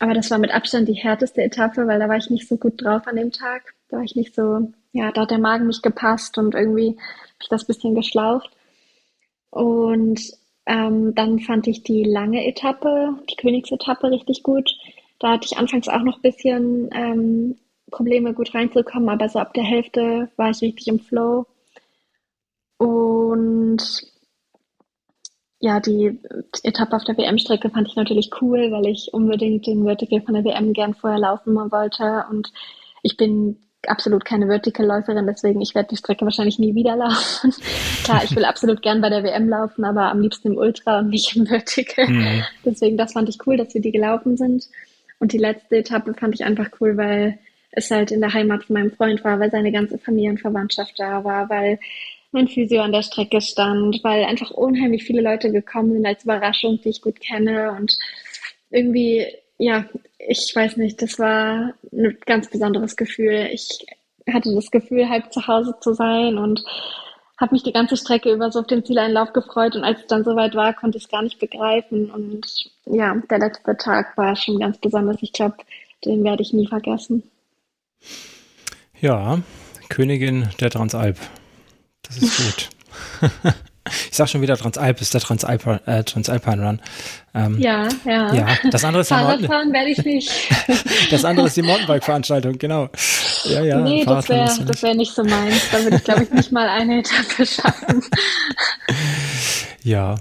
Aber 0.00 0.14
das 0.14 0.30
war 0.30 0.38
mit 0.38 0.52
Abstand 0.52 0.88
die 0.88 0.94
härteste 0.94 1.42
Etappe, 1.42 1.86
weil 1.86 1.98
da 1.98 2.08
war 2.08 2.16
ich 2.16 2.30
nicht 2.30 2.48
so 2.48 2.56
gut 2.56 2.82
drauf 2.82 3.06
an 3.06 3.16
dem 3.16 3.32
Tag. 3.32 3.74
Da 3.88 3.98
war 3.98 4.04
ich 4.04 4.16
nicht 4.16 4.34
so, 4.34 4.72
ja, 4.92 5.10
da 5.12 5.22
hat 5.22 5.30
der 5.30 5.38
Magen 5.38 5.66
nicht 5.66 5.82
gepasst 5.82 6.36
und 6.36 6.54
irgendwie 6.54 6.88
habe 6.88 7.42
ich 7.42 7.48
das 7.48 7.66
bisschen 7.66 7.94
geschlaucht. 7.94 8.50
Und 9.50 10.20
ähm, 10.66 11.14
dann 11.14 11.38
fand 11.40 11.66
ich 11.66 11.82
die 11.82 12.04
lange 12.04 12.46
Etappe, 12.46 13.18
die 13.30 13.36
Königsetappe 13.36 14.10
richtig 14.10 14.42
gut. 14.42 14.70
Da 15.24 15.30
hatte 15.30 15.46
ich 15.50 15.56
anfangs 15.56 15.88
auch 15.88 16.02
noch 16.02 16.16
ein 16.16 16.20
bisschen 16.20 16.90
ähm, 16.92 17.56
Probleme, 17.90 18.34
gut 18.34 18.54
reinzukommen, 18.54 19.08
aber 19.08 19.26
so 19.30 19.38
ab 19.38 19.54
der 19.54 19.64
Hälfte 19.64 20.28
war 20.36 20.50
ich 20.50 20.60
richtig 20.60 20.86
im 20.86 21.00
Flow. 21.00 21.46
Und 22.76 23.78
ja, 25.60 25.80
die 25.80 26.20
Etappe 26.62 26.94
auf 26.94 27.04
der 27.04 27.16
WM-Strecke 27.16 27.70
fand 27.70 27.88
ich 27.88 27.96
natürlich 27.96 28.32
cool, 28.42 28.70
weil 28.70 28.84
ich 28.84 29.14
unbedingt 29.14 29.66
den 29.66 29.84
Vertical 29.84 30.20
von 30.20 30.34
der 30.34 30.44
WM 30.44 30.74
gern 30.74 30.92
vorher 30.92 31.18
laufen 31.18 31.54
wollte. 31.54 32.26
Und 32.28 32.52
ich 33.02 33.16
bin 33.16 33.56
absolut 33.86 34.26
keine 34.26 34.46
Vertical-Läuferin, 34.46 35.26
deswegen 35.26 35.62
ich 35.62 35.74
werde 35.74 35.88
die 35.88 35.96
Strecke 35.96 36.26
wahrscheinlich 36.26 36.58
nie 36.58 36.74
wieder 36.74 36.96
laufen. 36.96 37.54
Klar, 38.04 38.24
ich 38.24 38.36
will 38.36 38.44
absolut 38.44 38.82
gern 38.82 39.00
bei 39.00 39.08
der 39.08 39.24
WM 39.24 39.48
laufen, 39.48 39.86
aber 39.86 40.10
am 40.10 40.20
liebsten 40.20 40.48
im 40.48 40.58
Ultra 40.58 40.98
und 40.98 41.08
nicht 41.08 41.34
im 41.34 41.46
Vertical. 41.46 42.08
Mhm. 42.08 42.44
Deswegen, 42.62 42.98
das 42.98 43.14
fand 43.14 43.30
ich 43.30 43.38
cool, 43.46 43.56
dass 43.56 43.72
wir 43.72 43.80
die 43.80 43.92
gelaufen 43.92 44.36
sind. 44.36 44.68
Und 45.18 45.32
die 45.32 45.38
letzte 45.38 45.76
Etappe 45.76 46.14
fand 46.14 46.34
ich 46.34 46.44
einfach 46.44 46.70
cool, 46.80 46.96
weil 46.96 47.38
es 47.70 47.90
halt 47.90 48.10
in 48.10 48.20
der 48.20 48.32
Heimat 48.32 48.64
von 48.64 48.74
meinem 48.74 48.92
Freund 48.92 49.24
war, 49.24 49.40
weil 49.40 49.50
seine 49.50 49.72
ganze 49.72 49.98
Familienverwandtschaft 49.98 50.98
da 50.98 51.24
war, 51.24 51.48
weil 51.48 51.78
mein 52.32 52.48
Physio 52.48 52.82
an 52.82 52.92
der 52.92 53.02
Strecke 53.02 53.40
stand, 53.40 54.00
weil 54.02 54.24
einfach 54.24 54.50
unheimlich 54.50 55.04
viele 55.04 55.22
Leute 55.22 55.52
gekommen 55.52 55.92
sind 55.92 56.06
als 56.06 56.24
Überraschung, 56.24 56.80
die 56.82 56.90
ich 56.90 57.00
gut 57.00 57.20
kenne 57.20 57.72
und 57.72 57.96
irgendwie, 58.70 59.26
ja, 59.58 59.86
ich 60.18 60.52
weiß 60.54 60.76
nicht, 60.78 61.00
das 61.00 61.18
war 61.18 61.74
ein 61.92 62.18
ganz 62.26 62.50
besonderes 62.50 62.96
Gefühl. 62.96 63.48
Ich 63.52 63.86
hatte 64.32 64.52
das 64.54 64.70
Gefühl, 64.70 65.08
halb 65.08 65.32
zu 65.32 65.46
Hause 65.46 65.76
zu 65.80 65.92
sein 65.92 66.38
und 66.38 66.64
habe 67.44 67.54
mich 67.54 67.62
die 67.62 67.72
ganze 67.72 67.98
Strecke 67.98 68.32
über 68.32 68.50
so 68.50 68.60
auf 68.60 68.66
den 68.66 68.86
Zieleinlauf 68.86 69.34
gefreut 69.34 69.76
und 69.76 69.84
als 69.84 70.00
es 70.00 70.06
dann 70.06 70.24
soweit 70.24 70.54
war, 70.54 70.72
konnte 70.72 70.96
ich 70.96 71.04
es 71.04 71.10
gar 71.10 71.22
nicht 71.22 71.38
begreifen 71.38 72.10
und 72.10 72.70
ja, 72.86 73.14
der 73.30 73.38
letzte 73.38 73.76
Tag 73.76 74.16
war 74.16 74.34
schon 74.34 74.58
ganz 74.58 74.78
besonders. 74.78 75.18
Ich 75.20 75.32
glaube, 75.32 75.56
den 76.06 76.24
werde 76.24 76.42
ich 76.42 76.54
nie 76.54 76.66
vergessen. 76.66 77.22
Ja, 78.98 79.42
Königin 79.90 80.48
der 80.58 80.70
Transalp. 80.70 81.18
Das 82.00 82.16
ist 82.16 82.36
gut. 83.20 83.42
Ich 83.86 84.16
sag 84.16 84.28
schon 84.28 84.40
wieder 84.40 84.56
Transalp 84.56 85.00
ist 85.00 85.12
der 85.12 85.20
Transalp, 85.20 85.66
äh, 85.86 86.04
Transalpine 86.04 86.66
Run. 86.66 86.80
Ähm, 87.34 87.58
ja, 87.58 87.88
ja. 88.04 88.32
Ja, 88.34 88.58
das 88.70 88.84
andere 88.84 89.02
ist 89.02 89.08
Fahrradfahren 89.08 89.72
werde 89.72 89.90
ich 89.90 90.04
nicht. 90.04 90.30
das 91.10 91.24
andere 91.24 91.46
ist 91.46 91.56
die 91.56 91.62
Mountainbike-Veranstaltung, 91.62 92.58
genau. 92.58 92.88
Ja, 93.44 93.62
ja. 93.62 93.80
Nee, 93.80 94.04
das 94.04 94.28
wäre 94.28 94.64
das 94.64 94.82
wär 94.82 94.94
nicht 94.94 95.14
so 95.14 95.22
meins. 95.22 95.70
Da 95.70 95.82
würde 95.82 95.96
ich, 95.96 96.04
glaube 96.04 96.22
ich, 96.24 96.30
nicht 96.30 96.52
mal 96.52 96.68
eine 96.68 97.00
Etappe 97.00 97.44
schaffen. 97.44 98.02
ja, 99.82 100.14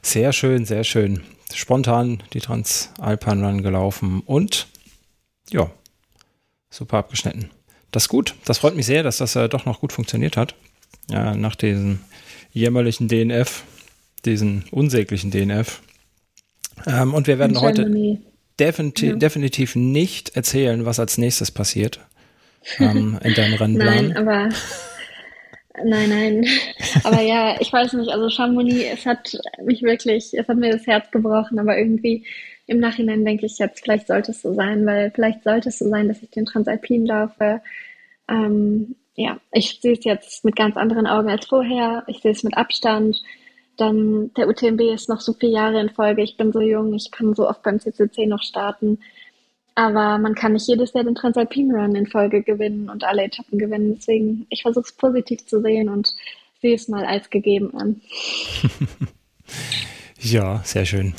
sehr 0.00 0.32
schön, 0.32 0.64
sehr 0.64 0.84
schön. 0.84 1.22
Spontan 1.52 2.22
die 2.32 2.40
Transalpine 2.40 3.46
Run 3.46 3.62
gelaufen 3.62 4.22
und 4.24 4.66
ja, 5.50 5.70
super 6.70 6.98
abgeschnitten. 6.98 7.50
Das 7.90 8.04
ist 8.04 8.08
gut. 8.08 8.34
Das 8.44 8.58
freut 8.58 8.74
mich 8.74 8.86
sehr, 8.86 9.02
dass 9.02 9.18
das 9.18 9.36
äh, 9.36 9.48
doch 9.48 9.66
noch 9.66 9.80
gut 9.80 9.92
funktioniert 9.92 10.36
hat 10.36 10.54
ja, 11.08 11.34
nach 11.34 11.54
diesem 11.54 12.00
jämmerlichen 12.54 13.08
DNF, 13.08 13.64
diesen 14.24 14.64
unsäglichen 14.70 15.30
DNF. 15.30 15.82
Ähm, 16.86 17.12
und 17.12 17.26
wir 17.26 17.38
werden 17.38 17.60
heute 17.60 18.18
definitiv, 18.58 19.10
ja. 19.10 19.16
definitiv 19.16 19.76
nicht 19.76 20.36
erzählen, 20.36 20.86
was 20.86 20.98
als 20.98 21.18
nächstes 21.18 21.50
passiert 21.50 22.00
ähm, 22.78 23.18
in 23.22 23.34
deinem 23.34 23.54
Rennplan. 23.58 24.08
Nein, 24.08 24.16
aber 24.16 24.48
nein, 25.84 26.08
nein. 26.08 26.46
Aber 27.02 27.20
ja, 27.20 27.60
ich 27.60 27.72
weiß 27.72 27.92
nicht, 27.94 28.10
also 28.10 28.30
Chamonix, 28.30 28.84
es 28.92 29.04
hat 29.04 29.36
mich 29.64 29.82
wirklich, 29.82 30.32
es 30.32 30.48
hat 30.48 30.56
mir 30.56 30.72
das 30.72 30.86
Herz 30.86 31.10
gebrochen, 31.10 31.58
aber 31.58 31.76
irgendwie 31.76 32.24
im 32.66 32.78
Nachhinein 32.78 33.24
denke 33.24 33.46
ich 33.46 33.58
jetzt, 33.58 33.80
vielleicht 33.80 34.06
sollte 34.06 34.30
es 34.30 34.40
so 34.40 34.54
sein, 34.54 34.86
weil 34.86 35.10
vielleicht 35.10 35.42
sollte 35.42 35.68
es 35.68 35.78
so 35.78 35.88
sein, 35.88 36.08
dass 36.08 36.22
ich 36.22 36.30
den 36.30 36.46
Transalpin 36.46 37.04
laufe. 37.04 37.60
Ähm, 38.28 38.94
ja, 39.14 39.38
ich 39.52 39.78
sehe 39.80 39.92
es 39.92 40.04
jetzt 40.04 40.44
mit 40.44 40.56
ganz 40.56 40.76
anderen 40.76 41.06
Augen 41.06 41.28
als 41.30 41.46
vorher. 41.46 42.04
Ich 42.06 42.20
sehe 42.20 42.32
es 42.32 42.42
mit 42.42 42.56
Abstand. 42.56 43.22
Dann 43.76 44.32
der 44.34 44.48
UTMB 44.48 44.80
ist 44.92 45.08
noch 45.08 45.20
so 45.20 45.32
viele 45.32 45.52
Jahre 45.52 45.80
in 45.80 45.90
Folge. 45.90 46.22
Ich 46.22 46.36
bin 46.36 46.52
so 46.52 46.60
jung, 46.60 46.94
ich 46.94 47.10
kann 47.10 47.34
so 47.34 47.48
oft 47.48 47.62
beim 47.62 47.80
CCC 47.80 48.26
noch 48.26 48.42
starten. 48.42 48.98
Aber 49.76 50.18
man 50.18 50.34
kann 50.34 50.52
nicht 50.52 50.68
jedes 50.68 50.92
Jahr 50.92 51.04
den 51.04 51.16
Transalpine 51.16 51.74
Run 51.74 51.96
in 51.96 52.06
Folge 52.06 52.42
gewinnen 52.42 52.88
und 52.88 53.02
alle 53.02 53.24
Etappen 53.24 53.58
gewinnen. 53.58 53.96
Deswegen, 53.96 54.46
ich 54.50 54.62
versuche 54.62 54.84
es 54.84 54.92
positiv 54.92 55.44
zu 55.46 55.60
sehen 55.60 55.88
und 55.88 56.14
sehe 56.60 56.74
es 56.74 56.88
mal 56.88 57.04
als 57.04 57.30
gegeben 57.30 57.74
an. 57.74 58.00
ja, 60.20 60.60
sehr 60.64 60.86
schön. 60.86 61.14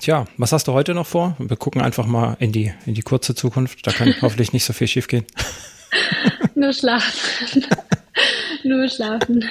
Tja, 0.00 0.26
was 0.36 0.52
hast 0.52 0.68
du 0.68 0.72
heute 0.72 0.94
noch 0.94 1.06
vor? 1.06 1.36
Wir 1.38 1.56
gucken 1.56 1.82
einfach 1.82 2.06
mal 2.06 2.36
in 2.38 2.52
die, 2.52 2.72
in 2.86 2.94
die 2.94 3.02
kurze 3.02 3.34
Zukunft. 3.34 3.84
Da 3.84 3.90
kann 3.90 4.14
hoffentlich 4.22 4.52
nicht 4.52 4.64
so 4.64 4.72
viel 4.72 4.86
schief 4.86 5.08
gehen. 5.08 5.26
Nur 6.58 6.72
schlafen. 6.72 7.64
Nur 8.64 8.88
schlafen. 8.88 9.44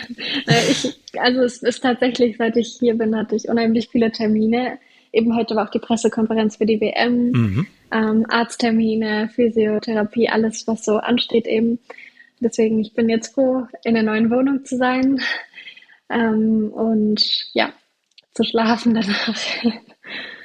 Ich, 0.46 1.00
also 1.18 1.42
es 1.42 1.64
ist 1.64 1.82
tatsächlich, 1.82 2.36
seit 2.38 2.58
ich 2.58 2.76
hier 2.80 2.96
bin, 2.96 3.16
hatte 3.16 3.36
ich 3.36 3.48
unheimlich 3.48 3.88
viele 3.90 4.12
Termine. 4.12 4.78
Eben 5.14 5.36
heute 5.36 5.56
war 5.56 5.68
auch 5.68 5.72
die 5.72 5.80
Pressekonferenz 5.80 6.58
für 6.58 6.66
die 6.66 6.82
WM, 6.82 7.32
mhm. 7.32 7.68
ähm, 7.92 8.26
Arzttermine, 8.28 9.30
Physiotherapie, 9.34 10.28
alles, 10.28 10.68
was 10.68 10.84
so 10.84 10.98
ansteht 10.98 11.48
eben. 11.48 11.80
Deswegen, 12.42 12.80
ich 12.80 12.94
bin 12.94 13.08
jetzt 13.08 13.34
froh, 13.34 13.68
in 13.86 13.94
der 13.94 14.04
neuen 14.04 14.30
Wohnung 14.30 14.66
zu 14.66 14.76
sein 14.78 15.22
ähm, 16.10 16.70
und 16.74 17.50
ja, 17.54 17.72
zu 18.34 18.44
schlafen 18.44 18.94
danach. 18.94 19.36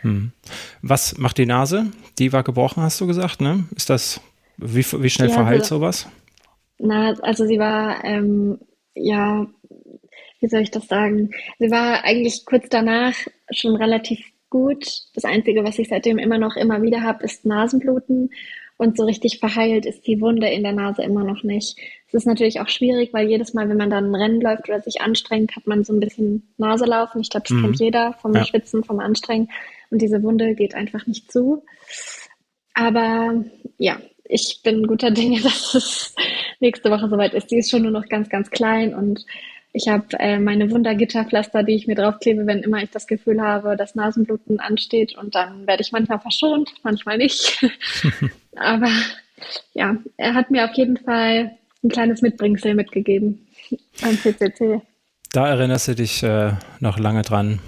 Hm. 0.03 0.33
Was 0.81 1.18
macht 1.18 1.38
die 1.38 1.46
Nase? 1.46 1.87
Die 2.18 2.33
war 2.33 2.42
gebrochen, 2.42 2.83
hast 2.83 3.01
du 3.01 3.07
gesagt, 3.07 3.40
ne? 3.40 3.64
Ist 3.77 3.90
das, 3.90 4.20
wie, 4.57 4.85
wie 4.85 5.11
schnell 5.11 5.29
ja, 5.29 5.35
verheilt 5.35 5.62
also, 5.62 5.77
sowas? 5.77 6.09
Na, 6.83 7.14
also 7.23 7.47
sie 7.47 7.59
war, 7.59 8.05
ähm, 8.05 8.59
ja, 8.95 9.47
wie 10.40 10.49
soll 10.49 10.62
ich 10.62 10.73
das 10.73 10.88
sagen? 10.88 11.31
Sie 11.61 11.71
war 11.71 12.05
eigentlich 12.05 12.45
kurz 12.45 12.68
danach 12.68 13.14
schon 13.53 13.77
relativ 13.77 14.18
gut. 14.51 14.85
Das 15.14 15.25
Einzige, 15.25 15.62
was 15.62 15.79
ich 15.79 15.88
seitdem 15.88 16.18
immer 16.18 16.38
noch 16.38 16.57
immer 16.57 16.83
wieder 16.83 17.03
habe, 17.03 17.25
ist 17.25 17.47
Nasenbluten. 17.47 18.31
Und 18.79 18.97
so 18.97 19.05
richtig 19.05 19.38
verheilt 19.38 19.87
ist 19.87 20.09
die 20.09 20.21
Wunde 20.21 20.49
in 20.49 20.64
der 20.64 20.73
Nase 20.73 21.05
immer 21.05 21.23
noch 21.23 21.45
nicht. 21.45 21.79
Es 22.09 22.14
ist 22.14 22.27
natürlich 22.27 22.59
auch 22.59 22.68
schwierig, 22.68 23.12
weil 23.12 23.29
jedes 23.29 23.55
Mal, 23.55 23.68
wenn 23.68 23.77
man 23.77 23.90
dann 23.90 24.12
Rennen 24.12 24.40
läuft 24.40 24.68
oder 24.68 24.81
sich 24.81 25.01
anstrengt, 25.01 25.55
hat 25.55 25.68
man 25.68 25.85
so 25.85 25.92
ein 25.92 26.01
bisschen 26.01 26.53
Naselaufen. 26.57 27.21
Ich 27.21 27.31
glaube, 27.31 27.47
das 27.49 27.57
mhm. 27.57 27.62
kennt 27.62 27.81
jeder 27.81 28.14
vom 28.14 28.35
ja. 28.35 28.45
Schwitzen, 28.45 28.83
vom 28.83 28.99
Anstrengen. 28.99 29.51
Und 29.90 30.03
diese 30.03 30.21
Wunde 30.25 30.57
geht 30.57 30.75
einfach 30.75 31.07
nicht 31.07 31.31
zu. 31.31 31.62
Aber 32.75 33.45
ja, 33.79 34.01
ich 34.25 34.61
bin 34.64 34.87
guter 34.87 35.11
Dinge, 35.12 35.40
dass 35.42 35.75
es 35.75 36.14
nächste 36.62 36.90
Woche 36.90 37.09
soweit 37.09 37.35
ist. 37.35 37.51
Die 37.51 37.59
ist 37.59 37.70
schon 37.70 37.83
nur 37.83 37.90
noch 37.90 38.09
ganz, 38.09 38.31
ganz 38.31 38.51
klein 38.51 38.94
und 38.94 39.27
ich 39.75 39.88
habe 39.88 40.05
äh, 40.18 40.38
meine 40.38 40.70
Wundergitterpflaster, 40.70 41.62
die 41.62 41.75
ich 41.75 41.87
mir 41.87 41.94
draufklebe, 41.94 42.46
wenn 42.46 42.62
immer 42.62 42.83
ich 42.83 42.90
das 42.90 43.07
Gefühl 43.07 43.40
habe, 43.40 43.77
dass 43.77 43.94
Nasenbluten 43.94 44.61
ansteht 44.61 45.16
und 45.16 45.35
dann 45.35 45.66
werde 45.66 45.83
ich 45.83 45.92
manchmal 45.92 46.20
verschont, 46.20 46.70
manchmal 46.83 47.18
nicht. 47.18 47.64
Aber 48.57 48.90
ja, 49.73 49.96
er 50.17 50.35
hat 50.35 50.50
mir 50.50 50.65
auf 50.65 50.77
jeden 50.77 50.98
Fall 50.98 51.52
ein 51.83 51.88
kleines 51.88 52.23
Mitbringsel 52.23 52.75
mitgegeben 52.75 53.46
beim 54.00 54.19
CCC. 54.19 54.83
Da 55.33 55.48
erinnerst 55.48 55.88
du 55.88 55.94
dich 55.94 56.23
äh, 56.23 56.52
noch 56.81 56.98
lange 56.98 57.23
dran. 57.23 57.58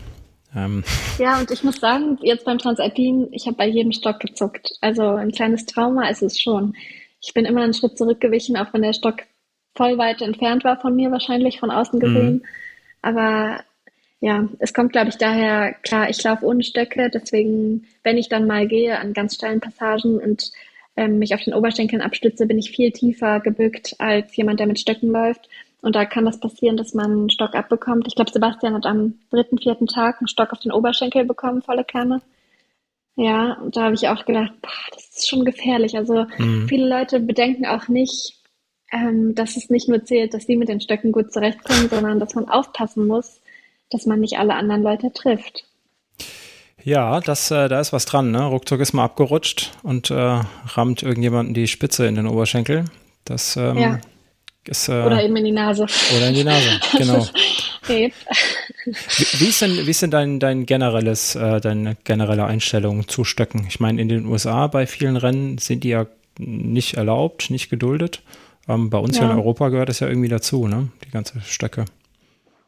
Ähm. 0.54 0.84
Ja, 1.18 1.40
und 1.40 1.50
ich 1.50 1.64
muss 1.64 1.80
sagen, 1.80 2.18
jetzt 2.22 2.44
beim 2.44 2.58
Transalpin, 2.58 3.28
ich 3.32 3.46
habe 3.46 3.56
bei 3.56 3.66
jedem 3.66 3.92
Stock 3.92 4.20
gezuckt. 4.20 4.70
Also 4.82 5.02
ein 5.02 5.32
kleines 5.32 5.64
Trauma 5.64 6.08
ist 6.08 6.22
es 6.22 6.38
schon. 6.40 6.74
Ich 7.24 7.32
bin 7.32 7.46
immer 7.46 7.62
einen 7.62 7.74
Schritt 7.74 7.96
zurückgewichen, 7.96 8.56
auch 8.56 8.72
wenn 8.72 8.82
der 8.82 8.92
Stock 8.92 9.22
voll 9.74 9.98
weit 9.98 10.20
entfernt 10.20 10.62
war 10.62 10.80
von 10.80 10.94
mir, 10.94 11.10
wahrscheinlich 11.10 11.58
von 11.58 11.70
außen 11.70 11.98
gesehen. 11.98 12.34
Mhm. 12.34 12.44
Aber 13.02 13.64
ja, 14.20 14.48
es 14.58 14.72
kommt, 14.72 14.92
glaube 14.92 15.08
ich, 15.08 15.16
daher, 15.16 15.74
klar, 15.82 16.08
ich 16.08 16.22
laufe 16.22 16.46
ohne 16.46 16.62
Stöcke, 16.62 17.10
deswegen, 17.10 17.86
wenn 18.02 18.18
ich 18.18 18.28
dann 18.28 18.46
mal 18.46 18.66
gehe 18.66 18.98
an 18.98 19.12
ganz 19.12 19.34
steilen 19.34 19.60
Passagen 19.60 20.18
und 20.18 20.52
ähm, 20.96 21.18
mich 21.18 21.34
auf 21.34 21.42
den 21.42 21.54
Oberschenkeln 21.54 22.02
abstütze, 22.02 22.46
bin 22.46 22.58
ich 22.58 22.70
viel 22.70 22.92
tiefer 22.92 23.40
gebückt 23.40 23.96
als 23.98 24.36
jemand, 24.36 24.60
der 24.60 24.66
mit 24.66 24.78
Stöcken 24.78 25.10
läuft. 25.10 25.48
Und 25.82 25.96
da 25.96 26.06
kann 26.06 26.24
das 26.24 26.40
passieren, 26.40 26.76
dass 26.78 26.94
man 26.94 27.10
einen 27.10 27.30
Stock 27.30 27.54
abbekommt. 27.54 28.06
Ich 28.06 28.14
glaube, 28.14 28.30
Sebastian 28.30 28.74
hat 28.74 28.86
am 28.86 29.18
dritten, 29.30 29.58
vierten 29.58 29.86
Tag 29.86 30.20
einen 30.20 30.28
Stock 30.28 30.52
auf 30.52 30.60
den 30.60 30.72
Oberschenkel 30.72 31.24
bekommen, 31.24 31.60
volle 31.60 31.84
Kanne. 31.84 32.22
Ja, 33.16 33.58
und 33.62 33.76
da 33.76 33.84
habe 33.84 33.94
ich 33.94 34.08
auch 34.08 34.24
gedacht, 34.24 34.52
boah, 34.60 34.70
das 34.92 35.08
ist 35.18 35.28
schon 35.28 35.44
gefährlich. 35.44 35.96
Also 35.96 36.26
mhm. 36.38 36.66
viele 36.68 36.88
Leute 36.88 37.20
bedenken 37.20 37.66
auch 37.66 37.88
nicht, 37.88 38.40
ähm, 38.92 39.34
dass 39.34 39.56
es 39.56 39.70
nicht 39.70 39.88
nur 39.88 40.04
zählt, 40.04 40.34
dass 40.34 40.46
die 40.46 40.56
mit 40.56 40.68
den 40.68 40.80
Stöcken 40.80 41.12
gut 41.12 41.32
zurechtkommen, 41.32 41.88
sondern 41.88 42.18
dass 42.18 42.34
man 42.34 42.48
aufpassen 42.48 43.06
muss, 43.06 43.40
dass 43.90 44.06
man 44.06 44.20
nicht 44.20 44.38
alle 44.38 44.54
anderen 44.54 44.82
Leute 44.82 45.12
trifft. 45.12 45.64
Ja, 46.82 47.20
das, 47.20 47.50
äh, 47.50 47.68
da 47.68 47.80
ist 47.80 47.92
was 47.92 48.04
dran. 48.04 48.30
Ne? 48.30 48.44
Ruckzuck 48.44 48.80
ist 48.80 48.92
mal 48.92 49.04
abgerutscht 49.04 49.72
und 49.82 50.10
äh, 50.10 50.40
rammt 50.66 51.02
irgendjemanden 51.02 51.54
die 51.54 51.66
Spitze 51.66 52.06
in 52.06 52.14
den 52.14 52.26
Oberschenkel. 52.26 52.84
Das 53.24 53.56
ähm, 53.56 53.78
ja. 53.78 54.00
ist. 54.66 54.88
Äh, 54.88 55.02
oder 55.02 55.22
eben 55.22 55.34
in 55.36 55.46
die 55.46 55.52
Nase. 55.52 55.86
Oder 56.16 56.28
in 56.28 56.34
die 56.34 56.44
Nase, 56.44 56.80
genau. 56.98 57.26
Wie, 57.88 58.12
wie, 58.84 59.48
ist 59.48 59.62
denn, 59.62 59.86
wie 59.86 59.90
ist 59.90 60.02
denn 60.02 60.10
dein, 60.10 60.40
dein 60.40 60.66
generelles, 60.66 61.34
äh, 61.34 61.60
deine 61.60 61.96
generelle 62.04 62.44
Einstellung 62.44 63.08
zu 63.08 63.24
Stöcken? 63.24 63.66
Ich 63.68 63.80
meine, 63.80 64.00
in 64.00 64.08
den 64.08 64.26
USA 64.26 64.66
bei 64.66 64.86
vielen 64.86 65.16
Rennen 65.16 65.58
sind 65.58 65.84
die 65.84 65.90
ja 65.90 66.06
nicht 66.38 66.94
erlaubt, 66.94 67.50
nicht 67.50 67.70
geduldet. 67.70 68.22
Ähm, 68.68 68.90
bei 68.90 68.98
uns 68.98 69.16
ja. 69.16 69.22
hier 69.22 69.32
in 69.32 69.36
Europa 69.36 69.68
gehört 69.68 69.88
das 69.88 70.00
ja 70.00 70.08
irgendwie 70.08 70.28
dazu, 70.28 70.66
ne? 70.66 70.88
Die 71.04 71.10
ganze 71.10 71.40
Stöcke. 71.42 71.84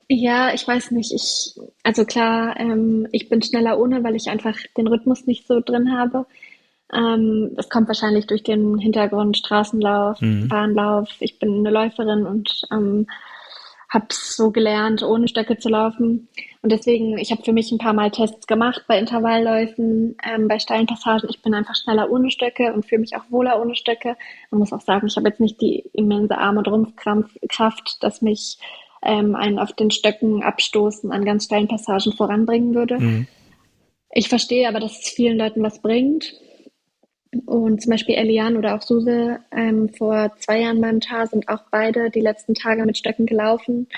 Ja, 0.09 0.55
ich 0.55 0.67
weiß 0.67 0.93
nicht. 0.93 1.13
Ich, 1.13 1.59
also 1.83 2.05
klar, 2.05 2.59
ähm, 2.61 3.09
ich 3.13 3.29
bin 3.29 3.43
schneller 3.43 3.79
ohne, 3.79 4.05
weil 4.05 4.15
ich 4.15 4.29
einfach 4.29 4.57
den 4.77 4.87
Rhythmus 4.87 5.27
nicht 5.27 5.47
so 5.47 5.61
drin 5.61 5.97
habe. 5.97 6.27
Ähm, 6.93 7.51
das 7.57 7.69
kommt 7.69 7.89
wahrscheinlich 7.89 8.27
durch 8.27 8.45
den 8.45 8.79
Hintergrund 8.79 9.37
Straßenlauf, 9.37 10.21
mhm. 10.21 10.49
Bahnlauf. 10.49 11.09
Ich 11.19 11.39
bin 11.39 11.59
eine 11.59 11.71
Läuferin 11.71 12.25
und 12.25 12.63
ähm, 12.71 13.09
habe 13.97 14.07
so 14.11 14.53
gelernt, 14.53 15.03
ohne 15.03 15.27
Stöcke 15.27 15.59
zu 15.59 15.69
laufen. 15.69 16.29
Und 16.63 16.71
deswegen, 16.71 17.19
ich 17.19 17.33
habe 17.33 17.43
für 17.43 17.53
mich 17.53 17.73
ein 17.73 17.79
paar 17.79 17.95
Mal 17.95 18.11
Tests 18.11 18.47
gemacht 18.47 18.85
bei 18.87 18.99
Intervallläufen, 18.99 20.17
ähm, 20.23 20.47
bei 20.47 20.59
steilen 20.59 20.87
Passagen. 20.87 21.29
Ich 21.31 21.43
bin 21.43 21.55
einfach 21.55 21.75
schneller 21.75 22.11
ohne 22.11 22.31
Stöcke 22.31 22.73
und 22.73 22.87
fühle 22.87 23.01
mich 23.01 23.17
auch 23.17 23.31
wohler 23.31 23.61
ohne 23.61 23.75
Stöcke. 23.75 24.17
Man 24.51 24.61
muss 24.61 24.73
auch 24.73 24.81
sagen, 24.81 25.07
ich 25.07 25.17
habe 25.17 25.29
jetzt 25.29 25.41
nicht 25.41 25.61
die 25.61 25.85
immense 25.93 26.39
Arm- 26.39 26.59
und 26.59 26.69
Rumpfkraft, 26.69 28.03
dass 28.03 28.23
mich 28.23 28.59
ähm, 29.03 29.35
einen 29.35 29.59
auf 29.59 29.73
den 29.73 29.91
Stöcken 29.91 30.43
abstoßen 30.43 31.11
an 31.11 31.25
ganz 31.25 31.47
steilen 31.47 31.69
Passagen 31.69 32.13
voranbringen 32.13 32.75
würde. 32.75 32.99
Mhm. 32.99 33.27
Ich 34.13 34.29
verstehe 34.29 34.69
aber, 34.69 34.81
dass 34.81 35.01
es 35.01 35.09
vielen 35.09 35.39
Leuten 35.39 35.63
was 35.63 35.81
bringt. 35.81 36.35
Und 37.45 37.83
zum 37.83 37.91
Beispiel 37.91 38.15
Elian 38.15 38.57
oder 38.57 38.75
auch 38.75 38.83
Suse 38.83 39.41
ähm, 39.53 39.89
vor 39.91 40.33
zwei 40.39 40.61
Jahren 40.61 40.81
beim 40.81 41.01
Tar 41.01 41.27
sind 41.27 41.49
auch 41.49 41.65
beide 41.71 42.11
die 42.11 42.21
letzten 42.21 42.55
Tage 42.55 42.85
mit 42.85 42.97
Stöcken 42.97 43.27
gelaufen. 43.27 43.89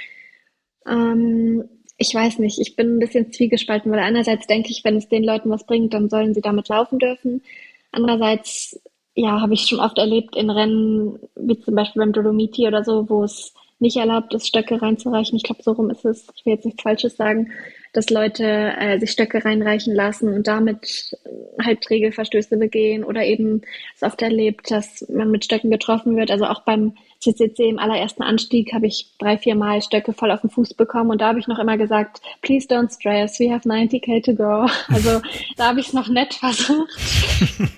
Ähm, 0.86 1.68
ich 1.96 2.14
weiß 2.14 2.38
nicht, 2.38 2.60
ich 2.60 2.76
bin 2.76 2.96
ein 2.96 2.98
bisschen 3.00 3.32
zwiegespalten, 3.32 3.90
weil 3.90 3.98
einerseits 3.98 4.46
denke 4.46 4.70
ich, 4.70 4.84
wenn 4.84 4.96
es 4.96 5.08
den 5.08 5.24
Leuten 5.24 5.50
was 5.50 5.66
bringt, 5.66 5.94
dann 5.94 6.08
sollen 6.08 6.32
sie 6.32 6.40
damit 6.40 6.68
laufen 6.68 6.98
dürfen. 6.98 7.42
Andererseits, 7.90 8.80
ja, 9.14 9.40
habe 9.40 9.54
ich 9.54 9.62
schon 9.62 9.80
oft 9.80 9.98
erlebt 9.98 10.36
in 10.36 10.50
Rennen, 10.50 11.18
wie 11.36 11.58
zum 11.58 11.74
Beispiel 11.74 12.00
beim 12.00 12.12
Dolomiti 12.12 12.66
oder 12.66 12.84
so, 12.84 13.08
wo 13.08 13.24
es 13.24 13.52
nicht 13.80 13.96
erlaubt 13.96 14.32
ist, 14.34 14.46
Stöcke 14.46 14.80
reinzureichen. 14.80 15.36
Ich 15.36 15.42
glaube, 15.42 15.62
so 15.62 15.72
rum 15.72 15.90
ist 15.90 16.04
es. 16.04 16.26
Ich 16.36 16.46
will 16.46 16.54
jetzt 16.54 16.64
nichts 16.64 16.82
Falsches 16.82 17.16
sagen, 17.16 17.50
dass 17.98 18.10
Leute 18.10 18.44
äh, 18.78 19.00
sich 19.00 19.10
Stöcke 19.10 19.44
reinreichen 19.44 19.92
lassen 19.92 20.32
und 20.32 20.46
damit 20.46 21.16
äh, 21.24 21.64
halt 21.64 21.90
Regelverstöße 21.90 22.56
begehen 22.56 23.02
oder 23.02 23.24
eben 23.24 23.62
es 23.96 24.04
oft 24.04 24.22
erlebt, 24.22 24.70
dass 24.70 25.04
man 25.08 25.32
mit 25.32 25.44
Stöcken 25.44 25.68
getroffen 25.68 26.16
wird. 26.16 26.30
Also 26.30 26.44
auch 26.44 26.60
beim 26.62 26.94
CCC 27.18 27.68
im 27.68 27.80
allerersten 27.80 28.22
Anstieg 28.22 28.72
habe 28.72 28.86
ich 28.86 29.16
drei, 29.18 29.36
vier 29.36 29.56
Mal 29.56 29.82
Stöcke 29.82 30.12
voll 30.12 30.30
auf 30.30 30.42
den 30.42 30.50
Fuß 30.50 30.74
bekommen 30.74 31.10
und 31.10 31.20
da 31.20 31.26
habe 31.26 31.40
ich 31.40 31.48
noch 31.48 31.58
immer 31.58 31.76
gesagt, 31.76 32.20
please 32.40 32.68
don't 32.68 32.94
stress, 32.94 33.40
we 33.40 33.52
have 33.52 33.68
90k 33.68 34.24
to 34.24 34.34
go. 34.34 34.68
Also 34.94 35.20
da 35.56 35.70
habe 35.70 35.80
ich 35.80 35.88
es 35.88 35.92
noch 35.92 36.06
nett 36.08 36.34
versucht. 36.34 36.92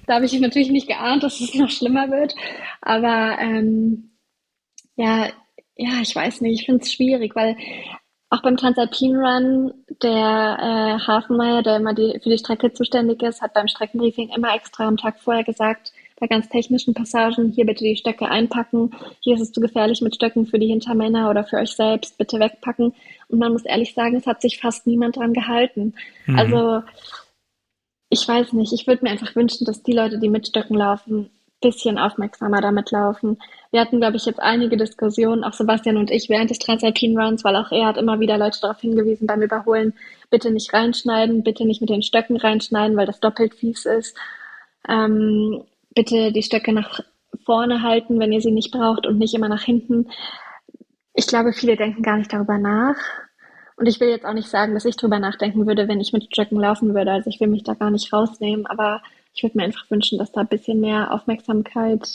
da 0.06 0.16
habe 0.16 0.26
ich 0.26 0.38
natürlich 0.38 0.70
nicht 0.70 0.86
geahnt, 0.86 1.22
dass 1.22 1.40
es 1.40 1.54
noch 1.54 1.70
schlimmer 1.70 2.10
wird. 2.10 2.34
Aber 2.82 3.38
ähm, 3.40 4.10
ja, 4.96 5.30
ja, 5.76 6.02
ich 6.02 6.14
weiß 6.14 6.42
nicht, 6.42 6.60
ich 6.60 6.66
finde 6.66 6.84
es 6.84 6.92
schwierig, 6.92 7.34
weil 7.34 7.56
auch 8.30 8.42
beim 8.42 8.56
Transalpin 8.56 9.16
Run, 9.16 9.74
der 10.02 10.08
äh, 11.00 11.06
Hafenmeier, 11.06 11.62
der 11.62 11.76
immer 11.76 11.94
die, 11.94 12.18
für 12.22 12.30
die 12.30 12.38
Strecke 12.38 12.72
zuständig 12.72 13.22
ist, 13.22 13.42
hat 13.42 13.54
beim 13.54 13.66
Streckenbriefing 13.66 14.30
immer 14.34 14.54
extra 14.54 14.86
am 14.86 14.96
Tag 14.96 15.18
vorher 15.18 15.42
gesagt, 15.42 15.92
bei 16.20 16.28
ganz 16.28 16.48
technischen 16.48 16.94
Passagen, 16.94 17.50
hier 17.50 17.66
bitte 17.66 17.82
die 17.82 17.96
Stöcke 17.96 18.28
einpacken, 18.28 18.92
hier 19.20 19.34
ist 19.34 19.40
es 19.40 19.52
zu 19.52 19.60
gefährlich 19.60 20.00
mit 20.00 20.14
Stöcken 20.14 20.46
für 20.46 20.58
die 20.58 20.68
Hintermänner 20.68 21.28
oder 21.28 21.44
für 21.44 21.56
euch 21.56 21.72
selbst, 21.72 22.18
bitte 22.18 22.38
wegpacken. 22.38 22.94
Und 23.28 23.38
man 23.38 23.52
muss 23.52 23.64
ehrlich 23.64 23.94
sagen, 23.94 24.16
es 24.16 24.26
hat 24.26 24.42
sich 24.42 24.60
fast 24.60 24.86
niemand 24.86 25.16
dran 25.16 25.32
gehalten. 25.32 25.94
Mhm. 26.26 26.38
Also 26.38 26.82
ich 28.10 28.26
weiß 28.28 28.52
nicht, 28.52 28.72
ich 28.72 28.86
würde 28.86 29.04
mir 29.04 29.10
einfach 29.10 29.34
wünschen, 29.34 29.64
dass 29.64 29.82
die 29.82 29.92
Leute, 29.92 30.18
die 30.18 30.28
mit 30.28 30.46
Stöcken 30.46 30.76
laufen, 30.76 31.30
bisschen 31.60 31.98
aufmerksamer 31.98 32.60
damit 32.60 32.90
laufen. 32.90 33.38
Wir 33.70 33.80
hatten, 33.80 34.00
glaube 34.00 34.16
ich, 34.16 34.24
jetzt 34.24 34.40
einige 34.40 34.76
Diskussionen, 34.76 35.44
auch 35.44 35.52
Sebastian 35.52 35.96
und 35.96 36.10
ich, 36.10 36.28
während 36.28 36.50
des 36.50 36.58
Transalpin 36.58 37.18
Runs, 37.18 37.44
weil 37.44 37.56
auch 37.56 37.70
er 37.70 37.86
hat 37.86 37.96
immer 37.96 38.18
wieder 38.20 38.38
Leute 38.38 38.60
darauf 38.60 38.80
hingewiesen 38.80 39.26
beim 39.26 39.42
Überholen, 39.42 39.94
bitte 40.30 40.50
nicht 40.50 40.72
reinschneiden, 40.72 41.42
bitte 41.42 41.64
nicht 41.64 41.80
mit 41.80 41.90
den 41.90 42.02
Stöcken 42.02 42.36
reinschneiden, 42.36 42.96
weil 42.96 43.06
das 43.06 43.20
doppelt 43.20 43.54
fies 43.54 43.84
ist. 43.84 44.16
Ähm, 44.88 45.62
bitte 45.94 46.32
die 46.32 46.42
Stöcke 46.42 46.72
nach 46.72 47.00
vorne 47.44 47.82
halten, 47.82 48.18
wenn 48.18 48.32
ihr 48.32 48.40
sie 48.40 48.52
nicht 48.52 48.72
braucht 48.72 49.06
und 49.06 49.18
nicht 49.18 49.34
immer 49.34 49.48
nach 49.48 49.62
hinten. 49.62 50.08
Ich 51.14 51.26
glaube, 51.26 51.52
viele 51.52 51.76
denken 51.76 52.02
gar 52.02 52.16
nicht 52.16 52.32
darüber 52.32 52.58
nach. 52.58 52.96
Und 53.76 53.86
ich 53.86 53.98
will 53.98 54.08
jetzt 54.08 54.26
auch 54.26 54.34
nicht 54.34 54.48
sagen, 54.48 54.74
dass 54.74 54.84
ich 54.84 54.96
darüber 54.96 55.18
nachdenken 55.18 55.66
würde, 55.66 55.88
wenn 55.88 56.00
ich 56.00 56.12
mit 56.12 56.24
Stöcken 56.24 56.60
laufen 56.60 56.94
würde. 56.94 57.12
Also 57.12 57.30
ich 57.30 57.40
will 57.40 57.48
mich 57.48 57.64
da 57.64 57.74
gar 57.74 57.90
nicht 57.90 58.12
rausnehmen, 58.12 58.66
aber 58.66 59.02
ich 59.32 59.42
würde 59.42 59.58
mir 59.58 59.64
einfach 59.64 59.90
wünschen, 59.90 60.18
dass 60.18 60.32
da 60.32 60.40
ein 60.40 60.48
bisschen 60.48 60.80
mehr 60.80 61.12
Aufmerksamkeit 61.12 62.08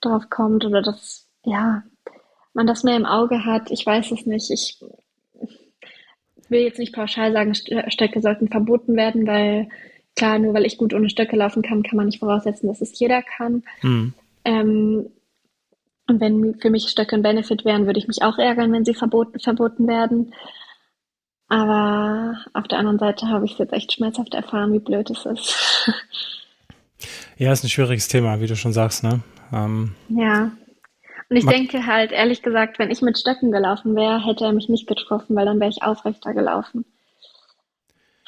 drauf 0.00 0.24
kommt 0.30 0.64
oder 0.64 0.82
dass, 0.82 1.28
ja, 1.44 1.82
man 2.54 2.66
das 2.66 2.84
mehr 2.84 2.96
im 2.96 3.06
Auge 3.06 3.44
hat. 3.44 3.70
Ich 3.70 3.84
weiß 3.84 4.12
es 4.12 4.26
nicht. 4.26 4.50
Ich 4.50 4.80
will 6.48 6.60
jetzt 6.60 6.78
nicht 6.78 6.94
pauschal 6.94 7.32
sagen, 7.32 7.54
Stöcke 7.54 8.20
sollten 8.20 8.48
verboten 8.48 8.96
werden, 8.96 9.26
weil 9.26 9.68
klar, 10.16 10.38
nur 10.38 10.54
weil 10.54 10.64
ich 10.64 10.78
gut 10.78 10.94
ohne 10.94 11.10
Stöcke 11.10 11.36
laufen 11.36 11.62
kann, 11.62 11.82
kann 11.82 11.96
man 11.96 12.06
nicht 12.06 12.20
voraussetzen, 12.20 12.66
dass 12.66 12.80
es 12.80 12.98
jeder 12.98 13.22
kann. 13.22 13.62
Mhm. 13.82 14.14
Ähm, 14.44 15.10
und 16.08 16.20
wenn 16.20 16.54
für 16.60 16.70
mich 16.70 16.88
Stöcke 16.88 17.16
ein 17.16 17.22
Benefit 17.22 17.64
wären, 17.64 17.86
würde 17.86 17.98
ich 17.98 18.08
mich 18.08 18.22
auch 18.22 18.38
ärgern, 18.38 18.72
wenn 18.72 18.84
sie 18.84 18.94
verboten, 18.94 19.40
verboten 19.40 19.86
werden. 19.86 20.32
Aber 21.48 22.25
auf 22.52 22.68
der 22.68 22.78
anderen 22.78 22.98
Seite 22.98 23.28
habe 23.28 23.44
ich 23.44 23.52
es 23.52 23.58
jetzt 23.58 23.72
echt 23.72 23.92
schmerzhaft 23.92 24.34
erfahren, 24.34 24.72
wie 24.72 24.78
blöd 24.78 25.10
es 25.10 25.26
ist. 25.26 25.92
Ja, 27.38 27.52
ist 27.52 27.64
ein 27.64 27.68
schwieriges 27.68 28.08
Thema, 28.08 28.40
wie 28.40 28.46
du 28.46 28.56
schon 28.56 28.72
sagst, 28.72 29.04
ne? 29.04 29.20
Ähm, 29.52 29.94
ja. 30.08 30.52
Und 31.28 31.36
ich 31.36 31.44
denke 31.44 31.86
halt, 31.86 32.12
ehrlich 32.12 32.40
gesagt, 32.40 32.78
wenn 32.78 32.90
ich 32.90 33.02
mit 33.02 33.18
Stöcken 33.18 33.50
gelaufen 33.50 33.96
wäre, 33.96 34.24
hätte 34.24 34.44
er 34.44 34.52
mich 34.52 34.68
nicht 34.68 34.86
getroffen, 34.86 35.34
weil 35.36 35.44
dann 35.44 35.60
wäre 35.60 35.70
ich 35.70 35.82
aufrechter 35.82 36.32
gelaufen. 36.32 36.84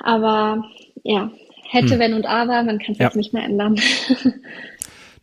Aber 0.00 0.64
ja, 1.04 1.30
hätte, 1.68 1.94
hm. 1.94 1.98
wenn 2.00 2.14
und 2.14 2.26
aber, 2.26 2.62
man 2.64 2.78
kann 2.78 2.92
es 2.92 2.98
ja. 2.98 3.06
jetzt 3.06 3.16
nicht 3.16 3.32
mehr 3.32 3.44
ändern. 3.44 3.76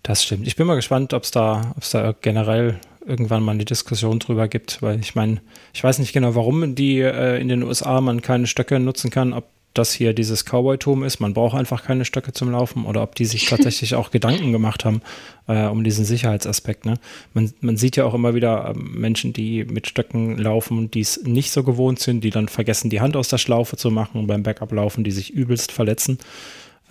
das 0.06 0.24
stimmt. 0.24 0.46
Ich 0.46 0.56
bin 0.56 0.68
mal 0.68 0.76
gespannt, 0.76 1.14
ob 1.14 1.24
es 1.24 1.32
da, 1.32 1.74
ob's 1.76 1.90
da 1.90 2.14
generell 2.22 2.80
irgendwann 3.06 3.44
mal 3.44 3.54
eine 3.54 3.66
Diskussion 3.66 4.20
drüber 4.20 4.48
gibt, 4.48 4.82
weil 4.82 5.00
ich 5.00 5.16
meine, 5.16 5.42
ich 5.74 5.84
weiß 5.84 6.00
nicht 6.00 6.14
genau, 6.14 6.36
warum 6.36 6.76
die 6.76 7.00
äh, 7.00 7.42
in 7.42 7.48
den 7.48 7.64
USA 7.64 8.02
man 8.02 8.22
keine 8.22 8.46
Stöcke 8.48 8.80
nutzen 8.80 9.10
kann, 9.10 9.34
ob 9.34 9.46
das 9.74 9.92
hier 9.94 10.14
dieses 10.14 10.46
Cowboy-Tum 10.46 11.04
ist, 11.04 11.20
man 11.20 11.34
braucht 11.34 11.58
einfach 11.58 11.84
keine 11.84 12.06
Stöcke 12.06 12.34
zum 12.34 12.52
Laufen 12.52 12.86
oder 12.86 13.02
ob 13.02 13.16
die 13.16 13.26
sich 13.26 13.46
tatsächlich 13.50 13.96
auch 13.96 14.12
Gedanken 14.12 14.52
gemacht 14.52 14.86
haben 14.86 15.02
äh, 15.48 15.66
um 15.66 15.84
diesen 15.84 16.06
Sicherheitsaspekt. 16.06 16.86
Ne? 16.86 16.96
Man, 17.34 17.52
man 17.62 17.76
sieht 17.76 17.96
ja 17.96 18.06
auch 18.06 18.14
immer 18.14 18.36
wieder 18.36 18.70
äh, 18.70 18.78
Menschen, 18.78 19.34
die 19.34 19.66
mit 19.66 19.88
Stöcken 19.88 20.38
laufen, 20.38 20.92
die 20.92 21.02
es 21.02 21.24
nicht 21.24 21.52
so 21.52 21.64
gewohnt 21.64 22.00
sind, 22.00 22.24
die 22.24 22.30
dann 22.30 22.48
vergessen, 22.48 22.92
die 22.92 23.02
Hand 23.02 23.18
aus 23.18 23.28
der 23.28 23.40
Schlaufe 23.40 23.76
zu 23.76 23.90
machen 23.90 24.20
und 24.20 24.28
beim 24.28 24.44
Backup 24.44 24.72
laufen, 24.72 25.04
die 25.04 25.12
sich 25.12 25.32
übelst 25.32 25.72
verletzen. 25.72 26.20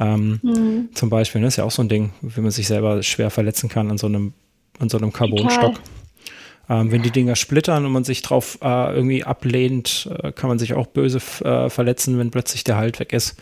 Ähm, 0.00 0.40
mhm. 0.42 0.88
Zum 0.94 1.10
Beispiel, 1.10 1.40
das 1.40 1.44
ne, 1.44 1.48
ist 1.48 1.56
ja 1.56 1.64
auch 1.64 1.70
so 1.70 1.82
ein 1.82 1.88
Ding, 1.88 2.12
wie 2.20 2.40
man 2.40 2.50
sich 2.50 2.66
selber 2.66 3.02
schwer 3.02 3.30
verletzen 3.30 3.68
kann 3.68 3.90
an 3.90 3.98
so 3.98 4.06
einem, 4.06 4.32
an 4.78 4.88
so 4.88 4.98
einem 4.98 5.12
Carbonstock. 5.12 5.80
Ähm, 6.68 6.90
wenn 6.90 7.02
die 7.02 7.10
Dinger 7.10 7.36
splittern 7.36 7.84
und 7.84 7.92
man 7.92 8.04
sich 8.04 8.22
drauf 8.22 8.58
äh, 8.62 8.94
irgendwie 8.94 9.22
ablehnt, 9.22 10.08
äh, 10.22 10.32
kann 10.32 10.48
man 10.48 10.58
sich 10.58 10.72
auch 10.74 10.86
böse 10.86 11.18
äh, 11.44 11.68
verletzen, 11.68 12.18
wenn 12.18 12.30
plötzlich 12.30 12.64
der 12.64 12.76
Halt 12.76 12.98
weg 13.00 13.12
ist. 13.12 13.36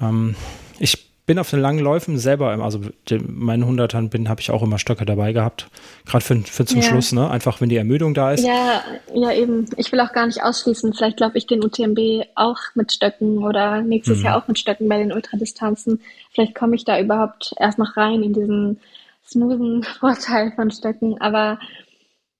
Ähm, 0.00 0.34
ich 0.78 1.03
bin 1.26 1.38
auf 1.38 1.48
den 1.48 1.60
langen 1.60 1.78
Läufen 1.78 2.18
selber, 2.18 2.50
also 2.62 2.80
meinen 3.26 3.64
Hundertern 3.64 4.10
bin, 4.10 4.28
habe 4.28 4.42
ich 4.42 4.50
auch 4.50 4.62
immer 4.62 4.78
Stöcke 4.78 5.06
dabei 5.06 5.32
gehabt. 5.32 5.68
Gerade 6.04 6.24
für, 6.24 6.36
für 6.42 6.66
zum 6.66 6.80
ja. 6.80 6.86
Schluss, 6.86 7.12
ne? 7.12 7.30
Einfach 7.30 7.60
wenn 7.60 7.70
die 7.70 7.76
Ermüdung 7.76 8.12
da 8.12 8.32
ist. 8.32 8.44
Ja, 8.44 8.82
ja, 9.14 9.32
eben. 9.32 9.66
Ich 9.76 9.90
will 9.90 10.00
auch 10.00 10.12
gar 10.12 10.26
nicht 10.26 10.42
ausschließen. 10.42 10.92
Vielleicht 10.92 11.20
laufe 11.20 11.38
ich 11.38 11.46
den 11.46 11.64
UTMB 11.64 12.26
auch 12.34 12.58
mit 12.74 12.92
Stöcken 12.92 13.38
oder 13.38 13.80
nächstes 13.80 14.18
mhm. 14.18 14.24
Jahr 14.24 14.42
auch 14.42 14.48
mit 14.48 14.58
Stöcken 14.58 14.88
bei 14.88 14.98
den 14.98 15.12
Ultradistanzen. 15.12 16.00
Vielleicht 16.32 16.54
komme 16.54 16.76
ich 16.76 16.84
da 16.84 17.00
überhaupt 17.00 17.54
erst 17.58 17.78
noch 17.78 17.96
rein 17.96 18.22
in 18.22 18.34
diesen 18.34 18.80
smoothen 19.26 19.82
Vorteil 20.00 20.52
von 20.54 20.70
Stöcken. 20.70 21.20
Aber 21.22 21.58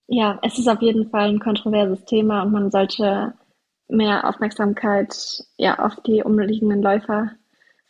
ja, 0.07 0.37
es 0.43 0.59
ist 0.59 0.67
auf 0.67 0.81
jeden 0.83 1.09
Fall 1.09 1.29
ein 1.29 1.39
kontroverses 1.39 2.05
Thema 2.05 2.43
und 2.43 2.51
man 2.51 2.69
sollte 2.69 3.33
mehr 3.87 4.27
Aufmerksamkeit 4.29 5.43
ja, 5.57 5.79
auf 5.79 5.95
die 6.05 6.21
umliegenden 6.23 6.83
Läufer 6.83 7.31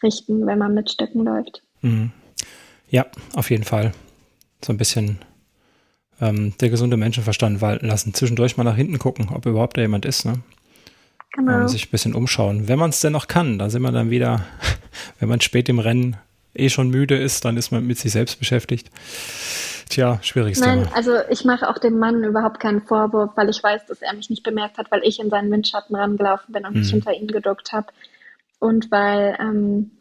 richten, 0.03 0.45
wenn 0.45 0.59
man 0.59 0.73
mit 0.73 0.89
Stöcken 0.89 1.23
läuft. 1.25 1.61
Mhm. 1.81 2.11
Ja, 2.89 3.05
auf 3.35 3.49
jeden 3.49 3.63
Fall. 3.63 3.93
So 4.63 4.73
ein 4.73 4.77
bisschen 4.77 5.19
ähm, 6.21 6.53
der 6.59 6.69
gesunde 6.69 6.97
Menschenverstand 6.97 7.61
walten 7.61 7.87
lassen. 7.87 8.13
Zwischendurch 8.13 8.57
mal 8.57 8.63
nach 8.63 8.75
hinten 8.75 8.99
gucken, 8.99 9.29
ob 9.33 9.45
überhaupt 9.45 9.77
da 9.77 9.81
jemand 9.81 10.05
ist. 10.05 10.25
Ne? 10.25 10.39
Genau. 11.33 11.61
Ähm, 11.61 11.67
sich 11.67 11.87
ein 11.87 11.91
bisschen 11.91 12.15
umschauen. 12.15 12.67
Wenn 12.67 12.79
man 12.79 12.91
es 12.91 13.01
denn 13.01 13.13
noch 13.13 13.27
kann, 13.27 13.59
da 13.59 13.69
sind 13.69 13.81
wir 13.81 13.91
dann 13.91 14.09
wieder, 14.09 14.45
wenn 15.19 15.29
man 15.29 15.41
spät 15.41 15.69
im 15.69 15.79
Rennen 15.79 16.17
eh 16.53 16.69
schon 16.69 16.89
müde 16.89 17.17
ist, 17.17 17.43
dann 17.45 17.57
ist 17.57 17.71
man 17.71 17.85
mit 17.85 17.97
sich 17.97 18.13
selbst 18.13 18.39
beschäftigt. 18.39 18.89
Tja, 19.89 20.19
schwieriges 20.21 20.59
Nein, 20.61 20.85
Thema. 20.85 20.95
also 20.95 21.11
ich 21.29 21.45
mache 21.45 21.69
auch 21.69 21.77
dem 21.77 21.99
Mann 21.99 22.23
überhaupt 22.23 22.59
keinen 22.59 22.81
Vorwurf, 22.81 23.31
weil 23.35 23.49
ich 23.49 23.61
weiß, 23.61 23.85
dass 23.87 24.01
er 24.01 24.13
mich 24.13 24.29
nicht 24.29 24.43
bemerkt 24.43 24.77
hat, 24.77 24.89
weil 24.89 25.01
ich 25.03 25.19
in 25.19 25.29
seinen 25.29 25.51
Windschatten 25.51 25.95
rangelaufen 25.95 26.53
bin 26.53 26.65
und 26.65 26.73
mhm. 26.73 26.79
mich 26.79 26.89
hinter 26.89 27.13
ihn 27.13 27.27
geduckt 27.27 27.71
habe. 27.71 27.87
Und 28.59 28.91
weil 28.91 29.37
ähm, 29.39 29.91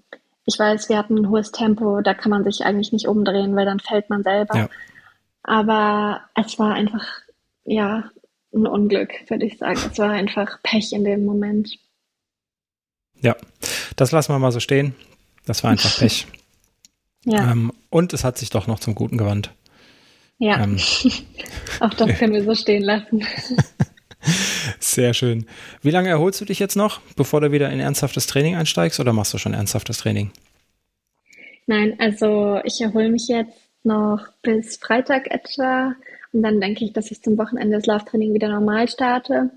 ich 0.46 0.58
weiß, 0.58 0.88
wir 0.88 0.98
hatten 0.98 1.16
ein 1.16 1.28
hohes 1.30 1.52
Tempo, 1.52 2.00
da 2.02 2.14
kann 2.14 2.30
man 2.30 2.44
sich 2.44 2.64
eigentlich 2.64 2.92
nicht 2.92 3.08
umdrehen, 3.08 3.56
weil 3.56 3.64
dann 3.64 3.80
fällt 3.80 4.10
man 4.10 4.22
selber. 4.22 4.56
Ja. 4.56 4.68
Aber 5.42 6.22
es 6.34 6.58
war 6.58 6.74
einfach, 6.74 7.04
ja, 7.64 8.10
ein 8.52 8.66
Unglück, 8.66 9.12
würde 9.28 9.46
ich 9.46 9.58
sagen. 9.58 9.80
Es 9.90 9.98
war 9.98 10.10
einfach 10.10 10.62
Pech 10.62 10.92
in 10.92 11.04
dem 11.04 11.24
Moment. 11.24 11.78
Ja, 13.20 13.36
das 13.96 14.12
lassen 14.12 14.32
wir 14.32 14.38
mal 14.38 14.52
so 14.52 14.60
stehen. 14.60 14.94
Das 15.46 15.64
war 15.64 15.70
einfach 15.70 15.98
Pech. 15.98 16.26
ja. 17.24 17.50
Ähm, 17.50 17.72
und 17.90 18.12
es 18.12 18.24
hat 18.24 18.38
sich 18.38 18.50
doch 18.50 18.66
noch 18.66 18.80
zum 18.80 18.94
Guten 18.94 19.18
gewandt. 19.18 19.50
Ja, 20.38 20.62
ähm, 20.62 20.78
auch 21.80 21.94
das 21.94 22.18
können 22.18 22.34
wir 22.34 22.44
so 22.44 22.54
stehen 22.54 22.82
lassen. 22.82 23.24
Sehr 24.80 25.14
schön. 25.14 25.46
Wie 25.82 25.90
lange 25.90 26.08
erholst 26.08 26.40
du 26.40 26.44
dich 26.44 26.58
jetzt 26.58 26.76
noch, 26.76 27.00
bevor 27.16 27.40
du 27.40 27.52
wieder 27.52 27.70
in 27.70 27.80
ernsthaftes 27.80 28.26
Training 28.26 28.56
einsteigst 28.56 29.00
oder 29.00 29.12
machst 29.12 29.34
du 29.34 29.38
schon 29.38 29.54
ernsthaftes 29.54 29.98
Training? 29.98 30.30
Nein, 31.66 31.94
also 31.98 32.60
ich 32.64 32.80
erhole 32.80 33.10
mich 33.10 33.28
jetzt 33.28 33.58
noch 33.82 34.26
bis 34.42 34.76
Freitag 34.76 35.30
etwa 35.30 35.94
und 36.32 36.42
dann 36.42 36.60
denke 36.60 36.84
ich, 36.84 36.92
dass 36.92 37.10
ich 37.10 37.22
zum 37.22 37.38
Wochenende 37.38 37.76
das 37.76 37.86
Lauftraining 37.86 38.34
wieder 38.34 38.48
normal 38.48 38.88
starte. 38.88 39.50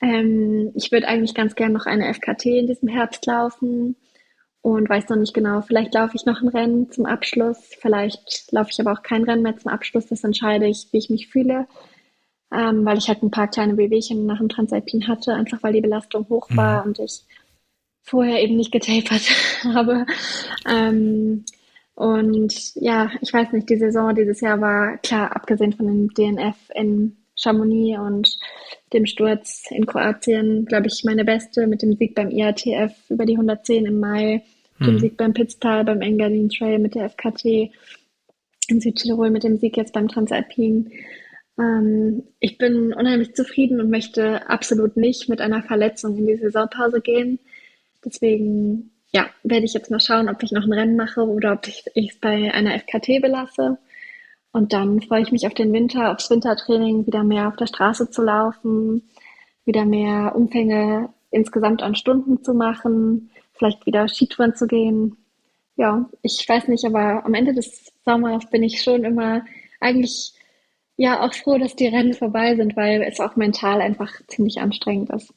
Ähm, 0.00 0.70
ich 0.74 0.92
würde 0.92 1.08
eigentlich 1.08 1.34
ganz 1.34 1.54
gerne 1.54 1.74
noch 1.74 1.86
eine 1.86 2.12
FKT 2.12 2.46
in 2.46 2.66
diesem 2.66 2.88
Herbst 2.88 3.26
laufen 3.26 3.96
und 4.62 4.88
weiß 4.88 5.08
noch 5.08 5.16
nicht 5.16 5.34
genau. 5.34 5.60
Vielleicht 5.62 5.94
laufe 5.94 6.14
ich 6.14 6.24
noch 6.24 6.40
ein 6.40 6.48
Rennen 6.48 6.90
zum 6.90 7.06
Abschluss, 7.06 7.58
vielleicht 7.80 8.52
laufe 8.52 8.70
ich 8.70 8.80
aber 8.80 8.92
auch 8.92 9.02
kein 9.02 9.24
Rennen 9.24 9.42
mehr 9.42 9.56
zum 9.56 9.70
Abschluss. 9.70 10.06
Das 10.06 10.24
entscheide 10.24 10.66
ich, 10.66 10.88
wie 10.92 10.98
ich 10.98 11.10
mich 11.10 11.28
fühle, 11.28 11.66
ähm, 12.52 12.84
weil 12.84 12.98
ich 12.98 13.08
halt 13.08 13.22
ein 13.22 13.30
paar 13.30 13.48
kleine 13.48 13.76
Wehwehchen 13.76 14.26
nach 14.26 14.38
dem 14.38 14.48
Transalpin 14.48 15.06
hatte, 15.06 15.34
einfach 15.34 15.62
weil 15.62 15.72
die 15.72 15.80
Belastung 15.80 16.26
hoch 16.28 16.48
war 16.50 16.82
mhm. 16.82 16.88
und 16.88 16.98
ich 16.98 17.22
vorher 18.02 18.42
eben 18.42 18.56
nicht 18.56 18.72
getapert 18.72 19.22
habe. 19.64 20.06
Ähm, 20.68 21.44
und 21.94 22.74
ja, 22.76 23.10
ich 23.20 23.32
weiß 23.32 23.52
nicht, 23.52 23.68
die 23.68 23.76
Saison 23.76 24.14
dieses 24.14 24.40
Jahr 24.40 24.60
war 24.60 24.98
klar, 24.98 25.34
abgesehen 25.34 25.72
von 25.72 25.86
dem 25.86 26.14
DNF 26.14 26.56
in 26.74 27.16
Chamonix 27.34 27.98
und 27.98 28.38
dem 28.92 29.06
Sturz 29.06 29.64
in 29.70 29.86
Kroatien, 29.86 30.64
glaube 30.64 30.86
ich, 30.86 31.04
meine 31.04 31.24
beste 31.24 31.66
mit 31.66 31.82
dem 31.82 31.96
Sieg 31.96 32.14
beim 32.14 32.30
IATF 32.30 33.10
über 33.10 33.26
die 33.26 33.34
110 33.34 33.86
im 33.86 34.00
Mai, 34.00 34.42
hm. 34.78 34.86
dem 34.86 34.98
Sieg 34.98 35.16
beim 35.16 35.34
Pitztal, 35.34 35.84
beim 35.84 36.00
Engadin 36.00 36.48
Trail 36.48 36.78
mit 36.78 36.94
der 36.94 37.10
FKT, 37.10 37.70
in 38.68 38.80
Südtirol 38.80 39.30
mit 39.30 39.44
dem 39.44 39.58
Sieg 39.58 39.76
jetzt 39.76 39.92
beim 39.92 40.08
Transalpin. 40.08 40.90
Ähm, 41.58 42.22
ich 42.40 42.58
bin 42.58 42.92
unheimlich 42.92 43.34
zufrieden 43.34 43.80
und 43.80 43.90
möchte 43.90 44.48
absolut 44.48 44.96
nicht 44.96 45.28
mit 45.28 45.40
einer 45.40 45.62
Verletzung 45.62 46.16
in 46.16 46.26
die 46.26 46.36
Saisonpause 46.36 47.00
gehen. 47.00 47.38
Deswegen 48.04 48.90
ja, 49.10 49.26
werde 49.42 49.64
ich 49.64 49.74
jetzt 49.74 49.90
mal 49.90 50.00
schauen, 50.00 50.28
ob 50.28 50.42
ich 50.42 50.52
noch 50.52 50.64
ein 50.64 50.72
Rennen 50.72 50.96
mache 50.96 51.22
oder 51.26 51.52
ob 51.54 51.66
ich 51.66 51.84
es 51.94 52.20
bei 52.20 52.52
einer 52.52 52.78
FKT 52.78 53.20
belasse. 53.20 53.78
Und 54.52 54.72
dann 54.72 55.00
freue 55.02 55.22
ich 55.22 55.32
mich 55.32 55.46
auf 55.46 55.54
den 55.54 55.72
Winter, 55.72 56.12
aufs 56.12 56.30
Wintertraining, 56.30 57.06
wieder 57.06 57.24
mehr 57.24 57.48
auf 57.48 57.56
der 57.56 57.66
Straße 57.66 58.10
zu 58.10 58.22
laufen, 58.22 59.08
wieder 59.64 59.84
mehr 59.84 60.34
Umfänge 60.34 61.10
insgesamt 61.30 61.82
an 61.82 61.94
Stunden 61.94 62.42
zu 62.42 62.54
machen, 62.54 63.30
vielleicht 63.52 63.84
wieder 63.86 64.08
Skitouren 64.08 64.54
zu 64.54 64.66
gehen. 64.66 65.16
Ja, 65.76 66.08
ich 66.22 66.46
weiß 66.48 66.68
nicht, 66.68 66.84
aber 66.84 67.24
am 67.24 67.34
Ende 67.34 67.54
des 67.54 67.92
Sommers 68.04 68.48
bin 68.50 68.62
ich 68.62 68.82
schon 68.82 69.04
immer 69.04 69.44
eigentlich 69.80 70.32
ja 70.98 71.24
auch 71.24 71.32
froh, 71.32 71.56
dass 71.56 71.76
die 71.76 71.86
Rennen 71.86 72.12
vorbei 72.12 72.56
sind, 72.56 72.76
weil 72.76 73.02
es 73.02 73.20
auch 73.20 73.36
mental 73.36 73.80
einfach 73.80 74.12
ziemlich 74.26 74.60
anstrengend 74.60 75.08
ist. 75.10 75.32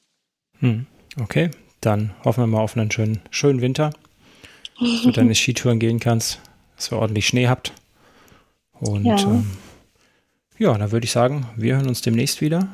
Hm, 0.60 0.88
okay, 1.22 1.52
dann 1.80 2.12
hoffen 2.26 2.44
wir 2.44 2.48
mal 2.48 2.60
auf 2.60 2.76
einen 2.76 2.92
schönen, 2.92 3.22
schönen 3.30 3.62
Winter, 3.62 3.92
dass 4.80 5.04
du 5.04 5.12
deine 5.14 5.36
Skitouren 5.36 5.80
gehen 5.80 6.00
kannst, 6.00 6.42
dass 6.76 6.92
ihr 6.92 6.98
ordentlich 6.98 7.28
Schnee 7.28 7.48
habt. 7.48 7.74
Und 8.74 9.06
ja, 9.06 9.18
ähm, 9.22 9.46
ja 10.58 10.78
dann 10.78 10.92
würde 10.92 11.06
ich 11.06 11.12
sagen, 11.12 11.46
wir 11.56 11.76
hören 11.76 11.88
uns 11.88 12.02
demnächst 12.02 12.42
wieder. 12.42 12.68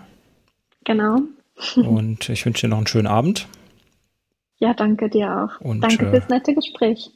Genau. 0.85 1.19
Und 1.75 2.29
ich 2.29 2.45
wünsche 2.45 2.67
dir 2.67 2.69
noch 2.69 2.77
einen 2.77 2.87
schönen 2.87 3.07
Abend. 3.07 3.47
Ja, 4.59 4.73
danke 4.73 5.09
dir 5.09 5.43
auch. 5.43 5.61
Und, 5.61 5.81
danke 5.81 6.07
äh, 6.07 6.11
fürs 6.11 6.29
nette 6.29 6.55
Gespräch. 6.55 7.11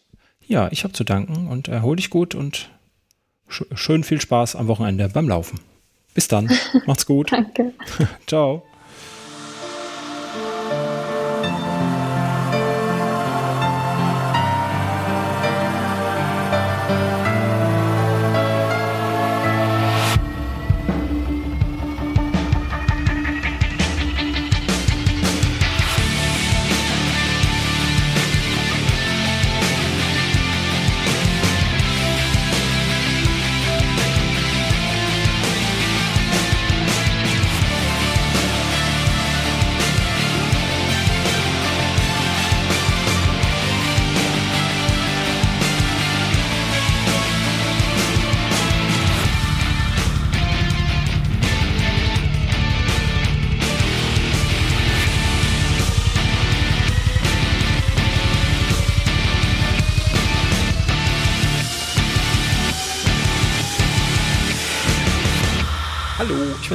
Ja, 0.46 0.68
ich 0.72 0.84
habe 0.84 0.94
zu 0.94 1.04
danken 1.04 1.48
und 1.48 1.70
erhol 1.70 1.96
dich 1.96 2.10
gut 2.10 2.36
und 2.36 2.70
schön 3.52 4.04
viel 4.04 4.22
Spaß 4.22 4.56
am 4.56 4.68
Wochenende 4.68 5.10
beim 5.10 5.28
Laufen. 5.28 5.60
Bis 6.14 6.28
dann. 6.28 6.50
Macht's 6.86 7.06
gut. 7.06 7.32
danke. 7.32 7.74
Ciao. 8.28 8.64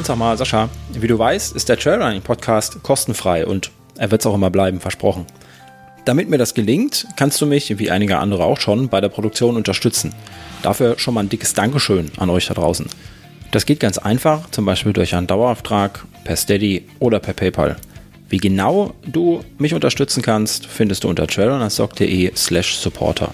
Sag 0.07 0.17
mal, 0.17 0.37
Sascha, 0.37 0.69
wie 0.93 1.07
du 1.07 1.19
weißt, 1.19 1.53
ist 1.53 1.67
der 1.67 1.77
Trailrunning 1.77 2.21
Podcast 2.21 2.81
kostenfrei 2.81 3.45
und 3.45 3.71
er 3.97 4.09
wird 4.09 4.21
es 4.21 4.25
auch 4.25 4.35
immer 4.35 4.49
bleiben, 4.49 4.79
versprochen. 4.79 5.25
Damit 6.05 6.29
mir 6.29 6.37
das 6.37 6.53
gelingt, 6.53 7.05
kannst 7.17 7.41
du 7.41 7.45
mich, 7.45 7.77
wie 7.77 7.91
einige 7.91 8.17
andere 8.17 8.45
auch 8.45 8.57
schon, 8.57 8.87
bei 8.87 9.01
der 9.01 9.09
Produktion 9.09 9.57
unterstützen. 9.57 10.13
Dafür 10.61 10.97
schon 10.97 11.13
mal 11.13 11.25
ein 11.25 11.29
dickes 11.29 11.53
Dankeschön 11.55 12.09
an 12.15 12.29
euch 12.29 12.47
da 12.47 12.53
draußen. 12.53 12.87
Das 13.51 13.65
geht 13.65 13.81
ganz 13.81 13.97
einfach, 13.97 14.49
zum 14.51 14.63
Beispiel 14.63 14.93
durch 14.93 15.13
einen 15.13 15.27
Dauerauftrag, 15.27 16.05
per 16.23 16.37
Steady 16.37 16.85
oder 16.99 17.19
per 17.19 17.33
PayPal. 17.33 17.75
Wie 18.29 18.37
genau 18.37 18.93
du 19.05 19.41
mich 19.57 19.73
unterstützen 19.73 20.21
kannst, 20.23 20.67
findest 20.67 21.03
du 21.03 21.09
unter 21.09 21.27
trailrunnerstock.de 21.27 22.31
slash 22.33 22.77
supporter. 22.77 23.33